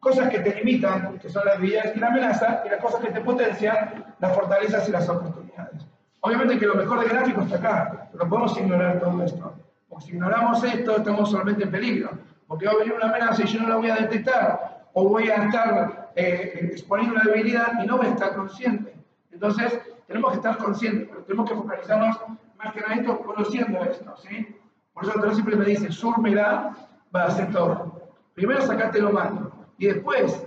cosas 0.00 0.30
que 0.30 0.38
te 0.38 0.54
limitan, 0.54 1.18
que 1.18 1.28
son 1.28 1.44
las 1.44 1.56
debilidades 1.56 1.96
y 1.96 2.00
la 2.00 2.08
amenaza, 2.08 2.62
y 2.64 2.70
las 2.70 2.80
cosas 2.80 3.00
que 3.00 3.10
te 3.10 3.20
potencian, 3.20 4.14
las 4.18 4.34
fortalezas 4.34 4.88
y 4.88 4.92
las 4.92 5.08
oportunidades. 5.08 5.86
Obviamente 6.20 6.58
que 6.58 6.66
lo 6.66 6.74
mejor 6.74 7.00
del 7.00 7.08
gráfico 7.10 7.42
está 7.42 7.56
acá, 7.56 8.08
pero 8.10 8.24
no 8.24 8.30
podemos 8.30 8.58
ignorar 8.58 9.00
todo 9.00 9.22
esto. 9.22 9.54
Porque 9.88 10.06
si 10.06 10.12
ignoramos 10.12 10.62
esto, 10.64 10.96
estamos 10.96 11.30
solamente 11.30 11.64
en 11.64 11.70
peligro. 11.70 12.10
Porque 12.46 12.66
va 12.66 12.72
a 12.72 12.76
venir 12.76 12.94
una 12.94 13.08
amenaza 13.08 13.42
y 13.42 13.46
yo 13.46 13.60
no 13.60 13.68
la 13.68 13.76
voy 13.76 13.90
a 13.90 13.96
detectar, 13.96 14.86
o 14.94 15.08
voy 15.08 15.28
a 15.28 15.44
estar 15.44 16.10
eh, 16.16 16.70
exponiendo 16.72 17.14
una 17.14 17.24
debilidad 17.24 17.82
y 17.82 17.86
no 17.86 17.98
voy 17.98 18.06
a 18.06 18.10
estar 18.10 18.34
consciente. 18.34 18.94
Entonces, 19.30 19.78
tenemos 20.06 20.30
que 20.30 20.36
estar 20.38 20.56
conscientes, 20.56 21.08
pero 21.08 21.22
tenemos 21.22 21.50
que 21.50 21.56
focalizarnos 21.56 22.18
más 22.56 22.72
que 22.72 22.80
nada 22.80 22.94
esto, 22.94 23.18
conociendo 23.20 23.84
esto, 23.84 24.16
¿sí? 24.16 24.57
Por 24.98 25.08
eso 25.08 25.24
el 25.24 25.34
siempre 25.34 25.54
me 25.54 25.64
dice, 25.64 25.92
surmela 25.92 26.76
va 27.14 27.22
a 27.22 27.26
hacer 27.26 27.52
todo. 27.52 28.10
Primero 28.34 28.60
sacate 28.62 29.00
lo 29.00 29.12
malo 29.12 29.52
y 29.78 29.86
después 29.86 30.44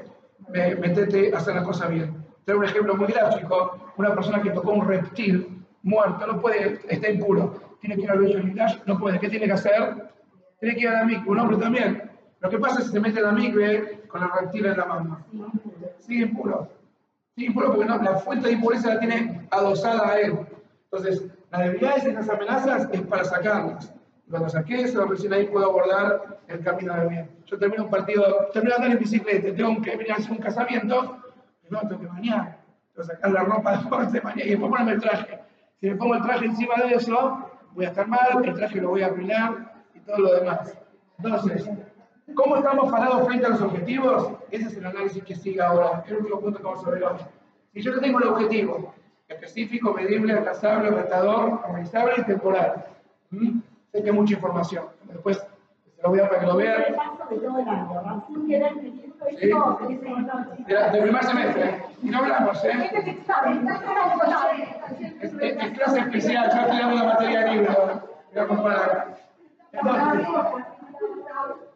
metete 0.50 1.34
a 1.34 1.38
hacer 1.38 1.56
la 1.56 1.64
cosa 1.64 1.88
bien. 1.88 2.26
Tengo 2.44 2.60
un 2.60 2.66
ejemplo 2.66 2.96
muy 2.98 3.08
gráfico, 3.08 3.94
una 3.96 4.14
persona 4.14 4.42
que 4.42 4.50
tocó 4.50 4.72
un 4.72 4.86
reptil 4.86 5.66
muerto, 5.84 6.28
no 6.28 6.42
puede, 6.42 6.82
está 6.90 7.10
impuro, 7.10 7.78
tiene 7.80 7.96
que 7.96 8.02
ir 8.02 8.12
al 8.12 8.20
bello 8.20 8.40
no 8.86 9.00
puede, 9.00 9.20
¿qué 9.20 9.30
tiene 9.30 9.46
que 9.46 9.54
hacer? 9.54 10.10
Tiene 10.60 10.76
que 10.76 10.82
ir 10.82 10.90
a 10.90 11.00
la 11.00 11.06
micro, 11.06 11.32
un 11.32 11.40
hombre 11.40 11.58
también. 11.58 12.12
Lo 12.42 12.50
que 12.50 12.60
pasa 12.60 12.80
es 12.80 12.88
que 12.88 12.92
se 12.92 13.00
mete 13.00 13.20
a 13.20 13.24
la 13.24 13.32
micro 13.32 13.62
con 14.10 14.22
el 14.22 14.30
reptil 14.38 14.66
en 14.66 14.78
la 14.78 14.86
mano. 14.86 15.26
Sigue 16.00 16.24
impuro. 16.24 16.68
Sigue 17.36 17.48
impuro 17.48 17.74
porque 17.74 17.86
la 17.86 18.18
fuente 18.18 18.48
de 18.48 18.54
impureza 18.56 18.96
la 18.96 19.00
tiene 19.00 19.48
adosada 19.50 20.10
a 20.10 20.20
él. 20.20 20.40
Entonces, 20.92 21.24
las 21.52 21.64
debilidades 21.64 22.04
y 22.04 22.12
las 22.12 22.30
amenazas 22.30 22.90
es 22.92 23.02
para 23.04 23.24
sacarlas. 23.24 23.94
Cuando 24.30 24.50
saqué 24.50 24.82
eso, 24.82 25.06
recién 25.06 25.34
ahí 25.34 25.48
puedo 25.48 25.66
abordar 25.66 26.40
el 26.48 26.64
camino 26.64 26.96
de 26.96 27.08
bien. 27.08 27.30
Yo 27.46 27.58
termino 27.58 27.84
un 27.84 27.90
partido, 27.90 28.50
termino 28.54 28.76
andar 28.76 28.92
en 28.92 29.00
bicicleta, 29.00 29.54
tengo 29.54 29.82
que 29.82 29.92
venir 29.92 30.12
a 30.14 30.16
hacer 30.16 30.32
un 30.32 30.38
casamiento, 30.38 31.18
no, 31.70 31.80
tengo 31.82 32.00
que 32.00 32.08
bañar, 32.08 32.58
tengo 32.94 33.08
que 33.08 33.14
sacar 33.14 33.32
la 33.32 33.44
ropa 33.44 33.78
de 33.78 34.12
de 34.12 34.22
mañana 34.22 34.44
y 34.46 34.50
después 34.50 34.72
ponerme 34.72 34.92
el 34.94 35.02
traje. 35.02 35.40
Si 35.80 35.88
me 35.90 35.96
pongo 35.96 36.16
el 36.16 36.22
traje 36.22 36.46
encima 36.46 36.76
de 36.76 36.96
eso, 36.96 37.50
voy 37.74 37.86
a 37.86 37.90
estar 37.90 38.08
mal, 38.08 38.44
el 38.44 38.54
traje 38.54 38.82
lo 38.82 38.90
voy 38.90 39.02
a 39.02 39.08
arruinar 39.08 39.84
y 39.96 40.00
todo 40.00 40.18
lo 40.20 40.34
demás. 40.36 40.78
Entonces, 41.18 41.70
¿cómo 42.36 42.58
estamos 42.58 42.92
parados 42.92 43.28
frente 43.28 43.46
a 43.46 43.50
los 43.50 43.62
objetivos? 43.62 44.34
Ese 44.52 44.68
es 44.68 44.78
el 44.78 44.86
análisis 44.86 45.24
que 45.24 45.36
sigue 45.36 45.62
ahora, 45.62 46.04
el 46.08 46.18
último 46.18 46.40
punto 46.40 46.60
que 46.60 46.64
vamos 46.64 46.86
a 46.86 46.90
ver 46.90 47.04
hoy. 47.04 47.20
Si 47.74 47.82
yo 47.82 48.00
tengo 48.00 48.20
el 48.20 48.28
objetivo 48.28 48.94
específico, 49.28 49.94
medible, 49.94 50.34
alcanzable, 50.34 50.92
retador, 50.92 51.62
organizable 51.66 52.14
y 52.18 52.24
temporal. 52.24 52.86
Sé 53.92 54.04
que 54.04 54.12
mucha 54.12 54.36
información. 54.36 54.86
Después 55.04 55.38
se 55.38 56.02
lo 56.02 56.10
voy 56.10 56.20
a 56.20 56.30
para 56.30 56.40
que 56.40 56.46
lo 56.46 56.56
vean. 56.56 56.84
Sí. 59.40 59.52
Del 60.68 61.02
primer 61.02 61.24
semestre. 61.24 61.84
Y 62.02 62.10
no 62.10 62.18
hablamos, 62.20 62.64
¿eh? 62.66 62.92
Es, 65.22 65.34
es, 65.40 65.78
clase 65.78 66.00
especial. 66.00 66.50
Yo 66.52 66.62
estoy 66.62 66.78
dando 66.80 66.96
la 66.96 67.04
materia 67.04 67.48
libre. 67.48 67.68
Voy 68.34 68.44
a 68.44 68.48
comparar. 68.48 69.16
Entonces, 69.74 70.28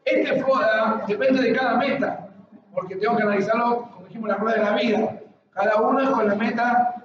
este 0.06 0.42
FODA 0.42 1.04
depende 1.08 1.42
de 1.42 1.54
cada 1.54 1.78
meta, 1.78 2.28
porque 2.74 2.96
tengo 2.96 3.18
que 3.18 3.24
analizarlo, 3.24 3.90
como 3.92 4.06
dijimos, 4.08 4.30
la 4.30 4.36
rueda 4.36 4.58
de 4.58 4.64
la 4.64 4.76
vida. 4.76 5.20
Cada 5.52 5.82
uno 5.82 6.02
es 6.02 6.10
con 6.10 6.28
la 6.28 6.36
meta 6.36 6.96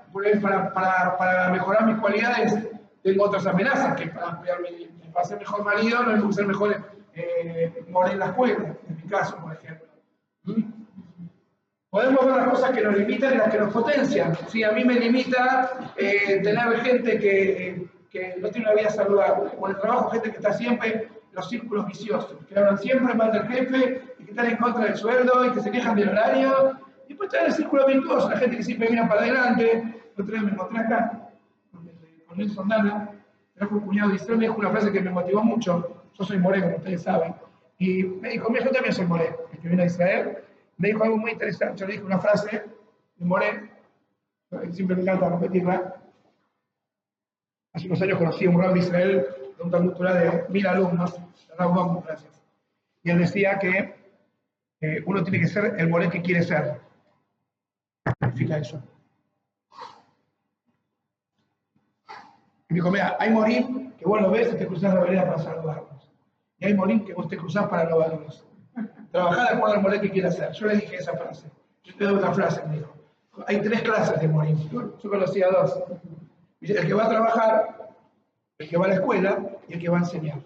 para, 0.43 0.73
para, 0.73 1.17
para 1.17 1.49
mejorar 1.51 1.87
mis 1.87 1.97
cualidades. 1.97 2.70
Tengo 3.03 3.25
otras 3.25 3.47
amenazas 3.47 3.99
que 3.99 4.09
para 4.09 4.37
cuidar 4.37 4.61
mi, 4.61 4.87
para 5.13 5.25
ser 5.25 5.39
mejor 5.39 5.65
marido 5.65 6.03
no 6.03 6.17
es 6.17 6.23
que 6.23 6.33
ser 6.33 6.47
mejor 6.47 6.77
eh, 7.15 7.73
en 7.87 8.19
la 8.19 8.27
escuela, 8.27 8.77
en 8.89 8.97
mi 8.97 9.03
caso, 9.09 9.37
por 9.37 9.53
ejemplo. 9.55 9.87
¿Mm? 10.45 10.81
Podemos 11.89 12.25
ver 12.25 12.37
las 12.37 12.49
cosas 12.49 12.71
que 12.71 12.83
nos 12.83 12.97
limitan 12.97 13.35
y 13.35 13.39
las 13.39 13.51
que 13.51 13.59
nos 13.59 13.73
potencian. 13.73 14.37
Si 14.49 14.63
a 14.63 14.71
mí 14.73 14.85
me 14.85 14.95
limita 14.95 15.93
eh, 15.97 16.41
tener 16.43 16.81
gente 16.83 17.19
que, 17.19 17.89
que, 18.11 18.37
no 18.39 18.49
tiene 18.51 18.71
una 18.71 18.77
vida 18.81 18.91
saludable, 18.91 19.51
o 19.59 19.67
en 19.67 19.75
el 19.75 19.81
trabajo 19.81 20.11
gente 20.11 20.31
que 20.31 20.37
está 20.37 20.53
siempre 20.53 20.89
en 20.93 21.09
los 21.33 21.49
círculos 21.49 21.87
viciosos, 21.87 22.37
que 22.47 22.57
hablan 22.57 22.79
siempre 22.79 23.15
mal 23.15 23.33
del 23.33 23.49
jefe 23.49 24.03
y 24.19 24.25
que 24.25 24.31
están 24.31 24.47
en 24.47 24.57
contra 24.59 24.85
del 24.85 24.97
sueldo 24.97 25.47
y 25.47 25.51
que 25.51 25.61
se 25.61 25.71
quejan 25.71 25.97
del 25.97 26.11
horario. 26.11 26.79
Y 27.07 27.09
después 27.09 27.33
está 27.33 27.47
el 27.47 27.53
círculo 27.55 27.87
virtuoso, 27.87 28.31
la 28.31 28.37
gente 28.37 28.59
que 28.59 28.63
siempre 28.63 28.89
mira 28.89 29.09
para 29.09 29.23
adelante. 29.23 30.03
Otra 30.17 30.35
vez 30.35 30.43
me 30.43 30.51
encontré 30.53 30.79
acá 30.79 31.30
con 32.31 32.39
Nelson 32.39 32.69
Dana, 32.69 33.11
trajo 33.55 33.75
un 33.75 33.81
cuñado 33.81 34.11
de 34.11 34.17
historia, 34.17 34.49
dijo 34.49 34.61
una 34.61 34.71
frase 34.71 34.93
que 34.93 35.01
me 35.01 35.11
motivó 35.11 35.43
mucho. 35.43 36.05
Yo 36.17 36.25
soy 36.25 36.39
moreno, 36.39 36.77
ustedes 36.77 37.03
saben. 37.03 37.35
Y 37.79 38.05
me 38.05 38.31
dijo, 38.31 38.49
mira, 38.51 38.65
yo 38.67 38.71
también 38.71 38.95
soy 38.95 39.07
Moré, 39.07 39.35
el 39.53 39.59
que 39.59 39.67
viene 39.67 39.83
a 39.83 39.87
Israel. 39.87 40.39
Me 40.77 40.89
dijo 40.89 41.03
algo 41.03 41.17
muy 41.17 41.33
interesante. 41.33 41.81
Yo 41.81 41.87
le 41.87 41.95
dije 41.95 42.05
una 42.05 42.21
frase 42.21 42.63
de 43.17 43.25
Moré, 43.25 43.69
siempre 44.71 44.95
me 44.95 45.03
encanta 45.03 45.29
repetirla. 45.29 45.97
Hace 47.73 47.87
unos 47.87 48.01
años 48.01 48.19
conocí 48.19 48.47
a 48.47 48.51
un 48.51 48.63
rabbi 48.63 48.81
de 48.81 48.87
Israel 48.87 49.27
de 49.57 49.63
un 49.65 49.71
Talmud 49.71 49.95
de 49.95 50.45
mil 50.51 50.67
alumnos, 50.69 51.19
gracias. 52.05 52.43
Y 53.03 53.11
él 53.11 53.19
decía 53.19 53.59
que 53.59 53.95
eh, 54.83 55.03
uno 55.05 55.25
tiene 55.25 55.41
que 55.41 55.49
ser 55.49 55.75
el 55.79 55.89
Moré 55.89 56.09
que 56.09 56.23
quiere 56.23 56.45
ser. 56.45 56.81
¿Qué 58.05 58.13
significa 58.21 58.59
eso? 58.59 58.81
Y 62.71 62.75
me 62.75 62.77
dijo, 62.77 62.91
mira, 62.93 63.17
hay 63.19 63.31
morín 63.31 63.93
que 63.99 64.05
vos 64.05 64.21
lo 64.23 64.31
ves 64.31 64.53
y 64.53 64.57
te 64.57 64.67
cruzás 64.67 64.95
la 64.95 65.01
vereda 65.01 65.27
para 65.27 65.39
saludarlos. 65.39 66.11
Y 66.59 66.67
hay 66.67 66.75
morín 66.75 67.05
que 67.05 67.13
vos 67.13 67.29
te 67.29 67.37
cruzás 67.37 67.69
para 67.69 67.91
no 67.91 67.99
verlos. 67.99 68.47
Trabajar 69.11 69.49
de 69.49 69.57
acuerdo 69.57 69.77
al 69.77 69.83
morín 69.83 70.01
que 70.01 70.11
quieras 70.11 70.35
hacer. 70.35 70.53
Yo 70.53 70.67
le 70.69 70.77
dije 70.77 70.97
esa 70.97 71.17
frase. 71.17 71.51
Yo 71.83 71.97
te 71.97 72.05
doy 72.05 72.15
otra 72.15 72.33
frase, 72.33 72.65
me 72.69 72.77
dijo. 72.77 72.95
Hay 73.49 73.61
tres 73.61 73.83
clases 73.83 74.21
de 74.21 74.29
morín. 74.29 74.71
Yo 74.71 75.11
conocía 75.11 75.49
dos. 75.49 75.83
El 76.61 76.87
que 76.87 76.95
va 76.95 77.07
a 77.07 77.09
trabajar, 77.09 77.95
el 78.59 78.69
que 78.69 78.77
va 78.77 78.85
a 78.85 78.89
la 78.89 78.95
escuela 78.95 79.39
y 79.67 79.73
el 79.75 79.81
que 79.81 79.89
va 79.89 79.97
a 79.97 80.01
enseñar. 80.01 80.39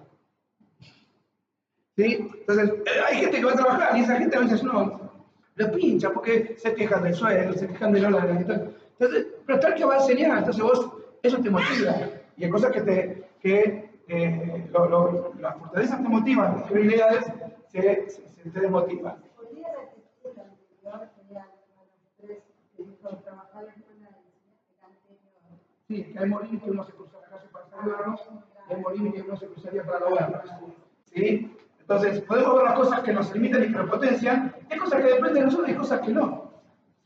¿Sí? 1.97 2.31
Entonces, 2.41 2.71
eh, 2.71 3.01
hay 3.07 3.19
gente 3.19 3.39
que 3.39 3.45
va 3.45 3.53
a 3.53 3.57
trabajar 3.57 3.97
y 3.99 4.01
esa 4.01 4.17
gente 4.17 4.37
a 4.37 4.41
veces 4.41 4.65
no, 4.65 5.13
lo 5.57 5.73
pincha 5.73 6.11
porque 6.11 6.57
se 6.57 6.75
quejan 6.75 7.03
del 7.03 7.15
suelo, 7.15 7.53
se 7.53 7.69
quejan 7.69 7.93
del 7.93 8.15
hora. 8.15 8.31
Entonces, 8.31 9.27
pero 9.47 9.61
tal 9.61 9.75
que 9.75 9.85
va 9.85 9.95
a 9.95 9.99
enseñar, 9.99 10.39
entonces 10.39 10.63
vos 10.63 11.04
eso 11.29 11.39
te 11.39 11.51
motiva. 11.51 11.97
Y 12.37 12.45
hay 12.45 12.51
cosas 12.51 12.73
que 12.73 12.81
te, 12.83 13.29
que 13.41 13.91
eh, 14.09 14.69
lo, 14.71 14.89
lo, 14.89 15.35
las 15.41 15.57
fortalezas 15.57 16.03
te 16.03 16.09
motivan, 16.09 16.61
las 16.61 16.71
debilidades 16.71 17.25
se, 17.69 18.11
se, 18.11 18.29
se 18.29 18.51
te 18.51 18.61
desmotivan. 18.61 19.17
¿Podría 19.37 19.69
repetir 19.69 20.35
la 20.85 20.93
anterior 20.93 21.11
que 21.15 21.33
era 21.33 21.47
los 21.77 21.89
tres 22.19 22.43
que 22.77 22.83
dijo 22.83 23.09
trabajar 23.25 23.65
en 23.75 23.85
una 23.97 24.11
Sí, 25.89 26.05
que 26.05 26.19
hay 26.19 26.29
morines 26.29 26.63
que 26.63 26.71
uno 26.71 26.85
se 26.85 26.93
cruza 26.93 27.19
la 27.21 27.29
calle 27.29 27.49
para 27.53 27.69
saludarnos, 27.69 28.21
hay 28.69 28.77
morines 28.81 29.15
que 29.15 29.23
uno 29.23 29.37
se 29.37 29.47
cruzaría 29.47 29.85
para 29.85 30.01
no 30.01 30.15
vernos. 30.15 30.51
¿Sí? 31.05 31.57
Entonces, 31.81 32.21
podemos 32.23 32.55
ver 32.57 32.65
las 32.65 32.75
cosas 32.75 33.01
que 33.01 33.13
nos 33.13 33.33
limitan 33.35 33.63
y 33.63 33.67
que 33.67 33.73
nos 33.79 33.91
potencian, 33.91 34.55
hay 34.71 34.79
cosas 34.79 35.03
que 35.03 35.09
dependen 35.09 35.35
de 35.35 35.41
nosotros 35.43 35.69
y 35.69 35.73
hay 35.73 35.79
cosas 35.79 36.01
que 36.01 36.13
no. 36.13 36.51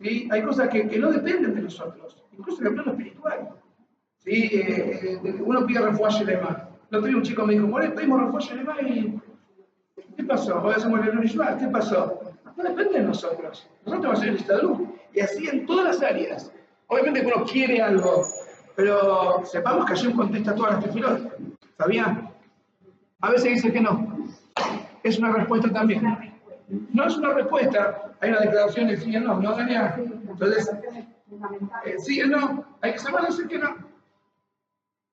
¿Sí? 0.00 0.28
Hay 0.30 0.42
cosas 0.42 0.68
que, 0.68 0.88
que 0.88 0.98
no 0.98 1.10
dependen 1.10 1.54
de 1.54 1.62
nosotros, 1.62 2.24
incluso 2.32 2.60
en 2.60 2.68
el 2.68 2.74
plano 2.74 2.92
espiritual. 2.92 3.48
¿Sí? 4.18 4.50
Eh, 4.52 5.20
eh, 5.24 5.34
uno 5.40 5.66
pide 5.66 5.80
refugio 5.80 6.24
lema. 6.24 6.68
El 6.90 6.98
otro 6.98 7.08
día 7.08 7.16
un 7.16 7.22
chico 7.22 7.46
me 7.46 7.54
dijo, 7.54 7.66
More, 7.66 7.90
pedimos 7.90 8.22
refugio 8.22 8.56
lema 8.56 8.80
y... 8.82 9.20
¿Qué 10.16 10.24
pasó? 10.24 10.60
Hoy 10.62 10.74
hacemos 10.74 11.00
el 11.06 11.58
¿qué 11.58 11.66
pasó? 11.68 12.20
No 12.56 12.64
depende 12.64 12.98
de 12.98 13.04
nosotros. 13.04 13.68
Nosotros 13.86 14.12
vamos 14.12 14.22
a 14.22 14.32
lista 14.32 14.56
de 14.56 14.62
luz. 14.62 14.80
Y 15.14 15.20
así 15.20 15.48
en 15.48 15.64
todas 15.64 15.84
las 15.84 16.02
áreas. 16.02 16.52
Obviamente 16.88 17.24
uno 17.24 17.44
quiere 17.44 17.80
algo, 17.80 18.24
pero 18.74 19.44
sepamos 19.44 19.86
que 19.86 19.94
Hashem 19.94 20.16
contesta 20.16 20.54
todas 20.54 20.74
las 20.74 20.84
tefilos. 20.84 21.20
¿Sabían? 21.78 22.30
A 23.20 23.30
veces 23.30 23.54
dice 23.54 23.72
que 23.72 23.80
no. 23.80 24.26
Es 25.02 25.18
una 25.18 25.32
respuesta 25.32 25.72
también. 25.72 26.02
No 26.92 27.06
es 27.06 27.16
una 27.16 27.32
respuesta. 27.34 28.12
Hay 28.20 28.30
una 28.30 28.40
declaración 28.40 28.88
de 28.88 28.96
sí 28.96 29.16
o 29.16 29.20
no. 29.20 29.40
No, 29.40 29.54
Daniel. 29.54 30.20
Entonces, 30.28 30.70
eh, 31.84 31.94
sí 31.98 32.20
o 32.22 32.26
no. 32.26 32.64
Hay 32.80 32.92
que 32.92 32.98
saber 32.98 33.22
decir 33.22 33.46
que 33.46 33.58
no. 33.58 33.87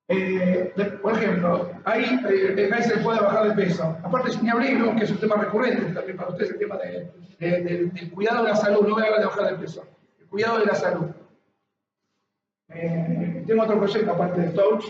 Eh, 0.08 0.72
por 1.02 1.14
ejemplo, 1.14 1.72
ahí 1.84 2.06
eh, 2.30 2.70
ahí 2.72 2.84
se 2.84 2.98
puede 3.00 3.20
bajar 3.22 3.48
de 3.50 3.56
peso. 3.66 3.98
Aparte, 4.04 4.32
sin 4.32 4.48
abrir, 4.50 4.78
que 4.96 5.04
es 5.04 5.10
un 5.12 5.18
tema 5.18 5.36
recurrente 5.36 5.92
también 5.94 6.16
para 6.18 6.30
ustedes, 6.30 6.52
el 6.52 6.60
tema 6.60 6.78
de- 6.78 7.12
de- 7.40 7.62
del- 7.64 8.12
cuidado 8.12 8.44
de 8.44 8.50
la 8.50 8.56
salud. 8.56 8.82
No 8.88 8.94
voy 8.94 9.02
a 9.04 9.06
hablar 9.06 9.20
de 9.22 9.26
bajar 9.26 9.52
de 9.52 9.58
peso. 9.58 9.84
El 10.20 10.28
cuidado 10.28 10.60
de 10.60 10.66
la 10.66 10.76
salud. 10.76 11.08
Eh, 12.70 13.44
tengo 13.48 13.64
otro 13.64 13.78
proyecto 13.80 14.12
aparte 14.12 14.42
de 14.42 14.50
Touch, 14.50 14.86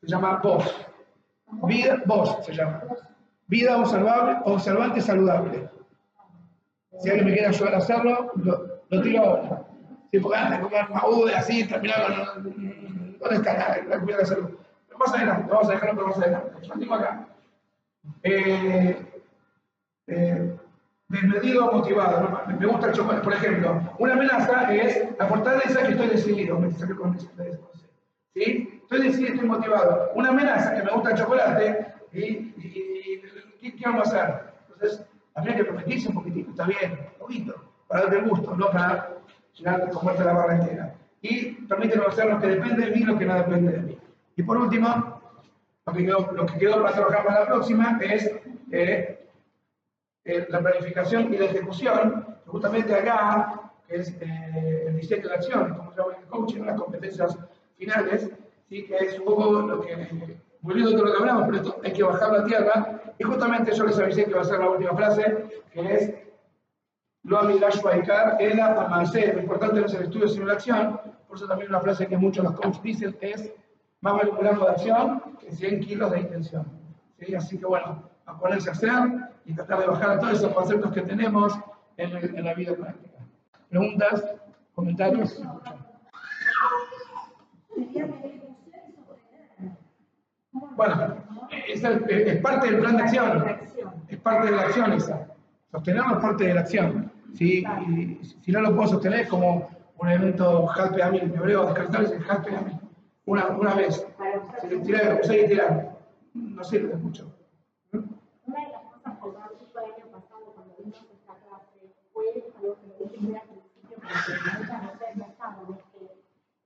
se 0.00 0.06
llama 0.06 0.40
VOS. 0.42 0.86
Vida, 1.64 2.02
VOS 2.06 2.44
se 2.46 2.52
llama. 2.54 2.82
Vida 3.48 3.76
observable, 3.78 4.38
observante 4.44 5.00
saludable. 5.00 5.68
Si 7.00 7.08
alguien 7.08 7.26
me 7.26 7.32
quiere 7.32 7.48
ayudar 7.48 7.74
a 7.74 7.78
hacerlo, 7.78 8.32
lo, 8.36 9.02
tiro 9.02 9.22
ahora. 9.24 9.62
Si 10.10 10.18
porque 10.18 10.38
antes 10.38 10.58
de 10.58 10.64
comer 10.64 10.88
maúde 10.90 11.34
así, 11.34 11.64
terminar 11.66 12.32
con. 12.34 13.05
¿Dónde 13.18 13.36
está 13.36 13.52
la, 13.54 13.82
la 13.88 14.00
cuidado 14.00 14.22
de 14.22 14.22
la 14.22 14.26
salud? 14.26 14.50
Pero 14.86 14.98
más 14.98 15.14
adelante, 15.14 15.50
vamos 15.50 15.68
a 15.68 15.72
dejarlo 15.72 15.94
pero 15.94 16.06
más 16.08 16.18
adelante. 16.18 16.68
Tengo 16.78 16.94
acá. 16.94 17.28
Eh, 18.22 18.96
eh, 20.06 20.56
desmedido 21.08 21.72
motivado. 21.72 22.20
¿no? 22.20 22.58
Me 22.58 22.66
gusta 22.66 22.88
el 22.88 22.92
chocolate. 22.92 23.24
Por 23.24 23.34
ejemplo, 23.34 23.80
una 23.98 24.12
amenaza 24.14 24.74
es 24.74 25.18
la 25.18 25.26
fortaleza 25.26 25.82
que 25.82 25.92
estoy 25.92 26.08
decidido. 26.08 26.60
¿Sí? 28.34 28.80
Estoy 28.82 29.02
decidido, 29.02 29.34
estoy 29.34 29.48
motivado. 29.48 30.12
Una 30.14 30.28
amenaza 30.28 30.74
que 30.74 30.82
me 30.82 30.90
gusta 30.92 31.10
el 31.10 31.18
chocolate. 31.18 31.94
¿y, 32.12 32.52
¿qué, 33.60 33.82
vamos 33.84 34.12
a 34.12 34.22
hacer? 34.22 34.44
Entonces, 34.72 35.06
habría 35.34 35.56
que 35.56 35.64
permitirse 35.64 36.08
un 36.08 36.14
poquitito. 36.14 36.50
Está 36.50 36.64
bien, 36.64 36.92
un 37.14 37.18
poquito. 37.18 37.54
Para 37.88 38.02
darte 38.02 38.28
gusto, 38.28 38.56
no 38.56 38.70
para 38.70 39.10
llegar 39.54 39.82
a 39.82 39.90
comerte 39.90 40.24
la 40.24 40.32
barra 40.32 40.56
entera. 40.56 40.94
Y 41.22 41.52
permíteme 41.66 42.04
hacer 42.06 42.26
lo 42.26 42.40
que 42.40 42.46
depende 42.48 42.86
de 42.86 42.90
mí 42.92 43.00
y 43.00 43.04
lo 43.04 43.18
que 43.18 43.24
no 43.24 43.34
depende 43.34 43.72
de 43.72 43.80
mí. 43.80 43.98
Y 44.36 44.42
por 44.42 44.56
último, 44.58 45.20
lo 45.86 45.92
que 45.92 46.04
quedó, 46.04 46.32
lo 46.32 46.46
que 46.46 46.58
quedó 46.58 46.82
para 46.82 46.94
trabajar 46.94 47.24
para 47.24 47.40
la 47.40 47.46
próxima 47.46 47.98
es 48.02 48.30
eh, 48.72 49.26
eh, 50.24 50.46
la 50.48 50.60
planificación 50.60 51.32
y 51.32 51.38
la 51.38 51.46
ejecución, 51.46 52.26
justamente 52.46 52.94
acá, 52.94 53.72
que 53.86 53.96
es 53.96 54.10
eh, 54.20 54.84
el 54.88 54.96
diseño 54.96 55.22
de 55.22 55.28
la 55.28 55.34
acción, 55.36 55.74
como 55.74 55.92
se 55.92 56.00
llama 56.00 56.14
el 56.20 56.26
coaching, 56.26 56.62
las 56.62 56.80
competencias 56.80 57.38
finales, 57.78 58.30
¿sí? 58.68 58.84
que 58.84 58.96
es 58.96 59.18
un 59.18 59.24
poco 59.24 59.62
lo 59.62 59.80
que, 59.80 60.36
volviendo 60.60 60.90
a 60.90 60.94
todo 60.94 61.04
lo 61.06 61.12
que 61.12 61.18
hablamos, 61.18 61.44
pero 61.46 61.56
esto 61.58 61.80
hay 61.84 61.92
que 61.92 62.02
bajar 62.02 62.32
la 62.32 62.44
tierra, 62.44 63.00
y 63.18 63.24
justamente 63.24 63.72
yo 63.72 63.84
les 63.86 63.98
avisé 63.98 64.24
que 64.24 64.34
va 64.34 64.40
a 64.40 64.44
ser 64.44 64.58
la 64.58 64.70
última 64.70 64.94
frase, 64.94 65.62
que 65.72 65.94
es 65.94 66.14
lo 67.26 67.38
amigash 67.40 67.80
baikar, 67.82 68.36
ela 68.40 68.66
amase, 68.84 69.32
lo 69.34 69.40
importante 69.40 69.80
no 69.80 69.86
es 69.86 69.94
el 69.94 70.04
estudio 70.04 70.28
sino 70.28 70.46
la 70.46 70.54
acción, 70.54 71.00
por 71.26 71.36
eso 71.36 71.46
también 71.48 71.70
una 71.70 71.80
frase 71.80 72.06
que 72.06 72.16
muchos 72.16 72.44
los 72.44 72.54
coaches 72.54 72.82
dicen 72.82 73.16
es, 73.20 73.52
más 74.00 74.14
vale 74.14 74.30
un 74.30 74.38
gramo 74.38 74.64
de 74.64 74.70
acción 74.70 75.22
que 75.40 75.50
100 75.52 75.80
kilos 75.80 76.10
de 76.12 76.20
intención. 76.20 76.64
¿Sí? 77.18 77.34
Así 77.34 77.58
que 77.58 77.66
bueno, 77.66 78.02
a 78.26 78.38
ponerse 78.38 78.68
a 78.68 78.72
hacer 78.72 78.92
y 79.44 79.54
tratar 79.54 79.80
de 79.80 79.86
bajar 79.86 80.10
a 80.10 80.18
todos 80.20 80.34
esos 80.34 80.52
conceptos 80.52 80.92
que 80.92 81.02
tenemos 81.02 81.58
en, 81.96 82.16
el- 82.16 82.44
la 82.44 82.54
vida 82.54 82.74
práctica. 82.74 83.18
¿Preguntas? 83.70 84.24
¿Comentarios? 84.74 85.42
Bueno, 90.52 91.16
es, 91.68 91.82
es 91.84 92.40
parte 92.42 92.70
del 92.70 92.80
plan 92.80 92.96
de 92.96 93.02
acción. 93.02 93.44
Es 94.08 94.18
parte 94.20 94.46
de 94.46 94.52
la 94.56 94.62
acción 94.62 94.92
esa. 94.92 95.26
Sostenerlo 95.70 96.14
es 96.16 96.22
parte 96.22 96.44
de 96.44 96.54
la 96.54 96.60
acción. 96.60 97.12
¿Sí? 97.34 97.64
Y 97.88 98.24
si 98.24 98.52
no 98.52 98.60
lo 98.60 98.74
puedo 98.74 98.88
sostener 98.88 99.28
como 99.28 99.68
un 99.98 100.08
evento 100.08 100.68
halpe 100.68 101.02
a 101.02 101.10
mí. 101.10 101.18
En 101.18 101.32
descartar 101.32 102.04
es 102.04 102.12
halpe 102.28 102.54
a. 102.54 102.80
Una, 103.26 103.46
una 103.48 103.74
vez. 103.74 104.06
Tiré, 104.84 105.20
usé 105.20 105.44
y 105.44 105.48
tirar. 105.48 105.98
No 106.34 106.62
sirve 106.62 106.94
mucho. 106.96 107.32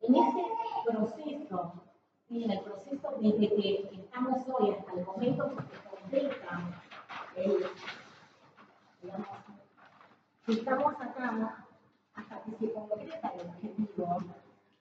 En 0.03 0.15
ese 0.17 0.43
proceso, 0.91 1.73
en 2.29 2.51
el 2.51 2.61
proceso 2.61 3.19
desde 3.21 3.49
que 3.49 3.91
estamos 3.93 4.39
hoy 4.49 4.71
hasta 4.71 4.93
el 4.93 5.07
momento 5.07 5.51
que 5.51 5.63
se 5.63 5.83
completa 5.89 6.53
el, 7.37 7.67
digamos, 9.03 9.29
si 10.40 10.40
estamos 10.51 10.95
acá, 10.95 11.67
hasta 12.15 12.43
que 12.43 12.51
se 12.59 12.73
concreta 12.73 13.33
el 13.35 13.49
objetivo, 13.49 14.19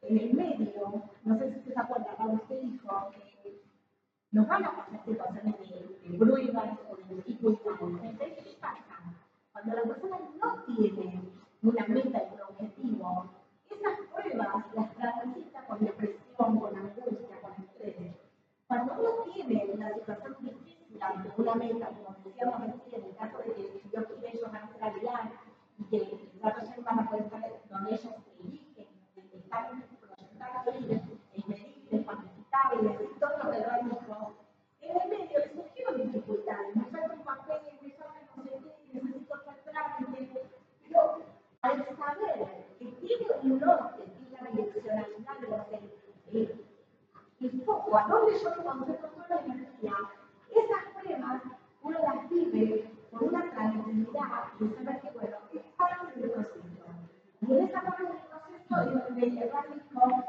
en 0.02 0.18
el 0.18 0.34
medio, 0.34 1.04
no 1.24 1.38
sé 1.38 1.52
si 1.52 1.60
usted 1.60 1.74
se 1.74 1.80
acuerda, 1.80 2.16
cuando 2.16 2.36
usted 2.36 2.62
dijo 2.62 3.12
que 3.12 3.62
nos 4.32 4.48
van 4.48 4.66
a 4.66 4.76
pasar 4.76 5.04
situaciones 5.06 5.56
de, 5.60 6.10
de 6.10 6.18
pruebas 6.18 6.78
o 6.90 6.96
de 6.96 7.16
dificultades. 7.16 7.82
Entonces, 7.82 8.44
¿qué 8.44 8.58
pasa? 8.62 8.84
Cuando 9.52 9.76
la 9.76 9.84
persona 9.84 10.18
no 10.42 10.64
tiene 10.64 11.22
una 11.64 11.88
meta 11.88 12.24
y 12.24 12.34
un 12.34 12.42
objetivo, 12.42 13.30
esas 13.70 14.00
pruebas 14.14 14.66
las 14.76 14.96
transita 14.96 15.66
con 15.66 15.80
depresión, 15.80 16.60
con 16.60 16.78
angustia, 16.78 17.42
con 17.42 17.64
estrés. 17.64 18.16
Cuando 18.68 18.94
uno 18.94 19.34
tiene 19.34 19.66
una 19.74 19.94
situación 19.96 20.38
difícil 20.42 21.02
ante 21.02 21.42
una 21.42 21.56
meta, 21.56 21.88
como 21.88 22.16
decíamos 22.24 22.62
recién, 22.62 23.02
en 23.02 23.10
el 23.10 23.16
caso 23.16 23.38
de 23.40 23.54
que 23.56 23.82
si 23.82 23.90
Dios 23.90 24.06
quiere 24.06 24.30
ellos 24.30 24.52
van 24.52 24.64
a 24.64 24.74
ser 24.74 24.84
aguilar 24.84 25.32
y 25.80 25.84
que 25.86 26.30
se 26.90 26.96
van 26.96 27.06
a 27.06 27.10
poder 27.10 27.26
estar 27.26 27.42
donde 27.70 27.92
ellos 27.92 28.14
eligen, 28.40 28.88
están 29.34 29.84
proyectando 30.00 30.72
ellos, 30.72 31.02
es 31.34 31.48
medible, 31.48 32.06
cuantificable, 32.06 32.90
y 32.90 33.20
todo 33.20 33.38
lo 33.44 33.52
que 33.52 33.58
Dios 33.58 33.74
dijo, 33.84 34.34
en 34.82 35.02
el 35.02 35.10
medio 35.10 35.40
le 35.40 35.54
surgieron 35.54 36.02
dificultades, 36.02 36.76
me 36.76 36.86
falta 36.86 37.14
un 37.14 37.24
papel, 37.24 37.62
me 37.82 37.92
falta 37.92 38.20
el 43.44 43.60
norte, 43.60 44.04
que 44.04 44.36
es 44.36 44.42
la 44.42 44.50
direccionalidad 44.52 45.38
de 45.40 45.48
los 45.48 45.60
el, 46.32 46.66
el 47.40 47.62
foco, 47.64 47.98
a 47.98 48.08
dónde 48.08 48.40
yo 48.40 48.50
me 48.50 48.64
concentro 48.64 49.10
toda 49.10 49.28
la 49.30 49.54
energía, 49.54 49.94
esas 50.50 50.84
pruebas 50.94 51.42
uno 51.82 52.00
las 52.00 52.30
vive 52.30 52.92
con 53.12 53.30
una 53.30 53.50
tranquilidad 53.52 54.44
y 54.60 54.68
saber 54.70 55.02
que, 55.02 55.10
bueno, 55.12 55.38
es 55.54 55.62
parte 55.78 56.20
del 56.20 56.32
proceso. 56.32 56.60
Y 57.42 57.52
en 57.52 57.68
esa 57.68 57.82
parte 57.82 58.04
del 58.04 58.12
proceso 58.12 58.82
es 58.82 59.06
donde 59.06 59.26
el 59.26 59.32
dijo, 59.32 60.24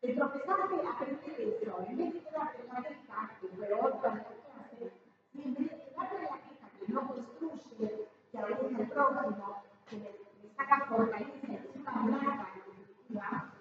te 0.00 0.14
tropezaste, 0.14 0.74
aprender 0.88 1.40
eso, 1.40 1.84
en 1.86 1.96
vez 1.96 2.14
de 2.14 2.20
quedarte 2.20 2.62
en 2.62 2.68
la 2.68 2.82
queja, 2.82 3.30
que 3.40 3.48
fue 3.48 3.72
otra 3.72 4.10
de 4.10 4.16
las 4.16 4.26
clases, 4.26 4.92
y 5.34 5.42
en 5.42 5.54
vez 5.54 5.70
de 5.70 5.76
quedarte 5.84 6.16
en 6.16 6.22
la 6.22 6.28
queja 6.30 6.66
que 6.78 6.92
no 6.92 7.08
construye, 7.08 8.08
que 8.32 8.38
organiza 8.38 8.82
el 8.82 8.88
prójimo, 8.88 9.62
que 9.88 9.96
le, 9.96 10.10
le 10.42 10.54
saca 10.56 10.86
fortaleza, 10.86 11.46
que 11.46 11.54
es 11.54 11.76
una 11.76 11.92
placa 11.92 12.48
efectiva, 12.56 13.52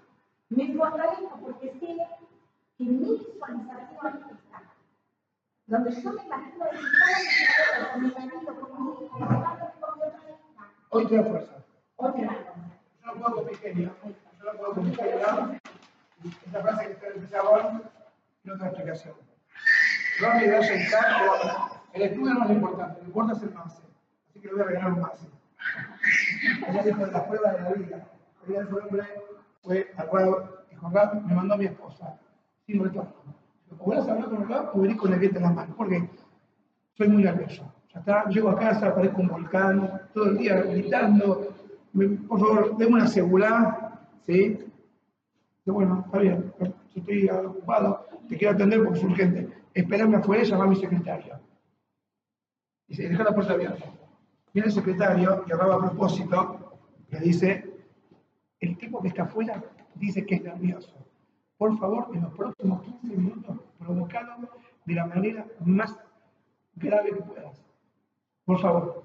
me 0.49 0.73
fortalezco 0.75 1.39
porque 1.41 1.71
sé 1.79 1.97
que 2.77 2.83
mi 2.83 3.15
visualización 3.15 4.25
está. 4.31 4.59
Donde 5.69 6.01
yo 6.01 6.13
me 6.13 6.23
imagino 6.23 6.65
de 6.65 6.71
con 7.91 8.01
mi 8.01 8.11
marido, 8.11 8.55
con 8.59 8.85
mi 8.85 8.91
hijo, 8.91 9.07
con 9.09 9.21
mi 9.21 9.27
padre, 9.27 9.65
con 9.79 9.99
mi 9.99 10.03
otra 10.03 10.29
hija. 10.29 10.73
Hoy 10.89 11.05
te 11.05 11.15
da 11.15 11.23
fuerza. 11.23 11.53
Otra 11.97 12.27
cosa. 12.27 12.53
Yo 13.03 13.13
no 13.13 13.21
puedo 13.21 13.35
con 13.35 13.45
mi 13.45 13.55
genio. 13.55 13.95
Yo 14.03 14.51
no 14.51 14.57
puedo 14.57 14.73
con 14.73 14.89
mi 14.89 14.95
genio. 14.95 15.59
Esta 16.45 16.61
frase 16.61 16.85
que 16.87 16.91
está 16.93 17.07
en 17.07 17.21
el 17.21 17.29
sabor 17.29 17.61
tiene 18.41 18.55
otra 18.55 18.67
explicación. 18.69 19.15
Yo 20.19 20.27
me 20.33 20.47
da 20.47 20.63
sentar, 20.63 21.81
el 21.93 22.01
estudio 22.01 22.33
no 22.33 22.41
es 22.41 22.49
lo 22.49 22.55
importante, 22.55 23.01
lo 23.01 23.07
importante 23.07 23.45
es 23.45 23.51
el 23.51 23.55
máximo. 23.55 23.89
Así 24.29 24.39
que 24.39 24.47
le 24.47 24.53
voy 24.53 24.61
a 24.61 24.65
regalar 24.65 24.93
un 24.93 25.01
máximo. 25.01 25.31
Ella 26.67 26.83
dijo 26.83 27.05
de 27.05 27.11
las 27.11 27.23
pruebas 27.23 27.57
de 27.57 27.61
la 27.61 27.73
vida. 27.73 28.07
El 28.47 28.67
su 28.67 28.79
nombre 28.79 29.03
fue 29.61 29.91
al 29.97 30.07
cual 30.07 30.49
dijo, 30.69 30.89
Rab, 30.89 31.25
me 31.25 31.35
mandó 31.35 31.57
mi 31.57 31.65
esposa, 31.65 32.19
sin 32.65 32.83
retorno. 32.83 33.13
O 33.77 33.85
voy 33.85 33.97
a 33.97 33.99
hablar 33.99 34.29
con 34.29 34.49
Rab 34.49 34.69
o 34.69 34.97
con 34.97 35.13
el 35.13 35.19
viento 35.19 35.37
en 35.37 35.43
las 35.43 35.55
manos, 35.55 35.75
porque 35.75 36.09
soy 36.93 37.07
muy 37.09 37.23
nervioso. 37.23 37.71
Ya 37.93 37.99
está, 37.99 38.25
llego 38.29 38.49
a 38.49 38.57
casa, 38.57 38.93
parezco 38.93 39.21
un 39.21 39.27
volcán, 39.27 40.01
todo 40.13 40.25
el 40.25 40.37
día 40.37 40.61
gritando. 40.61 41.53
Por 42.27 42.39
favor, 42.39 42.77
denme 42.77 42.95
una 42.95 43.07
seguridad, 43.07 43.99
¿sí? 44.25 44.59
Digo, 45.65 45.77
bueno, 45.77 46.03
está 46.05 46.19
bien, 46.19 46.53
estoy 46.95 47.29
ocupado, 47.29 48.07
te 48.27 48.37
quiero 48.37 48.53
atender 48.53 48.83
porque 48.83 48.99
es 48.99 49.05
urgente. 49.05 49.49
Esperame 49.73 50.17
afuera 50.17 50.43
y 50.43 50.45
llama 50.45 50.63
a 50.65 50.67
mi 50.67 50.75
secretario. 50.75 51.39
Y 52.87 52.95
se 52.95 53.07
deja 53.07 53.23
la 53.23 53.33
puerta 53.33 53.53
abierta. 53.53 53.85
Viene 54.53 54.67
el 54.67 54.73
secretario 54.73 55.43
y 55.47 55.51
hablaba 55.51 55.75
a 55.75 55.79
propósito, 55.79 56.79
le 57.09 57.19
dice, 57.19 57.69
el 58.59 58.77
tipo 58.77 59.01
que 59.01 59.09
está 59.09 59.23
afuera 59.23 59.63
dice 59.95 60.25
que 60.25 60.35
es 60.35 60.43
nervioso. 60.43 60.93
Por 61.57 61.77
favor, 61.77 62.07
en 62.13 62.21
los 62.23 62.33
próximos 62.33 62.81
15 62.83 63.17
minutos, 63.17 63.57
provocado 63.77 64.49
de 64.85 64.93
la 64.93 65.05
manera 65.05 65.45
más 65.65 65.95
grave 66.75 67.11
que 67.11 67.21
puedas. 67.21 67.63
Por 68.45 68.59
favor. 68.59 69.03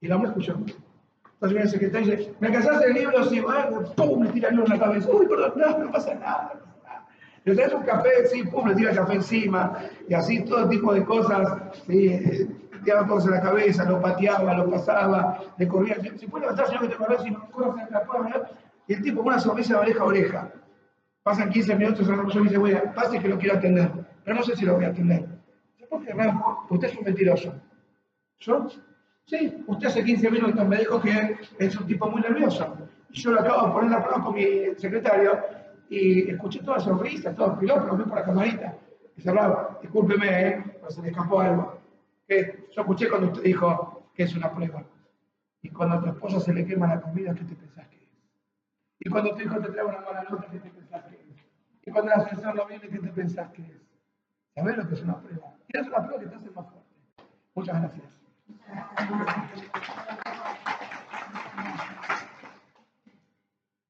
Y 0.00 0.06
el 0.06 0.12
hombre 0.12 0.30
escuchó. 0.30 0.52
Entonces 0.54 1.50
viene 1.50 1.62
el 1.62 1.70
secretario 1.70 2.12
y 2.12 2.16
dice, 2.16 2.34
¿me 2.40 2.48
alcanzaste 2.48 2.86
el 2.86 2.94
libro? 2.94 3.24
Sí, 3.24 3.40
bueno, 3.40 3.82
pum, 3.96 4.22
le 4.24 4.30
tira 4.30 4.48
el 4.48 4.56
libro 4.56 4.72
en 4.72 4.78
la 4.78 4.84
cabeza. 4.84 5.10
Uy, 5.10 5.26
perdón, 5.26 5.52
no, 5.56 5.78
no 5.78 5.90
pasa 5.90 6.14
nada. 6.14 6.52
no 6.54 6.60
pasa 6.60 6.84
nada. 6.84 7.08
Le 7.44 7.54
traes 7.54 7.72
un 7.72 7.82
café, 7.82 8.26
sí, 8.26 8.44
pum, 8.44 8.68
le 8.68 8.74
tira 8.74 8.90
el 8.90 8.96
café 8.96 9.14
encima. 9.14 9.78
Y 10.08 10.14
así 10.14 10.44
todo 10.44 10.68
tipo 10.68 10.92
de 10.92 11.04
cosas, 11.04 11.82
sí, 11.86 12.08
eh, 12.08 12.48
tiraba 12.82 13.06
cosas 13.06 13.30
la 13.30 13.40
cabeza, 13.40 13.84
lo 13.84 14.00
pateaba, 14.00 14.54
lo 14.54 14.70
pasaba, 14.70 15.40
le 15.56 15.68
corría. 15.68 15.96
Si 16.16 16.26
puede 16.26 16.42
levantar, 16.42 16.66
señor, 16.66 16.82
que 16.82 16.88
te 16.88 16.96
corre, 16.96 17.18
si 17.20 17.30
no, 17.30 17.50
corre, 17.50 17.82
la 17.90 18.04
puerta, 18.04 18.50
Y 18.86 18.94
el 18.94 19.02
tipo 19.02 19.18
con 19.18 19.28
una 19.28 19.40
sonrisa 19.40 19.74
de 19.74 19.80
oreja 19.80 20.02
a 20.02 20.06
oreja. 20.06 20.52
Pasan 21.22 21.50
15 21.50 21.76
minutos, 21.76 22.00
esa 22.00 22.20
persona 22.20 22.44
dice, 22.44 22.58
bueno, 22.58 22.80
pase 22.94 23.20
que 23.20 23.28
lo 23.28 23.38
quiero 23.38 23.56
atender, 23.56 23.90
pero 24.24 24.36
no 24.36 24.42
sé 24.42 24.56
si 24.56 24.64
lo 24.64 24.74
voy 24.74 24.84
a 24.84 24.88
atender. 24.88 25.24
¿Por 25.88 26.04
qué, 26.04 26.12
Ram? 26.12 26.42
Usted 26.70 26.88
es 26.88 26.96
un 26.96 27.04
mentiroso. 27.04 27.54
¿Yo? 28.40 28.66
Sí, 29.26 29.64
usted 29.66 29.86
hace 29.86 30.04
15 30.04 30.30
minutos 30.30 30.66
me 30.66 30.78
dijo 30.78 31.00
que 31.00 31.36
es 31.58 31.76
un 31.78 31.86
tipo 31.86 32.10
muy 32.10 32.22
nervioso. 32.22 32.76
Y 33.10 33.20
yo 33.20 33.30
lo 33.30 33.40
acabo 33.40 33.66
de 33.66 33.72
poner 33.72 33.90
la 33.90 34.02
prueba 34.02 34.24
con 34.24 34.34
mi 34.34 34.74
secretario 34.76 35.38
y 35.88 36.30
escuché 36.30 36.60
toda 36.60 36.80
sonrisa, 36.80 37.34
todo 37.34 37.58
piloto, 37.58 37.86
lo 37.86 37.96
vi 37.96 38.04
por 38.04 38.18
la 38.18 38.24
camarita. 38.24 38.74
Y 39.16 39.20
se 39.20 39.28
hablaba, 39.28 39.78
discúlpeme, 39.82 40.48
¿eh? 40.48 40.64
pero 40.80 40.90
se 40.90 41.02
le 41.02 41.08
escapó 41.08 41.40
algo. 41.40 41.78
Que 42.26 42.61
yo 42.74 42.80
escuché 42.80 43.08
cuando 43.08 43.28
usted 43.28 43.42
dijo 43.42 44.10
que 44.14 44.22
es 44.24 44.34
una 44.34 44.52
prueba. 44.52 44.84
Y 45.62 45.70
cuando 45.70 45.96
a 45.96 46.00
tu 46.00 46.08
esposa 46.08 46.40
se 46.40 46.52
le 46.52 46.66
quema 46.66 46.88
la 46.88 47.00
comida, 47.00 47.34
¿qué 47.34 47.44
te 47.44 47.54
pensás 47.54 47.86
que 47.88 47.96
es? 47.96 48.10
Y 49.00 49.10
cuando 49.10 49.34
tu 49.34 49.42
hijo 49.42 49.60
te 49.60 49.68
trae 49.70 49.84
una 49.84 50.00
mala 50.00 50.24
nota, 50.28 50.46
¿qué 50.50 50.58
te 50.58 50.70
pensás 50.70 51.04
que 51.04 51.14
es? 51.14 51.46
Y 51.84 51.90
cuando 51.90 52.12
el 52.12 52.20
ascensor 52.20 52.54
no 52.54 52.66
viene, 52.66 52.88
¿qué 52.88 52.98
te 52.98 53.08
pensás 53.08 53.50
que 53.52 53.62
es? 53.62 53.82
¿Sabés 54.54 54.76
lo 54.76 54.88
que 54.88 54.94
es 54.94 55.02
una 55.02 55.20
prueba? 55.20 55.54
Y 55.68 55.78
es 55.78 55.86
una 55.86 55.98
prueba 55.98 56.20
que 56.20 56.26
te 56.26 56.34
hace 56.34 56.50
más 56.50 56.66
fuerte. 56.68 56.88
Muchas 57.54 57.80
gracias. 57.80 58.06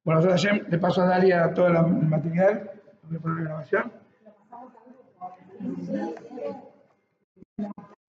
Bueno, 0.05 0.21
yo 0.21 0.33
ayer 0.33 0.67
le 0.69 0.79
paso 0.79 1.03
a 1.03 1.07
Dalia 1.07 1.55
todo 1.55 1.69
el 1.69 2.09
material, 2.09 2.71
voy 3.05 3.17
a 3.17 3.21
poner 3.21 3.45
grabación. 3.45 3.93